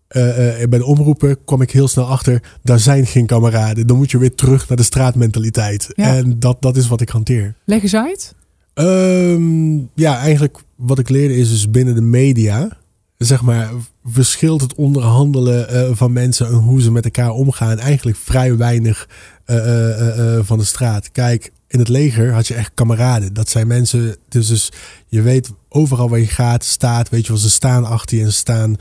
uh, 0.09 0.61
uh, 0.61 0.67
bij 0.67 0.79
de 0.79 0.85
omroepen 0.85 1.37
kwam 1.45 1.61
ik 1.61 1.71
heel 1.71 1.87
snel 1.87 2.05
achter, 2.05 2.57
daar 2.61 2.79
zijn 2.79 3.05
geen 3.05 3.25
kameraden. 3.25 3.87
Dan 3.87 3.97
moet 3.97 4.11
je 4.11 4.17
weer 4.17 4.35
terug 4.35 4.67
naar 4.67 4.77
de 4.77 4.83
straatmentaliteit. 4.83 5.89
Ja. 5.95 6.15
En 6.15 6.39
dat, 6.39 6.61
dat 6.61 6.77
is 6.77 6.87
wat 6.87 7.01
ik 7.01 7.09
hanteer. 7.09 7.55
Leg 7.65 7.81
eens 7.81 7.95
uit. 7.95 8.35
Um, 8.73 9.89
ja, 9.95 10.17
eigenlijk 10.17 10.57
wat 10.75 10.99
ik 10.99 11.09
leerde 11.09 11.35
is 11.35 11.49
dus 11.49 11.69
binnen 11.69 11.95
de 11.95 12.01
media 12.01 12.77
zeg 13.17 13.41
maar, 13.41 13.69
verschilt 14.05 14.61
het 14.61 14.75
onderhandelen 14.75 15.75
uh, 15.75 15.95
van 15.95 16.13
mensen 16.13 16.47
en 16.47 16.53
hoe 16.53 16.81
ze 16.81 16.91
met 16.91 17.05
elkaar 17.05 17.29
omgaan 17.29 17.79
eigenlijk 17.79 18.17
vrij 18.17 18.57
weinig 18.57 19.09
uh, 19.45 20.39
van 20.41 20.57
de 20.57 20.63
straat. 20.63 21.11
Kijk, 21.11 21.51
in 21.67 21.79
het 21.79 21.87
leger 21.87 22.33
had 22.33 22.47
je 22.47 22.53
echt 22.53 22.71
kameraden. 22.73 23.33
Dat 23.33 23.49
zijn 23.49 23.67
mensen, 23.67 24.15
dus, 24.29 24.47
dus 24.47 24.71
je 25.07 25.21
weet 25.21 25.51
overal 25.69 26.09
waar 26.09 26.19
je 26.19 26.27
gaat, 26.27 26.63
staat, 26.63 27.09
weet 27.09 27.25
je 27.25 27.31
wel, 27.31 27.41
ze 27.41 27.49
staan 27.49 27.85
achter 27.85 28.17
je 28.17 28.23
en 28.23 28.31
ze 28.31 28.37
staan, 28.37 28.75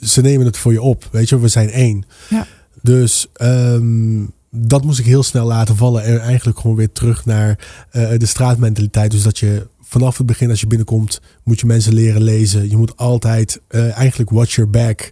ze 0.00 0.20
nemen 0.20 0.46
het 0.46 0.56
voor 0.56 0.72
je 0.72 0.82
op, 0.82 1.08
weet 1.10 1.28
je, 1.28 1.40
we 1.40 1.48
zijn 1.48 1.70
één. 1.70 2.04
Ja. 2.28 2.46
Dus 2.82 3.26
um, 3.42 4.32
dat 4.50 4.84
moest 4.84 4.98
ik 4.98 5.04
heel 5.04 5.22
snel 5.22 5.46
laten 5.46 5.76
vallen 5.76 6.02
en 6.02 6.20
eigenlijk 6.20 6.58
gewoon 6.58 6.76
weer 6.76 6.92
terug 6.92 7.24
naar 7.24 7.58
de 7.90 8.26
straatmentaliteit. 8.26 9.10
Dus 9.10 9.22
dat 9.22 9.38
je 9.38 9.66
vanaf 9.96 10.18
het 10.18 10.26
begin 10.26 10.50
als 10.50 10.60
je 10.60 10.66
binnenkomt, 10.66 11.20
moet 11.44 11.60
je 11.60 11.66
mensen 11.66 11.94
leren 11.94 12.22
lezen. 12.22 12.70
Je 12.70 12.76
moet 12.76 12.96
altijd 12.96 13.60
uh, 13.70 13.98
eigenlijk 13.98 14.30
watch 14.30 14.54
your 14.54 14.70
back. 14.70 15.10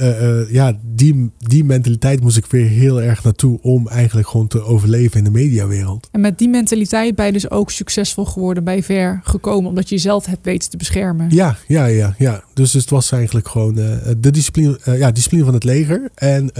Uh, 0.00 0.22
uh, 0.22 0.52
ja, 0.52 0.78
die, 0.82 1.30
die 1.38 1.64
mentaliteit 1.64 2.20
moest 2.20 2.36
ik 2.36 2.46
weer 2.46 2.66
heel 2.66 3.02
erg 3.02 3.24
naartoe 3.24 3.58
om 3.62 3.88
eigenlijk 3.88 4.28
gewoon 4.28 4.46
te 4.46 4.62
overleven 4.62 5.18
in 5.18 5.24
de 5.24 5.30
mediawereld. 5.30 6.08
En 6.12 6.20
met 6.20 6.38
die 6.38 6.48
mentaliteit 6.48 7.14
ben 7.14 7.26
je 7.26 7.32
dus 7.32 7.50
ook 7.50 7.70
succesvol 7.70 8.24
geworden, 8.24 8.64
bij 8.64 8.82
ver 8.82 9.20
gekomen, 9.22 9.68
omdat 9.68 9.88
je 9.88 9.94
jezelf 9.94 10.26
hebt 10.26 10.44
weten 10.44 10.70
te 10.70 10.76
beschermen. 10.76 11.26
Ja, 11.30 11.56
ja, 11.68 11.86
ja, 11.86 12.14
ja. 12.18 12.44
Dus 12.54 12.72
het 12.72 12.90
was 12.90 13.12
eigenlijk 13.12 13.48
gewoon 13.48 13.74
de 13.74 14.30
discipline, 14.30 14.78
ja, 14.84 15.10
discipline 15.10 15.44
van 15.44 15.54
het 15.54 15.64
leger 15.64 16.10
en 16.14 16.50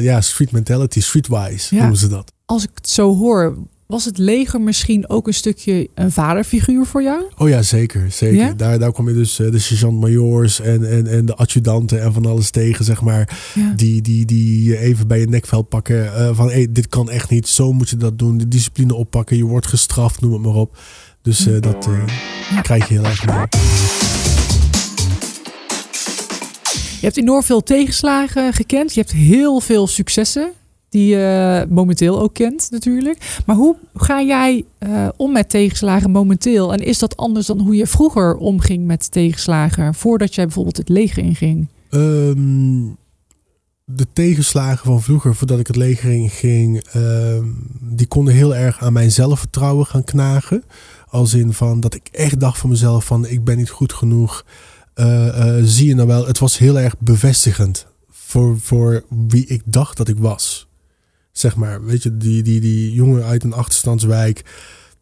ja, 0.00 0.20
street 0.20 0.52
mentality, 0.52 1.00
streetwise 1.00 1.74
ja. 1.74 1.80
noemen 1.80 1.98
ze 1.98 2.08
dat. 2.08 2.32
Als 2.44 2.62
ik 2.62 2.70
het 2.74 2.88
zo 2.88 3.16
hoor, 3.16 3.56
was 3.90 4.04
het 4.04 4.18
leger 4.18 4.60
misschien 4.60 5.08
ook 5.08 5.26
een 5.26 5.34
stukje 5.34 5.88
een 5.94 6.12
vaderfiguur 6.12 6.86
voor 6.86 7.02
jou? 7.02 7.22
Oh 7.38 7.48
ja, 7.48 7.62
zeker. 7.62 8.10
zeker. 8.10 8.36
Ja? 8.36 8.52
Daar, 8.52 8.78
daar 8.78 8.92
kwam 8.92 9.08
je 9.08 9.14
dus 9.14 9.36
de 9.36 9.58
sergeant-majoors 9.58 10.60
en, 10.60 10.90
en, 10.90 11.06
en 11.06 11.26
de 11.26 11.34
adjudanten 11.34 12.02
en 12.02 12.12
van 12.12 12.26
alles 12.26 12.50
tegen, 12.50 12.84
zeg 12.84 13.00
maar. 13.00 13.38
Ja. 13.54 13.72
Die, 13.76 14.02
die, 14.02 14.24
die 14.24 14.64
je 14.64 14.78
even 14.78 15.06
bij 15.06 15.20
je 15.20 15.28
nekvel 15.28 15.62
pakken. 15.62 16.04
Uh, 16.04 16.30
van 16.32 16.50
hey, 16.50 16.66
dit 16.70 16.88
kan 16.88 17.10
echt 17.10 17.30
niet, 17.30 17.48
zo 17.48 17.72
moet 17.72 17.88
je 17.88 17.96
dat 17.96 18.18
doen. 18.18 18.38
De 18.38 18.48
discipline 18.48 18.94
oppakken, 18.94 19.36
je 19.36 19.44
wordt 19.44 19.66
gestraft, 19.66 20.20
noem 20.20 20.32
het 20.32 20.42
maar 20.42 20.54
op. 20.54 20.78
Dus 21.22 21.46
uh, 21.46 21.60
dat 21.60 21.86
uh, 21.86 22.02
ja. 22.50 22.60
krijg 22.60 22.88
je 22.88 22.94
heel 22.94 23.04
erg 23.04 23.26
mee. 23.26 23.36
Je 27.00 27.06
hebt 27.06 27.16
enorm 27.16 27.42
veel 27.42 27.62
tegenslagen 27.62 28.52
gekend. 28.52 28.94
Je 28.94 29.00
hebt 29.00 29.12
heel 29.12 29.60
veel 29.60 29.86
successen 29.86 30.52
die 30.90 31.06
je 31.06 31.66
momenteel 31.68 32.20
ook 32.20 32.34
kent 32.34 32.68
natuurlijk. 32.70 33.40
Maar 33.46 33.56
hoe 33.56 33.76
ga 33.94 34.22
jij 34.22 34.64
uh, 34.78 35.08
om 35.16 35.32
met 35.32 35.48
tegenslagen 35.48 36.10
momenteel? 36.10 36.72
En 36.72 36.78
is 36.78 36.98
dat 36.98 37.16
anders 37.16 37.46
dan 37.46 37.60
hoe 37.60 37.76
je 37.76 37.86
vroeger 37.86 38.36
omging 38.36 38.86
met 38.86 39.10
tegenslagen... 39.10 39.94
voordat 39.94 40.34
jij 40.34 40.44
bijvoorbeeld 40.44 40.76
het 40.76 40.88
leger 40.88 41.22
inging? 41.22 41.68
Um, 41.90 42.96
de 43.84 44.06
tegenslagen 44.12 44.84
van 44.84 45.02
vroeger, 45.02 45.34
voordat 45.34 45.58
ik 45.58 45.66
het 45.66 45.76
leger 45.76 46.12
inging... 46.12 46.84
Um, 46.96 47.66
die 47.80 48.06
konden 48.06 48.34
heel 48.34 48.54
erg 48.54 48.82
aan 48.82 48.92
mijn 48.92 49.10
zelfvertrouwen 49.10 49.86
gaan 49.86 50.04
knagen. 50.04 50.64
Als 51.08 51.34
in 51.34 51.52
van 51.52 51.80
dat 51.80 51.94
ik 51.94 52.08
echt 52.12 52.40
dacht 52.40 52.58
van 52.58 52.70
mezelf 52.70 53.04
van 53.04 53.26
ik 53.26 53.44
ben 53.44 53.56
niet 53.56 53.70
goed 53.70 53.92
genoeg... 53.92 54.44
Uh, 54.94 55.06
uh, 55.26 55.54
zie 55.64 55.88
je 55.88 55.94
nou 55.94 56.08
wel, 56.08 56.26
het 56.26 56.38
was 56.38 56.58
heel 56.58 56.78
erg 56.78 56.98
bevestigend 56.98 57.86
voor, 58.10 58.58
voor 58.60 59.04
wie 59.28 59.46
ik 59.46 59.62
dacht 59.64 59.96
dat 59.96 60.08
ik 60.08 60.16
was 60.18 60.68
zeg 61.32 61.56
maar. 61.56 61.84
Weet 61.84 62.02
je, 62.02 62.16
die, 62.16 62.42
die, 62.42 62.60
die 62.60 62.92
jongen 62.92 63.24
uit 63.24 63.44
een 63.44 63.52
achterstandswijk. 63.52 64.44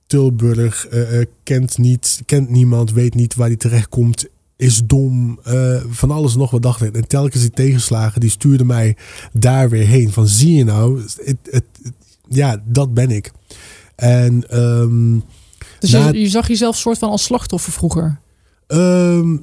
Tilburg, 0.06 0.86
eh, 0.86 1.20
eh, 1.20 1.26
kent, 1.42 1.78
niet, 1.78 2.22
kent 2.26 2.50
niemand, 2.50 2.92
weet 2.92 3.14
niet 3.14 3.34
waar 3.34 3.46
hij 3.46 3.56
terechtkomt, 3.56 4.26
is 4.56 4.82
dom, 4.84 5.40
eh, 5.42 5.82
van 5.88 6.10
alles 6.10 6.34
nog 6.34 6.50
wat 6.50 6.62
dacht 6.62 6.82
ik. 6.82 6.96
En 6.96 7.08
telkens 7.08 7.42
die 7.42 7.50
tegenslagen, 7.50 8.20
die 8.20 8.30
stuurde 8.30 8.64
mij 8.64 8.96
daar 9.32 9.70
weer 9.70 9.86
heen. 9.86 10.12
Van 10.12 10.28
zie 10.28 10.54
je 10.54 10.64
nou, 10.64 11.02
het, 11.24 11.38
het, 11.50 11.64
ja, 12.28 12.62
dat 12.64 12.94
ben 12.94 13.10
ik. 13.10 13.32
En, 13.96 14.48
ehm, 14.48 15.18
dus 15.78 15.90
je, 15.90 16.20
je, 16.20 16.28
zag 16.28 16.48
jezelf 16.48 16.76
soort 16.76 16.98
van 16.98 17.10
als 17.10 17.22
slachtoffer 17.22 17.72
vroeger? 17.72 18.20
Ehm, 18.66 19.36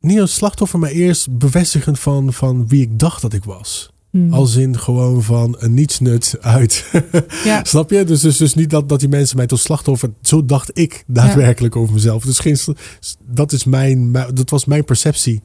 niet 0.00 0.20
als 0.20 0.34
slachtoffer, 0.34 0.78
maar 0.78 0.90
eerst 0.90 1.38
bevestigend 1.38 1.98
van, 1.98 2.32
van 2.32 2.68
wie 2.68 2.82
ik 2.82 2.98
dacht 2.98 3.22
dat 3.22 3.32
ik 3.32 3.44
was. 3.44 3.93
Hmm. 4.14 4.32
Als 4.32 4.56
in 4.56 4.78
gewoon 4.78 5.22
van 5.22 5.56
een 5.58 5.74
nietsnut 5.74 6.36
uit. 6.40 6.84
Ja. 7.44 7.64
Snap 7.64 7.90
je? 7.90 8.04
Dus, 8.04 8.20
dus, 8.20 8.36
dus 8.36 8.54
niet 8.54 8.70
dat, 8.70 8.88
dat 8.88 9.00
die 9.00 9.08
mensen 9.08 9.36
mij 9.36 9.46
tot 9.46 9.60
slachtoffer. 9.60 10.10
Zo 10.22 10.44
dacht 10.44 10.70
ik 10.78 11.04
daadwerkelijk 11.06 11.76
over 11.76 11.94
mezelf. 11.94 12.24
Dus 12.24 12.38
geen, 12.38 12.58
dat, 13.26 13.52
is 13.52 13.64
mijn, 13.64 14.12
dat 14.12 14.50
was 14.50 14.64
mijn 14.64 14.84
perceptie 14.84 15.42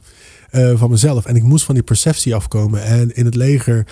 uh, 0.52 0.78
van 0.78 0.90
mezelf. 0.90 1.26
En 1.26 1.36
ik 1.36 1.44
moest 1.44 1.66
van 1.66 1.76
die 1.76 1.84
perceptie 1.84 2.36
afkomen. 2.36 2.84
En 2.84 3.16
in 3.16 3.26
het 3.26 3.36
leger 3.36 3.88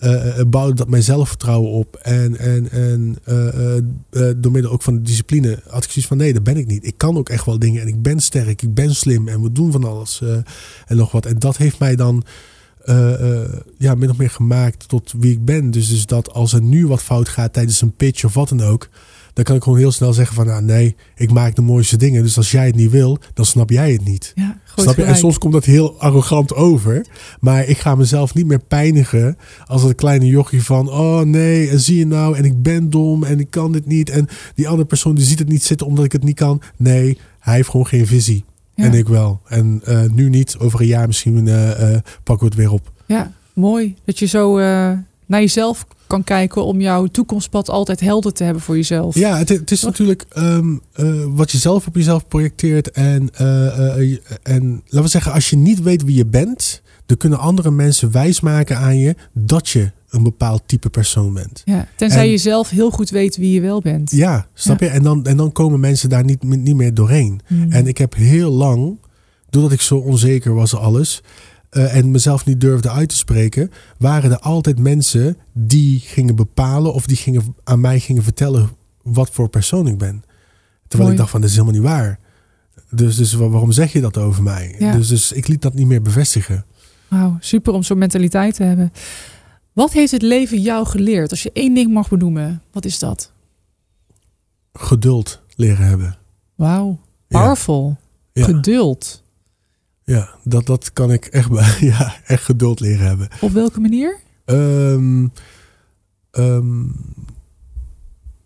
uh, 0.00 0.40
bouwde 0.46 0.74
dat 0.74 0.88
mijn 0.88 1.02
zelfvertrouwen 1.02 1.70
op. 1.70 1.96
En, 1.96 2.38
en, 2.38 2.70
en 2.70 3.18
uh, 3.28 4.30
door 4.36 4.52
middel 4.52 4.72
ook 4.72 4.82
van 4.82 4.94
de 4.94 5.02
discipline 5.02 5.58
had 5.68 5.84
ik 5.84 5.90
zoiets 5.90 6.06
van 6.06 6.16
nee, 6.16 6.32
dat 6.32 6.42
ben 6.42 6.56
ik 6.56 6.66
niet. 6.66 6.86
Ik 6.86 6.98
kan 6.98 7.16
ook 7.16 7.28
echt 7.28 7.46
wel 7.46 7.58
dingen 7.58 7.82
en 7.82 7.88
ik 7.88 8.02
ben 8.02 8.20
sterk, 8.20 8.62
ik 8.62 8.74
ben 8.74 8.94
slim 8.94 9.28
en 9.28 9.42
we 9.42 9.52
doen 9.52 9.72
van 9.72 9.84
alles 9.84 10.22
en 10.86 10.96
nog 10.96 11.12
wat. 11.12 11.26
En 11.26 11.38
dat 11.38 11.56
heeft 11.56 11.78
mij 11.78 11.96
dan 11.96 12.24
ja, 13.78 13.94
min 13.94 14.10
of 14.10 14.16
meer 14.16 14.30
gemaakt 14.30 14.88
tot 14.88 15.14
wie 15.18 15.32
ik 15.32 15.44
ben. 15.44 15.70
Dus, 15.70 15.88
dus 15.88 16.06
dat 16.06 16.32
als 16.32 16.52
er 16.52 16.62
nu 16.62 16.86
wat 16.86 17.02
fout 17.02 17.28
gaat 17.28 17.52
tijdens 17.52 17.80
een 17.80 17.96
pitch 17.96 18.24
of 18.24 18.34
wat 18.34 18.48
dan 18.48 18.62
ook 18.62 18.88
dan 19.32 19.44
kan 19.44 19.56
ik 19.56 19.62
gewoon 19.62 19.78
heel 19.78 19.92
snel 19.92 20.12
zeggen 20.12 20.34
van, 20.34 20.46
nou 20.46 20.62
nee, 20.62 20.96
ik 21.16 21.32
maak 21.32 21.54
de 21.54 21.62
mooiste 21.62 21.96
dingen. 21.96 22.22
Dus 22.22 22.36
als 22.36 22.50
jij 22.50 22.66
het 22.66 22.74
niet 22.74 22.90
wil, 22.90 23.18
dan 23.34 23.44
snap 23.44 23.70
jij 23.70 23.92
het 23.92 24.04
niet. 24.04 24.32
Ja, 24.34 24.60
snap 24.76 24.96
je? 24.96 25.04
En 25.04 25.16
soms 25.16 25.38
komt 25.38 25.52
dat 25.52 25.64
heel 25.64 26.00
arrogant 26.00 26.54
over. 26.54 27.06
Maar 27.40 27.66
ik 27.66 27.78
ga 27.78 27.94
mezelf 27.94 28.34
niet 28.34 28.46
meer 28.46 28.60
pijnigen 28.60 29.36
als 29.64 29.82
een 29.82 29.94
kleine 29.94 30.26
jochie 30.26 30.62
van, 30.62 30.90
oh 30.90 31.20
nee, 31.20 31.68
en 31.68 31.80
zie 31.80 31.98
je 31.98 32.06
nou, 32.06 32.36
en 32.36 32.44
ik 32.44 32.62
ben 32.62 32.90
dom 32.90 33.24
en 33.24 33.40
ik 33.40 33.50
kan 33.50 33.72
dit 33.72 33.86
niet. 33.86 34.10
En 34.10 34.28
die 34.54 34.68
andere 34.68 34.88
persoon 34.88 35.14
die 35.14 35.24
ziet 35.24 35.38
het 35.38 35.48
niet 35.48 35.64
zitten 35.64 35.86
omdat 35.86 36.04
ik 36.04 36.12
het 36.12 36.24
niet 36.24 36.36
kan. 36.36 36.62
Nee, 36.76 37.18
hij 37.38 37.54
heeft 37.54 37.68
gewoon 37.68 37.86
geen 37.86 38.06
visie. 38.06 38.44
En 38.74 38.92
ik 38.92 39.08
wel. 39.08 39.40
En 39.46 39.82
uh, 39.88 40.02
nu 40.10 40.28
niet, 40.28 40.56
over 40.58 40.80
een 40.80 40.86
jaar 40.86 41.06
misschien 41.06 41.46
uh, 41.46 41.68
uh, 41.68 41.96
pakken 42.22 42.38
we 42.38 42.44
het 42.44 42.54
weer 42.54 42.72
op. 42.72 42.92
Ja, 43.06 43.32
mooi. 43.52 43.96
Dat 44.04 44.18
je 44.18 44.26
zo 44.26 44.58
naar 45.26 45.40
jezelf 45.40 45.86
kan 46.12 46.24
kijken 46.24 46.64
om 46.64 46.80
jouw 46.80 47.06
toekomstpad 47.06 47.70
altijd 47.70 48.00
helder 48.00 48.32
te 48.32 48.44
hebben 48.44 48.62
voor 48.62 48.76
jezelf. 48.76 49.14
Ja, 49.14 49.36
het, 49.36 49.48
het 49.48 49.70
is 49.70 49.82
natuurlijk 49.82 50.24
um, 50.36 50.80
uh, 50.96 51.24
wat 51.28 51.50
je 51.50 51.58
zelf 51.58 51.86
op 51.86 51.94
jezelf 51.94 52.28
projecteert. 52.28 52.90
En, 52.90 53.30
uh, 53.40 53.48
uh, 53.98 54.18
en 54.42 54.82
laten 54.84 55.02
we 55.02 55.08
zeggen, 55.08 55.32
als 55.32 55.50
je 55.50 55.56
niet 55.56 55.82
weet 55.82 56.04
wie 56.04 56.16
je 56.16 56.26
bent, 56.26 56.82
dan 57.06 57.16
kunnen 57.16 57.38
andere 57.38 57.70
mensen 57.70 58.12
wijsmaken 58.12 58.76
aan 58.76 58.98
je 58.98 59.16
dat 59.32 59.68
je 59.68 59.90
een 60.12 60.22
bepaald 60.22 60.62
type 60.66 60.90
persoon 60.90 61.34
bent. 61.34 61.62
Ja, 61.64 61.86
tenzij 61.96 62.30
je 62.30 62.36
zelf 62.36 62.70
heel 62.70 62.90
goed 62.90 63.10
weet 63.10 63.36
wie 63.36 63.52
je 63.52 63.60
wel 63.60 63.80
bent. 63.80 64.10
Ja, 64.10 64.46
snap 64.54 64.80
je? 64.80 64.86
En 64.86 65.02
dan, 65.02 65.26
en 65.26 65.36
dan 65.36 65.52
komen 65.52 65.80
mensen 65.80 66.08
daar 66.08 66.24
niet, 66.24 66.42
niet 66.42 66.76
meer 66.76 66.94
doorheen. 66.94 67.40
Mm. 67.48 67.72
En 67.72 67.86
ik 67.86 67.98
heb 67.98 68.14
heel 68.14 68.50
lang, 68.50 68.98
doordat 69.50 69.72
ik 69.72 69.80
zo 69.80 69.96
onzeker 69.96 70.54
was 70.54 70.76
alles, 70.76 71.22
uh, 71.72 71.96
en 71.96 72.10
mezelf 72.10 72.44
niet 72.44 72.60
durfde 72.60 72.90
uit 72.90 73.08
te 73.08 73.16
spreken, 73.16 73.70
waren 73.98 74.30
er 74.30 74.38
altijd 74.38 74.78
mensen 74.78 75.36
die 75.52 76.00
gingen 76.00 76.36
bepalen 76.36 76.94
of 76.94 77.06
die 77.06 77.16
gingen, 77.16 77.54
aan 77.64 77.80
mij 77.80 78.00
gingen 78.00 78.22
vertellen 78.22 78.70
wat 79.02 79.30
voor 79.30 79.48
persoon 79.48 79.86
ik 79.86 79.98
ben. 79.98 80.22
Terwijl 80.88 81.10
ik 81.10 81.16
dacht 81.16 81.30
van, 81.30 81.40
dat 81.40 81.50
is 81.50 81.56
helemaal 81.56 81.80
niet 81.80 81.88
waar. 81.88 82.18
Dus, 82.90 83.16
dus 83.16 83.32
waarom 83.32 83.72
zeg 83.72 83.92
je 83.92 84.00
dat 84.00 84.16
over 84.18 84.42
mij? 84.42 84.76
Dus, 84.78 85.08
dus 85.08 85.32
ik 85.32 85.48
liet 85.48 85.62
dat 85.62 85.74
niet 85.74 85.86
meer 85.86 86.02
bevestigen. 86.02 86.64
Wauw, 87.08 87.36
super 87.40 87.72
om 87.72 87.82
zo'n 87.82 87.98
mentaliteit 87.98 88.54
te 88.54 88.62
hebben. 88.62 88.92
Wat 89.72 89.92
heeft 89.92 90.12
het 90.12 90.22
leven 90.22 90.60
jou 90.60 90.86
geleerd? 90.86 91.30
Als 91.30 91.42
je 91.42 91.52
één 91.52 91.74
ding 91.74 91.92
mag 91.92 92.08
benoemen, 92.08 92.62
wat 92.72 92.84
is 92.84 92.98
dat? 92.98 93.32
Geduld 94.72 95.42
leren 95.56 95.86
hebben. 95.86 96.16
Wauw, 96.54 97.00
powerful. 97.28 97.96
Ja. 98.32 98.44
Geduld. 98.44 99.22
Ja, 100.04 100.34
dat, 100.44 100.66
dat 100.66 100.92
kan 100.92 101.12
ik 101.12 101.26
echt, 101.26 101.48
ja, 101.80 102.14
echt 102.26 102.44
geduld 102.44 102.80
leren 102.80 103.06
hebben. 103.06 103.28
Op 103.40 103.50
welke 103.50 103.80
manier? 103.80 104.20
Um, 104.44 105.32
um, 106.30 106.94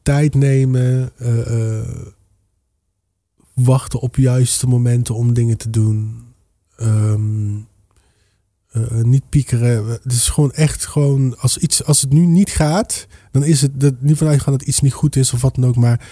tijd 0.03 0.35
nemen, 0.35 1.11
uh, 1.19 1.51
uh, 1.51 1.89
wachten 3.55 4.01
op 4.01 4.17
juiste 4.17 4.67
momenten 4.67 5.15
om 5.15 5.35
dingen 5.35 5.57
te 5.57 5.71
doen. 5.71 6.25
Um, 6.81 7.67
uh, 8.77 9.03
niet 9.03 9.29
piekeren. 9.29 9.87
Het 9.87 10.13
is 10.13 10.29
gewoon 10.29 10.53
echt 10.53 10.87
gewoon, 10.87 11.39
als, 11.39 11.59
iets, 11.59 11.85
als 11.85 12.01
het 12.01 12.13
nu 12.13 12.27
niet 12.27 12.51
gaat, 12.51 13.07
dan 13.31 13.45
is 13.45 13.63
het 13.63 13.81
dat, 13.81 13.95
niet 14.01 14.17
vanuit 14.17 14.41
gaan 14.41 14.53
dat 14.53 14.69
iets 14.69 14.81
niet 14.81 14.93
goed 14.93 15.17
is 15.17 15.33
of 15.33 15.41
wat 15.41 15.55
dan 15.55 15.67
ook, 15.67 15.77
maar 15.77 16.09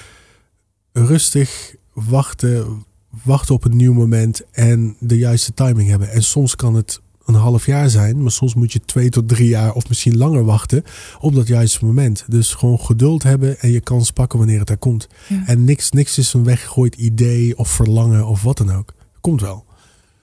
rustig 0.93 1.75
wachten 1.93 2.85
wachten 3.23 3.55
op 3.55 3.65
een 3.65 3.77
nieuw 3.77 3.93
moment 3.93 4.43
en 4.51 4.97
de 5.01 5.19
juiste 5.19 5.55
timing 5.55 5.89
hebben. 5.89 6.11
En 6.11 6.23
soms 6.23 6.57
kan 6.57 6.75
het 6.75 7.01
een 7.25 7.35
half 7.35 7.67
jaar 7.67 7.91
zijn, 7.91 8.23
maar 8.23 8.31
soms 8.31 8.55
moet 8.55 8.73
je 8.73 8.81
twee 8.85 9.09
tot 9.09 9.29
drie 9.29 9.49
jaar 9.49 9.73
of 9.73 9.89
misschien 9.89 10.17
langer 10.17 10.45
wachten 10.45 10.85
op 11.21 11.35
dat 11.35 11.47
juiste 11.47 11.85
moment. 11.85 12.25
Dus 12.29 12.55
gewoon 12.55 12.81
geduld 12.81 13.23
hebben 13.23 13.61
en 13.61 13.71
je 13.71 13.81
kans 13.81 14.11
pakken 14.11 14.39
wanneer 14.39 14.59
het 14.59 14.71
er 14.71 14.79
komt. 14.79 15.07
En 15.47 15.65
niks, 15.65 15.91
niks 15.91 16.19
is 16.19 16.33
een 16.33 16.45
weggegooid 16.45 16.95
idee 16.95 17.59
of 17.59 17.69
verlangen 17.69 18.27
of 18.27 18.43
wat 18.43 18.57
dan 18.57 18.73
ook. 18.73 18.95
Komt 19.21 19.41
wel. 19.41 19.64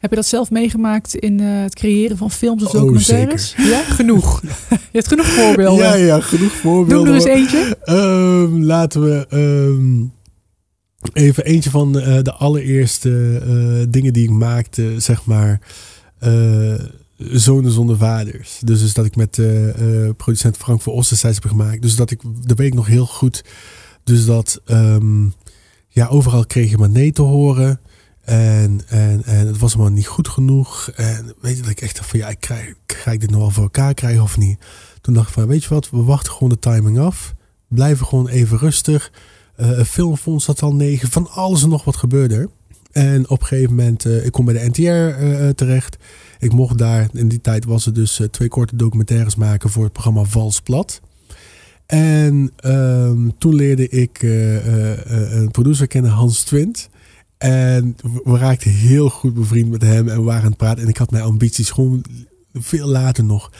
Heb 0.02 0.10
je 0.10 0.16
dat 0.16 0.26
zelf 0.26 0.52
meegemaakt 0.52 1.16
in 1.16 1.42
uh, 1.42 1.62
het 1.62 1.76
creëren 1.76 2.18
van 2.18 2.32
films 2.32 2.64
of 2.64 2.74
oh, 2.74 2.82
documentaires? 2.82 3.56
Oh, 3.60 3.66
ja, 3.66 3.84
genoeg. 3.84 4.42
je 4.70 4.78
hebt 4.92 5.08
genoeg 5.08 5.26
voorbeelden. 5.26 5.86
Ja, 5.86 5.94
ja, 5.94 6.20
genoeg 6.20 6.52
voorbeelden. 6.52 7.06
Doe 7.06 7.08
er 7.08 7.36
eens 7.36 7.52
eentje. 7.52 7.78
Um, 7.86 8.64
laten 8.64 9.02
we. 9.02 9.28
Um, 9.30 10.14
Even 11.14 11.46
eentje 11.46 11.70
van 11.70 11.98
uh, 11.98 12.22
de 12.22 12.34
allereerste 12.34 13.42
uh, 13.48 13.86
dingen 13.90 14.14
die 14.14 14.24
ik 14.24 14.30
maakte, 14.30 14.94
zeg 14.98 15.26
maar. 15.26 15.60
Zonen 17.18 17.72
zonder 17.72 17.98
vaders. 17.98 18.60
Dus, 18.64 18.80
dus 18.80 18.94
dat 18.94 19.06
ik 19.06 19.16
met 19.16 19.40
producent 20.18 20.58
Frank 20.58 20.82
van 20.82 20.94
Osterstijds 20.94 21.40
heb 21.42 21.52
gemaakt. 21.52 21.82
Dus 21.82 21.96
dat 21.96 22.12
ik, 22.12 22.22
dat 22.46 22.58
weet 22.58 22.68
ik 22.68 22.74
nog 22.74 22.88
heel 22.88 23.06
goed. 23.06 23.44
Dus 24.04 24.26
dat, 24.26 24.62
um, 24.66 25.34
ja, 25.88 26.08
overal 26.08 26.46
kreeg 26.46 26.70
je 26.70 26.78
maar 26.78 26.90
nee 26.90 27.12
te 27.12 27.22
horen. 27.22 27.80
En, 28.22 28.82
en, 28.88 29.24
en 29.26 29.48
het 29.48 29.58
was 29.58 29.76
maar 29.76 29.92
niet 29.92 30.08
goed 30.08 30.28
genoeg. 30.28 30.90
En 30.96 31.34
weet 31.42 31.56
je 31.56 31.62
dat 31.62 31.72
ik 31.72 31.82
echt 31.82 31.96
dacht 31.96 32.10
van, 32.10 32.20
ja, 32.20 32.30
ik 32.30 32.40
krijg, 32.40 32.74
ga 32.86 33.12
ik 33.12 33.20
dit 33.20 33.30
nog 33.30 33.40
wel 33.40 33.50
voor 33.50 33.64
elkaar 33.64 33.94
krijgen 33.94 34.24
of 34.24 34.38
niet? 34.38 34.60
Toen 35.02 35.14
dacht 35.14 35.28
ik 35.28 35.34
van, 35.34 35.48
weet 35.48 35.64
je 35.64 35.70
wat, 35.70 35.90
we 35.90 36.04
wachten 36.04 36.34
gewoon 36.34 36.50
de 36.50 36.60
timing 36.60 37.00
af. 37.00 37.34
Blijven 37.68 38.06
gewoon 38.06 38.28
even 38.28 38.58
rustig 38.58 39.12
uh, 39.58 39.82
filmfonds 39.84 40.46
had 40.46 40.62
al 40.62 40.76
negen. 40.76 41.10
Van 41.10 41.30
alles 41.30 41.64
en 41.64 41.70
nog 41.70 41.84
wat 41.84 41.96
gebeurde. 41.96 42.50
En 42.92 43.30
op 43.30 43.42
een 43.42 43.48
gegeven 43.48 43.76
moment, 43.76 44.06
uh, 44.06 44.26
ik 44.26 44.32
kom 44.32 44.46
bij 44.46 44.54
de 44.54 44.70
NTR 44.70 44.82
eh, 44.82 45.50
terecht. 45.50 45.98
Ik 46.40 46.52
mocht 46.54 46.78
daar, 46.78 47.10
in 47.14 47.28
die 47.28 47.42
tijd 47.42 47.66
was 47.66 47.86
het 47.86 47.96
dus 47.96 48.22
twee 48.32 48.48
korte 48.48 48.76
documentaires 48.76 49.36
maken 49.36 49.70
voor 49.70 49.84
het 49.84 49.94
programma 49.94 50.24
Vals 50.24 50.62
Plat. 50.62 51.02
En 51.86 52.52
um, 52.66 53.38
toen 53.38 53.56
leerde 53.56 53.90
ik 53.90 54.22
een 54.22 55.52
producer 55.52 55.88
kennen, 55.88 56.12
Hans 56.12 56.44
Twint. 56.44 56.90
En 57.42 57.96
we 58.24 58.38
raakten 58.38 58.72
heel 58.72 59.10
goed 59.10 59.34
bevriend 59.34 59.70
met 59.70 59.82
hem 59.82 60.10
en 60.10 60.16
we 60.16 60.24
waren 60.24 60.42
aan 60.42 60.48
het 60.48 60.58
praten. 60.58 60.84
En 60.84 60.90
ik 60.90 60.98
had 60.98 61.12
mijn 61.12 61.24
ambities 61.24 61.70
gewoon 61.70 62.06
veel 62.54 62.88
later 62.88 63.24
nog. 63.24 63.52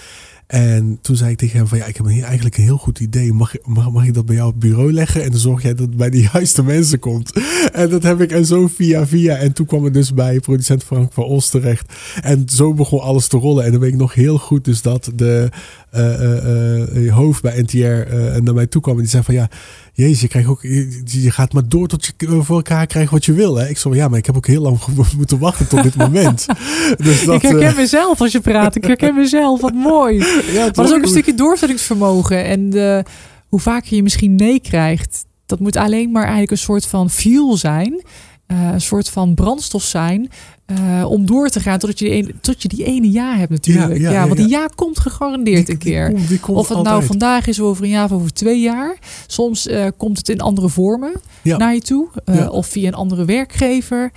En 0.48 1.00
toen 1.02 1.16
zei 1.16 1.32
ik 1.32 1.38
tegen 1.38 1.58
hem 1.58 1.68
van 1.68 1.78
ja, 1.78 1.86
ik 1.86 1.98
heb 1.98 2.06
hier 2.06 2.24
eigenlijk 2.24 2.58
een 2.58 2.64
heel 2.64 2.78
goed 2.78 3.00
idee. 3.00 3.34
Mag, 3.34 3.54
mag, 3.64 3.92
mag 3.92 4.06
ik 4.06 4.14
dat 4.14 4.26
bij 4.26 4.36
jou 4.36 4.50
op 4.50 4.60
bureau 4.60 4.94
leggen? 4.94 5.24
En 5.24 5.32
dan 5.32 5.40
zorg 5.40 5.62
jij 5.62 5.74
dat 5.74 5.88
het 5.88 5.98
bij 5.98 6.10
de 6.10 6.22
juiste 6.34 6.64
mensen 6.64 7.00
komt. 7.00 7.32
En 7.74 7.90
dat 7.90 8.04
heb 8.04 8.22
ik 8.22 8.32
en 8.32 8.46
zo 8.46 8.68
via 8.68 9.08
via. 9.08 9.36
En 9.36 9.54
toen 9.54 9.66
kwam 9.66 9.84
het 9.84 9.94
dus 9.94 10.14
bij 10.14 10.40
producent 10.40 10.84
Frank 10.84 11.14
van 11.14 11.24
Os 11.24 11.50
terecht. 11.50 11.94
En 12.22 12.44
zo 12.46 12.74
begon 12.74 13.00
alles 13.00 13.28
te 13.28 13.38
rollen. 13.38 13.66
En 13.66 13.72
dan 13.72 13.80
weet 13.80 13.94
ik 13.94 14.00
nog 14.00 14.14
heel 14.14 14.38
goed 14.38 14.66
dus 14.66 14.82
dat 14.82 15.12
de 15.16 15.50
uh, 15.96 16.94
uh, 16.94 17.14
hoofd 17.14 17.42
bij 17.42 17.62
NTR 17.62 18.16
naar 18.42 18.54
mij 18.54 18.68
toe 18.68 18.82
kwam. 18.82 18.96
En 18.96 19.02
die 19.02 19.10
zei 19.10 19.24
van 19.24 19.34
ja, 19.34 19.50
Jezus, 19.94 20.22
je, 20.22 20.28
krijgt 20.28 20.50
ook, 20.50 20.62
je, 20.62 21.32
gaat 21.32 21.54
maar 21.54 21.68
door 21.68 21.88
tot 21.88 22.14
je 22.18 22.42
voor 22.42 22.56
elkaar 22.56 22.88
krijgt 22.88 23.12
wat 23.12 23.26
je 23.26 23.34
wil. 23.34 23.56
Hè? 23.56 23.68
Ik 23.68 23.78
zei, 23.78 23.96
ja, 23.96 24.08
maar 24.08 24.18
ik 24.18 24.26
heb 24.26 24.36
ook 24.36 24.48
heel 24.48 24.62
lang 24.62 24.80
moeten 25.18 25.40
wachten 25.40 25.68
tot 25.68 25.84
dit 25.84 25.96
moment. 25.96 26.46
dus 27.04 27.26
dat, 27.26 27.36
ik 27.36 27.42
herken 27.42 27.76
mezelf 27.76 28.22
als 28.22 28.32
je 28.32 28.40
praat. 28.40 28.76
Ik 28.76 28.84
herken 28.84 29.16
mezelf, 29.16 29.62
wat 29.62 29.74
mooi. 29.74 30.18
Ja, 30.54 30.64
maar 30.64 30.72
dat 30.72 30.86
is 30.86 30.94
ook 30.94 31.02
een 31.02 31.08
stukje 31.08 31.34
doorzettingsvermogen. 31.34 32.46
En 32.46 32.70
de, 32.70 33.04
hoe 33.48 33.60
vaker 33.60 33.96
je 33.96 34.04
misschien 34.04 34.36
nee 34.36 34.60
krijgt, 34.60 35.26
dat 35.46 35.60
moet 35.60 35.76
alleen 35.76 36.12
maar 36.12 36.22
eigenlijk 36.22 36.52
een 36.52 36.58
soort 36.58 36.86
van 36.86 37.10
fuel 37.10 37.58
zijn. 37.58 38.04
Eh, 38.52 38.70
een 38.74 38.82
soort 38.82 39.10
van 39.10 39.34
brandstof 39.34 39.84
zijn. 39.84 40.30
eh, 40.66 41.06
om 41.10 41.26
door 41.26 41.50
te 41.50 41.60
gaan 41.60 41.80
tot 41.80 42.00
je, 42.00 42.06
die 42.06 42.14
ene, 42.14 42.34
tot 42.42 42.62
je 42.62 42.68
die 42.68 42.84
ene 42.84 43.12
ja 43.12 43.36
hebt 43.36 43.50
natuurlijk. 43.52 43.98
Ja, 43.98 44.04
Ja, 44.04 44.10
ja, 44.10 44.12
ja, 44.12 44.26
want 44.26 44.38
die 44.38 44.48
ja. 44.50 44.60
ja 44.60 44.70
komt 44.76 45.00
gegarandeerd 45.00 45.70
een 45.70 45.78
keer. 45.78 46.08
Die 46.08 46.16
komt, 46.16 46.28
die 46.28 46.40
komt 46.40 46.58
Of 46.58 46.70
het 46.70 46.84
nou 46.84 47.04
vandaag 47.04 47.48
is 47.48 47.60
of 47.60 47.68
over 47.68 47.84
een 47.84 47.90
jaar 47.90 48.06
of 48.06 48.12
over 48.12 48.34
twee 48.34 48.60
jaar. 48.62 48.98
Soms 49.28 49.68
eh, 49.68 49.88
komt 49.98 50.18
het 50.18 50.30
in 50.30 50.42
andere 50.42 50.70
vormen 50.70 51.12
Ja. 51.42 51.58
naar 51.58 51.74
je 51.74 51.82
toe. 51.82 52.08
Of 52.50 52.68
via 52.68 52.88
een 52.88 52.94
andere 52.94 53.26
werkgever. 53.26 54.12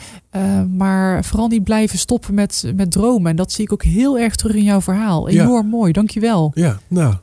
Maar 0.77 1.25
vooral 1.25 1.49
niet 1.49 1.65
blijven 1.65 1.99
stoppen 1.99 2.35
met, 2.35 2.73
met 2.77 2.91
dromen. 2.91 3.31
En 3.31 3.37
dat 3.37 3.53
zie 3.53 3.65
ik 3.65 3.73
ook 3.73 3.83
heel 3.85 4.19
erg 4.19 4.37
terug 4.37 4.55
in 4.57 4.63
jouw 4.65 4.81
verhaal. 4.81 5.29
Enorm 5.29 5.67
mooi, 5.67 5.93
dankjewel. 5.93 6.51
Ja, 6.55 6.79
nou, 6.89 7.15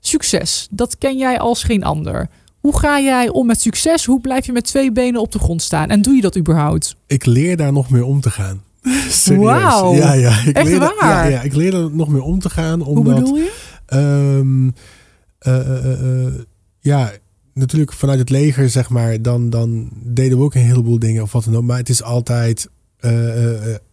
Succes, 0.00 0.68
dat 0.70 0.98
ken 0.98 1.18
jij 1.18 1.38
als 1.38 1.62
geen 1.62 1.84
ander. 1.84 2.28
Hoe 2.60 2.78
ga 2.78 3.00
jij 3.00 3.28
om 3.28 3.46
met 3.46 3.60
succes? 3.60 4.04
Hoe 4.04 4.20
blijf 4.20 4.46
je 4.46 4.52
met 4.52 4.64
twee 4.64 4.92
benen 4.92 5.20
op 5.20 5.32
de 5.32 5.38
grond 5.38 5.62
staan? 5.62 5.88
En 5.88 6.02
doe 6.02 6.14
je 6.14 6.20
dat 6.20 6.36
überhaupt? 6.36 6.96
ik 7.06 7.26
leer 7.26 7.56
daar 7.56 7.72
nog 7.72 7.90
mee 7.90 8.04
om 8.04 8.20
te 8.20 8.30
gaan. 8.30 8.62
Wauw. 9.38 9.94
Ja, 9.94 10.12
ja. 10.12 10.40
Ik 10.46 10.56
Echt 10.56 10.68
leer 10.68 10.78
waar? 10.78 10.94
ja, 11.00 11.24
ja, 11.24 11.42
ik 11.42 11.54
leer 11.54 11.74
er 11.74 11.90
nog 11.90 12.08
mee 12.08 12.22
om 12.22 12.38
te 12.38 12.50
gaan. 12.50 12.80
Hoe 12.80 12.98
Omdat, 12.98 13.14
bedoel 13.14 13.36
je? 13.36 13.52
Ehm, 13.86 14.70
eh, 15.38 15.60
eh, 15.60 16.26
eh, 16.26 16.32
ja, 16.80 17.10
natuurlijk 17.54 17.92
vanuit 17.92 18.18
het 18.18 18.30
leger, 18.30 18.70
zeg 18.70 18.90
maar, 18.90 19.22
dan, 19.22 19.50
dan 19.50 19.90
deden 20.02 20.38
we 20.38 20.44
ook 20.44 20.54
een 20.54 20.60
heleboel 20.60 20.98
dingen 20.98 21.22
of 21.22 21.32
wat 21.32 21.44
dan 21.44 21.56
ook. 21.56 21.62
Maar 21.62 21.78
het 21.78 21.88
is 21.88 22.02
altijd 22.02 22.68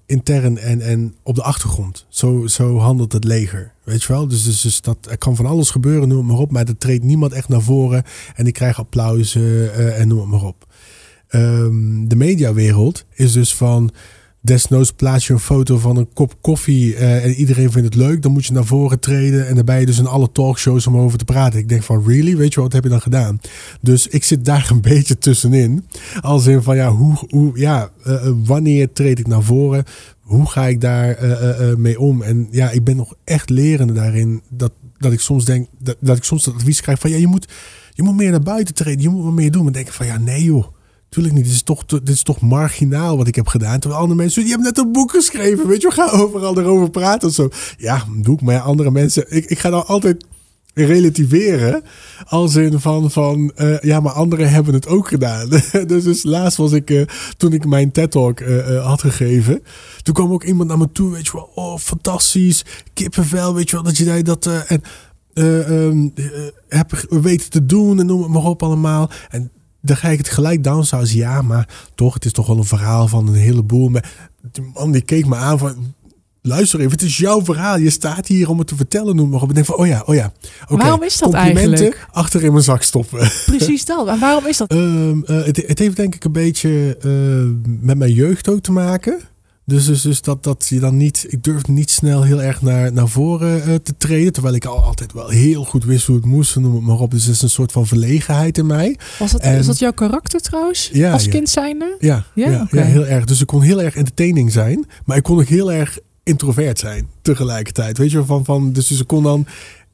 intern 0.08 0.58
en, 0.58 0.82
en 0.82 1.16
op 1.24 1.36
de 1.36 1.43
achtergrond. 1.43 2.05
Zo, 2.10 2.47
zo 2.47 2.78
handelt 2.78 3.14
het 3.14 3.24
leger, 3.24 3.72
weet 3.84 4.03
je 4.03 4.14
wel? 4.14 4.28
Dus, 4.28 4.43
dus, 4.43 4.62
dus 4.62 4.82
dat, 4.82 4.97
er 5.10 5.18
kan 5.18 5.36
van 5.36 5.45
alles 5.45 5.70
gebeuren, 5.70 6.08
noem 6.08 6.18
het 6.18 6.28
maar 6.28 6.38
op. 6.38 6.51
Maar 6.51 6.68
er 6.68 6.78
treedt 6.78 7.03
niemand 7.03 7.34
echt 7.34 7.49
naar 7.49 7.62
voren 7.62 8.03
en 8.36 8.43
die 8.43 8.53
krijgt 8.53 8.80
applaus 8.80 9.36
eh, 9.36 9.99
en 9.99 10.08
noem 10.08 10.20
het 10.20 10.30
maar 10.30 10.43
op. 10.43 10.68
Ehm, 11.28 12.08
de 12.08 12.16
mediawereld 12.16 13.05
is 13.14 13.32
dus 13.32 13.55
van 13.55 13.91
desnoods 14.48 14.91
plaats 14.91 15.28
je 15.28 15.34
een 15.34 15.39
foto 15.39 15.78
van 15.78 15.98
een 15.98 16.14
kop 16.14 16.36
koffie 16.41 16.95
eh, 16.95 17.26
en 17.26 17.34
iedereen 17.34 17.72
vindt 17.72 17.88
het 17.88 17.95
leuk, 17.95 18.22
dan 18.22 18.32
moet 18.32 18.45
je 18.45 18.54
naar 18.54 18.66
voren 18.66 19.00
treden 19.00 19.48
en 19.48 19.80
je 19.80 19.86
dus 19.86 20.00
in 20.00 20.08
alle 20.08 20.32
talkshows 20.32 20.88
om 20.88 20.98
over 20.98 21.18
te 21.18 21.26
praten. 21.26 21.60
Ik 21.60 21.70
denk 21.70 21.84
van 21.84 22.04
really, 22.06 22.38
weet 22.38 22.54
je 22.54 22.62
wat 22.62 22.74
heb 22.74 22.84
je 22.84 22.89
dan 22.89 23.02
gedaan? 23.02 23.39
Dus 23.82 24.08
ik 24.08 24.24
zit 24.24 24.45
daar 24.45 24.68
een 24.72 24.82
beetje 24.82 25.18
tussenin, 25.18 25.86
als 26.22 26.48
in 26.48 26.64
van 26.64 26.76
ja, 26.76 26.91
hoe, 26.91 27.18
hoe 27.30 27.60
ja, 27.60 27.91
eh, 28.04 28.14
eh, 28.14 28.34
wanneer 28.45 28.93
treed 28.93 29.20
ik 29.20 29.28
naar 29.28 29.43
voren? 29.43 29.84
Hoe 30.22 30.50
ga 30.50 30.66
ik 30.66 30.82
daar 30.82 31.18
mee 31.78 32.00
om? 32.00 32.22
En 32.22 32.48
ja, 32.52 32.70
ik 32.70 32.84
ben 32.84 32.95
nog 32.95 33.14
echt 33.24 33.50
lerende 33.50 33.93
daarin 33.93 34.41
dat, 34.50 34.72
dat 34.98 35.12
ik 35.12 35.20
soms 35.20 35.45
denk 35.45 35.68
dat, 36.00 36.18
ik 36.18 36.24
soms 36.24 36.43
dat 36.43 36.54
advies 36.54 36.82
krijg 36.82 37.00
van 37.00 37.10
ja, 37.10 37.18
je 37.18 37.28
moet, 37.28 37.48
je 37.93 38.04
moet 38.04 38.16
meer 38.16 38.32
naar 38.32 38.41
buiten 38.41 38.76
treden, 38.76 39.02
je 39.02 39.10
moet 39.10 39.24
wat 39.24 39.34
meer 39.34 39.52
doen. 39.52 39.64
Maar 39.64 39.74
dan 39.74 39.82
denk 39.82 39.88
ik 39.88 39.93
van 39.93 40.06
ja, 40.06 40.18
nee 40.18 40.43
joh. 40.43 40.66
Tuurlijk 41.18 41.38
niet. 41.38 41.45
Dit 41.45 41.55
is, 41.55 41.63
toch, 41.63 41.86
dit 41.86 42.09
is 42.09 42.24
toch 42.24 42.41
marginaal 42.41 43.18
wat 43.18 43.28
ik 43.28 43.36
heb 43.36 43.47
gedaan. 43.47 43.80
Terwijl 43.80 44.01
andere 44.01 44.20
mensen, 44.20 44.43
je 44.43 44.49
hebt 44.49 44.63
net 44.63 44.78
een 44.78 44.91
boek 44.91 45.11
geschreven. 45.11 45.68
Weet 45.68 45.82
je, 45.82 45.88
we 45.88 45.93
gaan 46.01 46.09
overal 46.09 46.57
erover 46.57 46.89
praten 46.89 47.32
zo. 47.32 47.49
Ja, 47.78 48.03
doe 48.18 48.36
ik. 48.36 48.41
Maar 48.41 48.59
andere 48.59 48.91
mensen, 48.91 49.26
ik, 49.30 49.45
ik 49.45 49.59
ga 49.59 49.70
dan 49.70 49.86
altijd 49.86 50.26
relativeren. 50.74 51.84
Als 52.26 52.55
in 52.55 52.80
van, 52.80 53.11
van 53.11 53.51
eh, 53.55 53.80
ja, 53.80 53.99
maar 53.99 54.11
anderen 54.11 54.49
hebben 54.49 54.74
het 54.74 54.88
ook 54.88 55.07
gedaan. 55.07 55.49
dus, 55.88 56.03
dus 56.03 56.24
laatst 56.24 56.57
was 56.57 56.72
ik, 56.72 56.89
eh, 56.89 57.01
toen 57.38 57.53
ik 57.53 57.65
mijn 57.65 57.91
TED-talk 57.91 58.39
eh, 58.39 58.86
had 58.86 59.01
gegeven. 59.01 59.63
Toen 60.01 60.13
kwam 60.13 60.32
ook 60.32 60.43
iemand 60.43 60.70
naar 60.70 60.78
me 60.78 60.91
toe, 60.91 61.11
weet 61.11 61.26
je 61.26 61.32
wel. 61.34 61.49
Oh, 61.55 61.78
fantastisch. 61.78 62.65
Kippenvel, 62.93 63.53
weet 63.53 63.70
je 63.70 63.76
wel. 63.76 63.86
Dat 63.86 63.97
je 63.97 64.24
dat... 64.24 64.45
en 64.68 64.82
eh, 65.38 65.86
ehm, 65.86 66.09
eh, 66.15 66.26
heb 66.68 67.05
weten 67.09 67.49
te 67.49 67.65
doen 67.65 67.99
en 67.99 68.05
noem 68.05 68.22
het 68.22 68.32
maar 68.32 68.43
op 68.43 68.63
allemaal. 68.63 69.09
En 69.30 69.51
dan 69.88 69.98
ga 69.98 70.10
ik 70.10 70.18
het 70.18 70.30
gelijk 70.30 70.64
downsausen. 70.64 71.18
Ja, 71.18 71.42
maar 71.42 71.70
toch, 71.96 72.14
het 72.14 72.26
is 72.26 72.32
toch 72.32 72.48
wel 72.48 72.58
een 72.58 72.64
verhaal 72.64 73.08
van 73.08 73.28
een 73.28 73.34
heleboel. 73.34 73.90
Maar 73.90 74.30
die 74.52 74.72
man 74.74 74.92
die 74.92 75.02
keek 75.02 75.26
me 75.26 75.36
aan 75.36 75.58
van... 75.60 75.96
Luister 76.42 76.80
even, 76.80 76.92
het 76.92 77.02
is 77.02 77.18
jouw 77.18 77.44
verhaal. 77.44 77.78
Je 77.78 77.90
staat 77.90 78.28
hier 78.28 78.50
om 78.50 78.58
het 78.58 78.68
te 78.68 78.76
vertellen, 78.76 79.16
noem 79.16 79.30
maar 79.30 79.42
op. 79.42 79.50
Ik 79.50 79.56
denk 79.56 79.68
van, 79.68 79.76
oh 79.76 79.88
ja, 79.88 80.04
oh 80.06 80.16
ja. 80.16 80.32
Oké, 80.68 80.82
Waarom 80.82 81.04
is 81.04 81.18
dat 81.18 81.30
complimenten 81.30 81.70
eigenlijk? 81.70 82.08
achter 82.12 82.44
in 82.44 82.52
mijn 82.52 82.64
zak 82.64 82.84
stoppen. 82.84 83.32
Precies 83.46 83.86
dat. 83.86 84.08
En 84.08 84.20
waarom 84.20 84.46
is 84.46 84.58
dat? 84.58 84.72
Ehm, 84.72 85.24
eh, 85.24 85.46
het, 85.46 85.64
het 85.68 85.80
heeft 85.80 85.96
denk 85.96 86.16
ik 86.16 86.24
een 86.24 86.32
beetje 86.32 86.98
eh, 87.02 87.72
met 87.80 87.98
mijn 87.98 88.14
jeugd 88.14 88.50
ook 88.50 88.62
te 88.62 88.72
maken. 88.72 89.20
Dus, 89.68 89.86
dus, 89.86 90.01
dus 90.01 90.22
dat, 90.22 90.43
dat 90.43 90.65
je 90.70 90.80
dan 90.80 90.97
niet... 90.97 91.26
Ik 91.30 91.43
durfde 91.43 91.72
niet 91.72 91.89
snel 91.91 92.24
heel 92.24 92.41
erg 92.41 92.61
naar, 92.61 92.93
naar 92.93 93.07
voren 93.07 93.63
eh, 93.63 93.76
te 93.76 93.97
treden. 93.97 94.34
Terwijl 94.34 94.55
ik 94.55 94.65
al 94.65 94.84
altijd 94.84 95.13
wel 95.13 95.30
heel 95.30 95.63
goed 95.63 95.84
wist 95.84 96.05
hoe 96.05 96.15
het 96.15 96.26
moest. 96.26 96.55
Noem 96.55 96.76
het 96.76 96.84
maar 96.84 96.99
op. 96.99 97.11
Dus 97.11 97.26
er 97.26 97.32
is 97.32 97.41
een 97.41 97.49
soort 97.49 97.72
van 97.72 97.88
verlegenheid 97.88 98.57
in 98.57 98.65
mij. 98.65 98.97
Was 99.20 99.32
dat, 99.32 99.41
en- 99.41 99.57
is 99.57 99.65
dat 99.65 99.80
jouw 99.80 99.91
karakter 99.91 100.39
trouwens? 100.41 100.89
Ja, 100.93 101.11
als 101.11 101.24
ja. 101.24 101.30
kind 101.30 101.49
zijnde? 101.49 101.95
Ja, 101.99 102.26
Ja? 102.34 102.49
ja, 102.49 102.61
Oké. 102.61 102.78
ja, 102.80 102.86
heel 102.86 103.05
erg. 103.05 103.26
Dus 103.26 103.41
ik 103.41 103.47
kon 103.47 103.61
heel 103.61 103.82
erg 103.82 103.95
entertaining 103.95 104.51
zijn. 104.51 104.86
Maar 105.05 105.18
ik 105.18 105.24
kon 105.24 105.39
ook 105.39 105.45
heel 105.45 105.72
erg 105.72 105.99
introvert 106.24 106.80
zijn 106.80 107.07
tegelijkertijd. 107.22 107.97
Weet 107.97 108.11
je, 108.11 108.26
van, 108.26 108.45
van, 108.45 108.72
dus, 108.74 108.88
dus 108.88 108.99
ik 108.99 109.07
kon 109.07 109.24
dan 109.24 109.45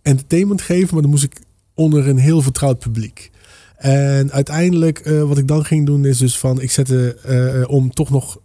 entertainment 0.01 0.61
geven, 0.61 0.93
maar 0.93 1.01
dan 1.01 1.11
moest 1.11 1.23
ik 1.23 1.37
onder 1.73 2.07
een 2.07 2.17
heel 2.17 2.41
vertrouwd 2.41 2.79
publiek. 2.79 3.31
En 3.77 4.31
uiteindelijk, 4.31 4.99
eh, 4.99 5.23
wat 5.23 5.37
ik 5.37 5.47
dan 5.47 5.65
ging 5.65 5.85
doen, 5.85 6.05
is 6.05 6.17
dus 6.17 6.37
van, 6.37 6.61
ik 6.61 6.71
zette 6.71 7.15
eh, 7.15 7.69
om 7.69 7.93
toch 7.93 8.09
nog 8.09 8.37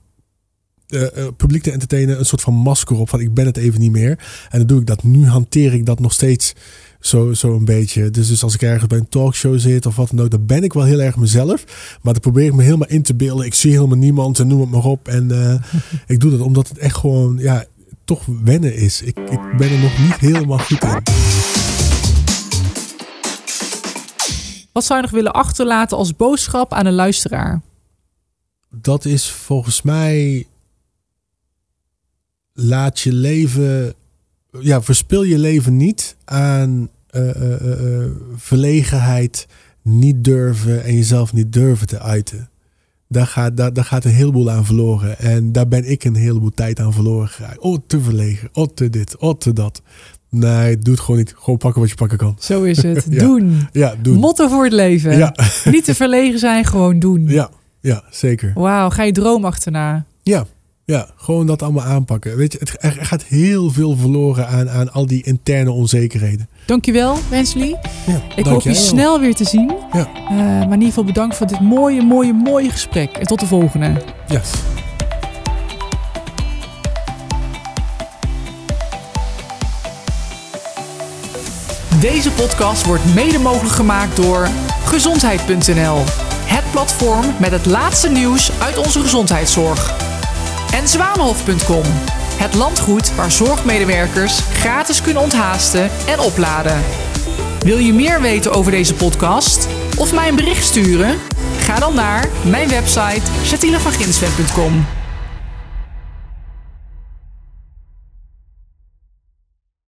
eh, 0.88 1.16
eh, 1.16 1.32
publiek 1.36 1.62
te 1.62 1.70
entertainen, 1.70 2.18
een 2.18 2.24
soort 2.24 2.40
van 2.40 2.54
masker 2.54 2.96
op 2.96 3.08
van 3.08 3.20
ik 3.20 3.34
ben 3.34 3.46
het 3.46 3.56
even 3.56 3.80
niet 3.80 3.92
meer. 3.92 4.18
En 4.50 4.58
dan 4.58 4.66
doe 4.66 4.80
ik 4.80 4.86
dat. 4.86 5.02
Nu 5.02 5.26
hanteer 5.26 5.72
ik 5.74 5.86
dat 5.86 6.00
nog 6.00 6.12
steeds 6.12 6.54
zo, 7.00 7.32
zo 7.32 7.54
een 7.54 7.64
beetje. 7.64 8.10
Dus, 8.10 8.28
dus 8.28 8.42
als 8.42 8.54
ik 8.54 8.62
ergens 8.62 8.86
bij 8.86 8.98
een 8.98 9.08
talkshow 9.08 9.58
zit 9.58 9.86
of 9.86 9.96
wat 9.96 10.08
dan 10.10 10.24
ook, 10.24 10.30
dan 10.30 10.46
ben 10.46 10.64
ik 10.64 10.72
wel 10.72 10.84
heel 10.84 11.00
erg 11.00 11.16
mezelf. 11.16 11.64
Maar 12.02 12.12
dan 12.12 12.22
probeer 12.22 12.46
ik 12.46 12.54
me 12.54 12.62
helemaal 12.62 12.88
in 12.88 13.02
te 13.02 13.14
beelden. 13.14 13.46
Ik 13.46 13.54
zie 13.54 13.72
helemaal 13.72 13.98
niemand 13.98 14.38
en 14.38 14.46
noem 14.46 14.60
het 14.60 14.70
maar 14.70 14.84
op. 14.84 15.08
En 15.08 15.30
eh, 15.30 15.54
ik 16.14 16.20
doe 16.20 16.30
dat 16.30 16.40
omdat 16.40 16.68
het 16.68 16.78
echt 16.78 16.96
gewoon, 16.96 17.38
ja, 17.38 17.64
toch 18.04 18.26
wennen 18.44 18.74
is. 18.74 19.02
Ik, 19.02 19.18
ik 19.18 19.40
ben 19.56 19.70
er 19.70 19.78
nog 19.78 19.98
niet 19.98 20.16
helemaal 20.16 20.58
goed 20.58 20.82
in. 20.82 21.02
Wat 24.72 24.84
zou 24.84 24.98
je 24.98 25.04
nog 25.04 25.14
willen 25.14 25.32
achterlaten 25.32 25.96
als 25.96 26.16
boodschap 26.16 26.72
aan 26.72 26.86
een 26.86 26.94
luisteraar? 26.94 27.60
dat 28.70 29.04
is 29.04 29.30
volgens 29.30 29.82
mij. 29.82 30.46
Laat 32.60 33.00
je 33.00 33.12
leven. 33.12 33.94
Ja, 34.60 34.82
verspil 34.82 35.22
je 35.22 35.38
leven 35.38 35.76
niet 35.76 36.16
aan 36.24 36.88
eh, 37.10 37.30
eh, 37.30 38.02
eh, 38.02 38.10
verlegenheid, 38.36 39.46
niet 39.82 40.24
durven 40.24 40.84
en 40.84 40.94
jezelf 40.94 41.32
niet 41.32 41.52
durven 41.52 41.86
te 41.86 42.00
uiten. 42.00 42.48
Daar 43.08 43.26
gaat, 43.26 43.56
daar, 43.56 43.72
daar 43.72 43.84
gaat 43.84 44.04
een 44.04 44.10
heleboel 44.10 44.50
aan 44.50 44.64
verloren. 44.64 45.18
En 45.18 45.52
daar 45.52 45.68
ben 45.68 45.90
ik 45.90 46.04
een 46.04 46.14
heleboel 46.14 46.50
tijd 46.54 46.80
aan 46.80 46.92
verloren 46.92 47.28
geraakt. 47.28 47.58
Oh, 47.58 47.78
te 47.86 48.00
verlegen. 48.00 48.48
Oh, 48.52 48.66
te 48.74 48.90
dit. 48.90 49.16
Oh, 49.16 49.38
te 49.38 49.52
dat. 49.52 49.82
Nee, 50.30 50.78
doe 50.78 50.94
het 50.94 51.02
gewoon 51.02 51.18
niet. 51.18 51.34
Gewoon 51.36 51.58
pakken 51.58 51.80
wat 51.80 51.90
je 51.90 51.96
pakken 51.96 52.18
kan. 52.18 52.36
Zo 52.38 52.62
is 52.62 52.82
het. 52.82 53.06
Ja. 53.10 53.18
Doen. 53.18 53.68
Ja, 53.72 53.94
doen. 54.02 54.18
Motto 54.18 54.48
voor 54.48 54.64
het 54.64 54.72
leven. 54.72 55.18
Ja, 55.18 55.34
Niet 55.64 55.84
te 55.84 55.94
verlegen 55.94 56.38
zijn, 56.38 56.64
gewoon 56.64 56.98
doen. 56.98 57.26
ja, 57.38 57.50
ja, 57.80 58.02
zeker. 58.10 58.52
Wauw, 58.54 58.90
ga 58.90 59.02
je 59.02 59.12
droom 59.12 59.44
achterna. 59.44 60.04
Ja, 60.22 60.46
ja, 60.94 61.06
gewoon 61.16 61.46
dat 61.46 61.62
allemaal 61.62 61.84
aanpakken. 61.84 62.36
Weet 62.36 62.52
je, 62.52 62.58
het, 62.58 62.76
er 62.80 63.06
gaat 63.06 63.22
heel 63.24 63.70
veel 63.70 63.96
verloren 63.96 64.48
aan, 64.48 64.70
aan 64.70 64.92
al 64.92 65.06
die 65.06 65.22
interne 65.22 65.70
onzekerheden. 65.70 66.48
Dankjewel, 66.66 67.16
Wensley. 67.30 67.78
Ja, 68.06 68.20
Ik 68.36 68.46
hoop 68.46 68.60
je 68.62 68.74
snel 68.74 69.20
weer 69.20 69.34
te 69.34 69.44
zien. 69.44 69.72
Ja. 69.92 70.08
Eh, 70.28 70.36
maar 70.36 70.62
in 70.62 70.72
ieder 70.72 70.88
geval 70.88 71.04
bedankt 71.04 71.36
voor 71.36 71.46
dit 71.46 71.60
mooie, 71.60 72.02
mooie, 72.02 72.32
mooie 72.32 72.70
gesprek. 72.70 73.10
En 73.10 73.26
tot 73.26 73.40
de 73.40 73.46
volgende. 73.46 73.92
Yes. 74.28 74.50
Deze 82.00 82.30
podcast 82.30 82.86
wordt 82.86 83.14
mede 83.14 83.38
mogelijk 83.38 83.74
gemaakt 83.74 84.16
door 84.16 84.48
gezondheid.nl. 84.84 85.98
Het 86.44 86.70
platform 86.70 87.24
met 87.40 87.50
het 87.50 87.66
laatste 87.66 88.10
nieuws 88.10 88.50
uit 88.60 88.78
onze 88.78 89.00
gezondheidszorg. 89.00 90.07
En 90.72 90.88
zwanenhof.com. 90.88 91.84
Het 92.36 92.54
landgoed 92.54 93.14
waar 93.14 93.32
zorgmedewerkers 93.32 94.38
gratis 94.38 95.02
kunnen 95.02 95.22
onthaasten 95.22 95.90
en 96.06 96.20
opladen. 96.20 96.82
Wil 97.60 97.78
je 97.78 97.92
meer 97.92 98.20
weten 98.20 98.52
over 98.52 98.70
deze 98.70 98.94
podcast? 98.94 99.68
Of 99.96 100.12
mij 100.14 100.28
een 100.28 100.36
bericht 100.36 100.64
sturen? 100.64 101.18
Ga 101.58 101.78
dan 101.78 101.94
naar 101.94 102.28
mijn 102.44 102.68
website 102.68 103.22
chatinevanginsweg.com. 103.44 104.97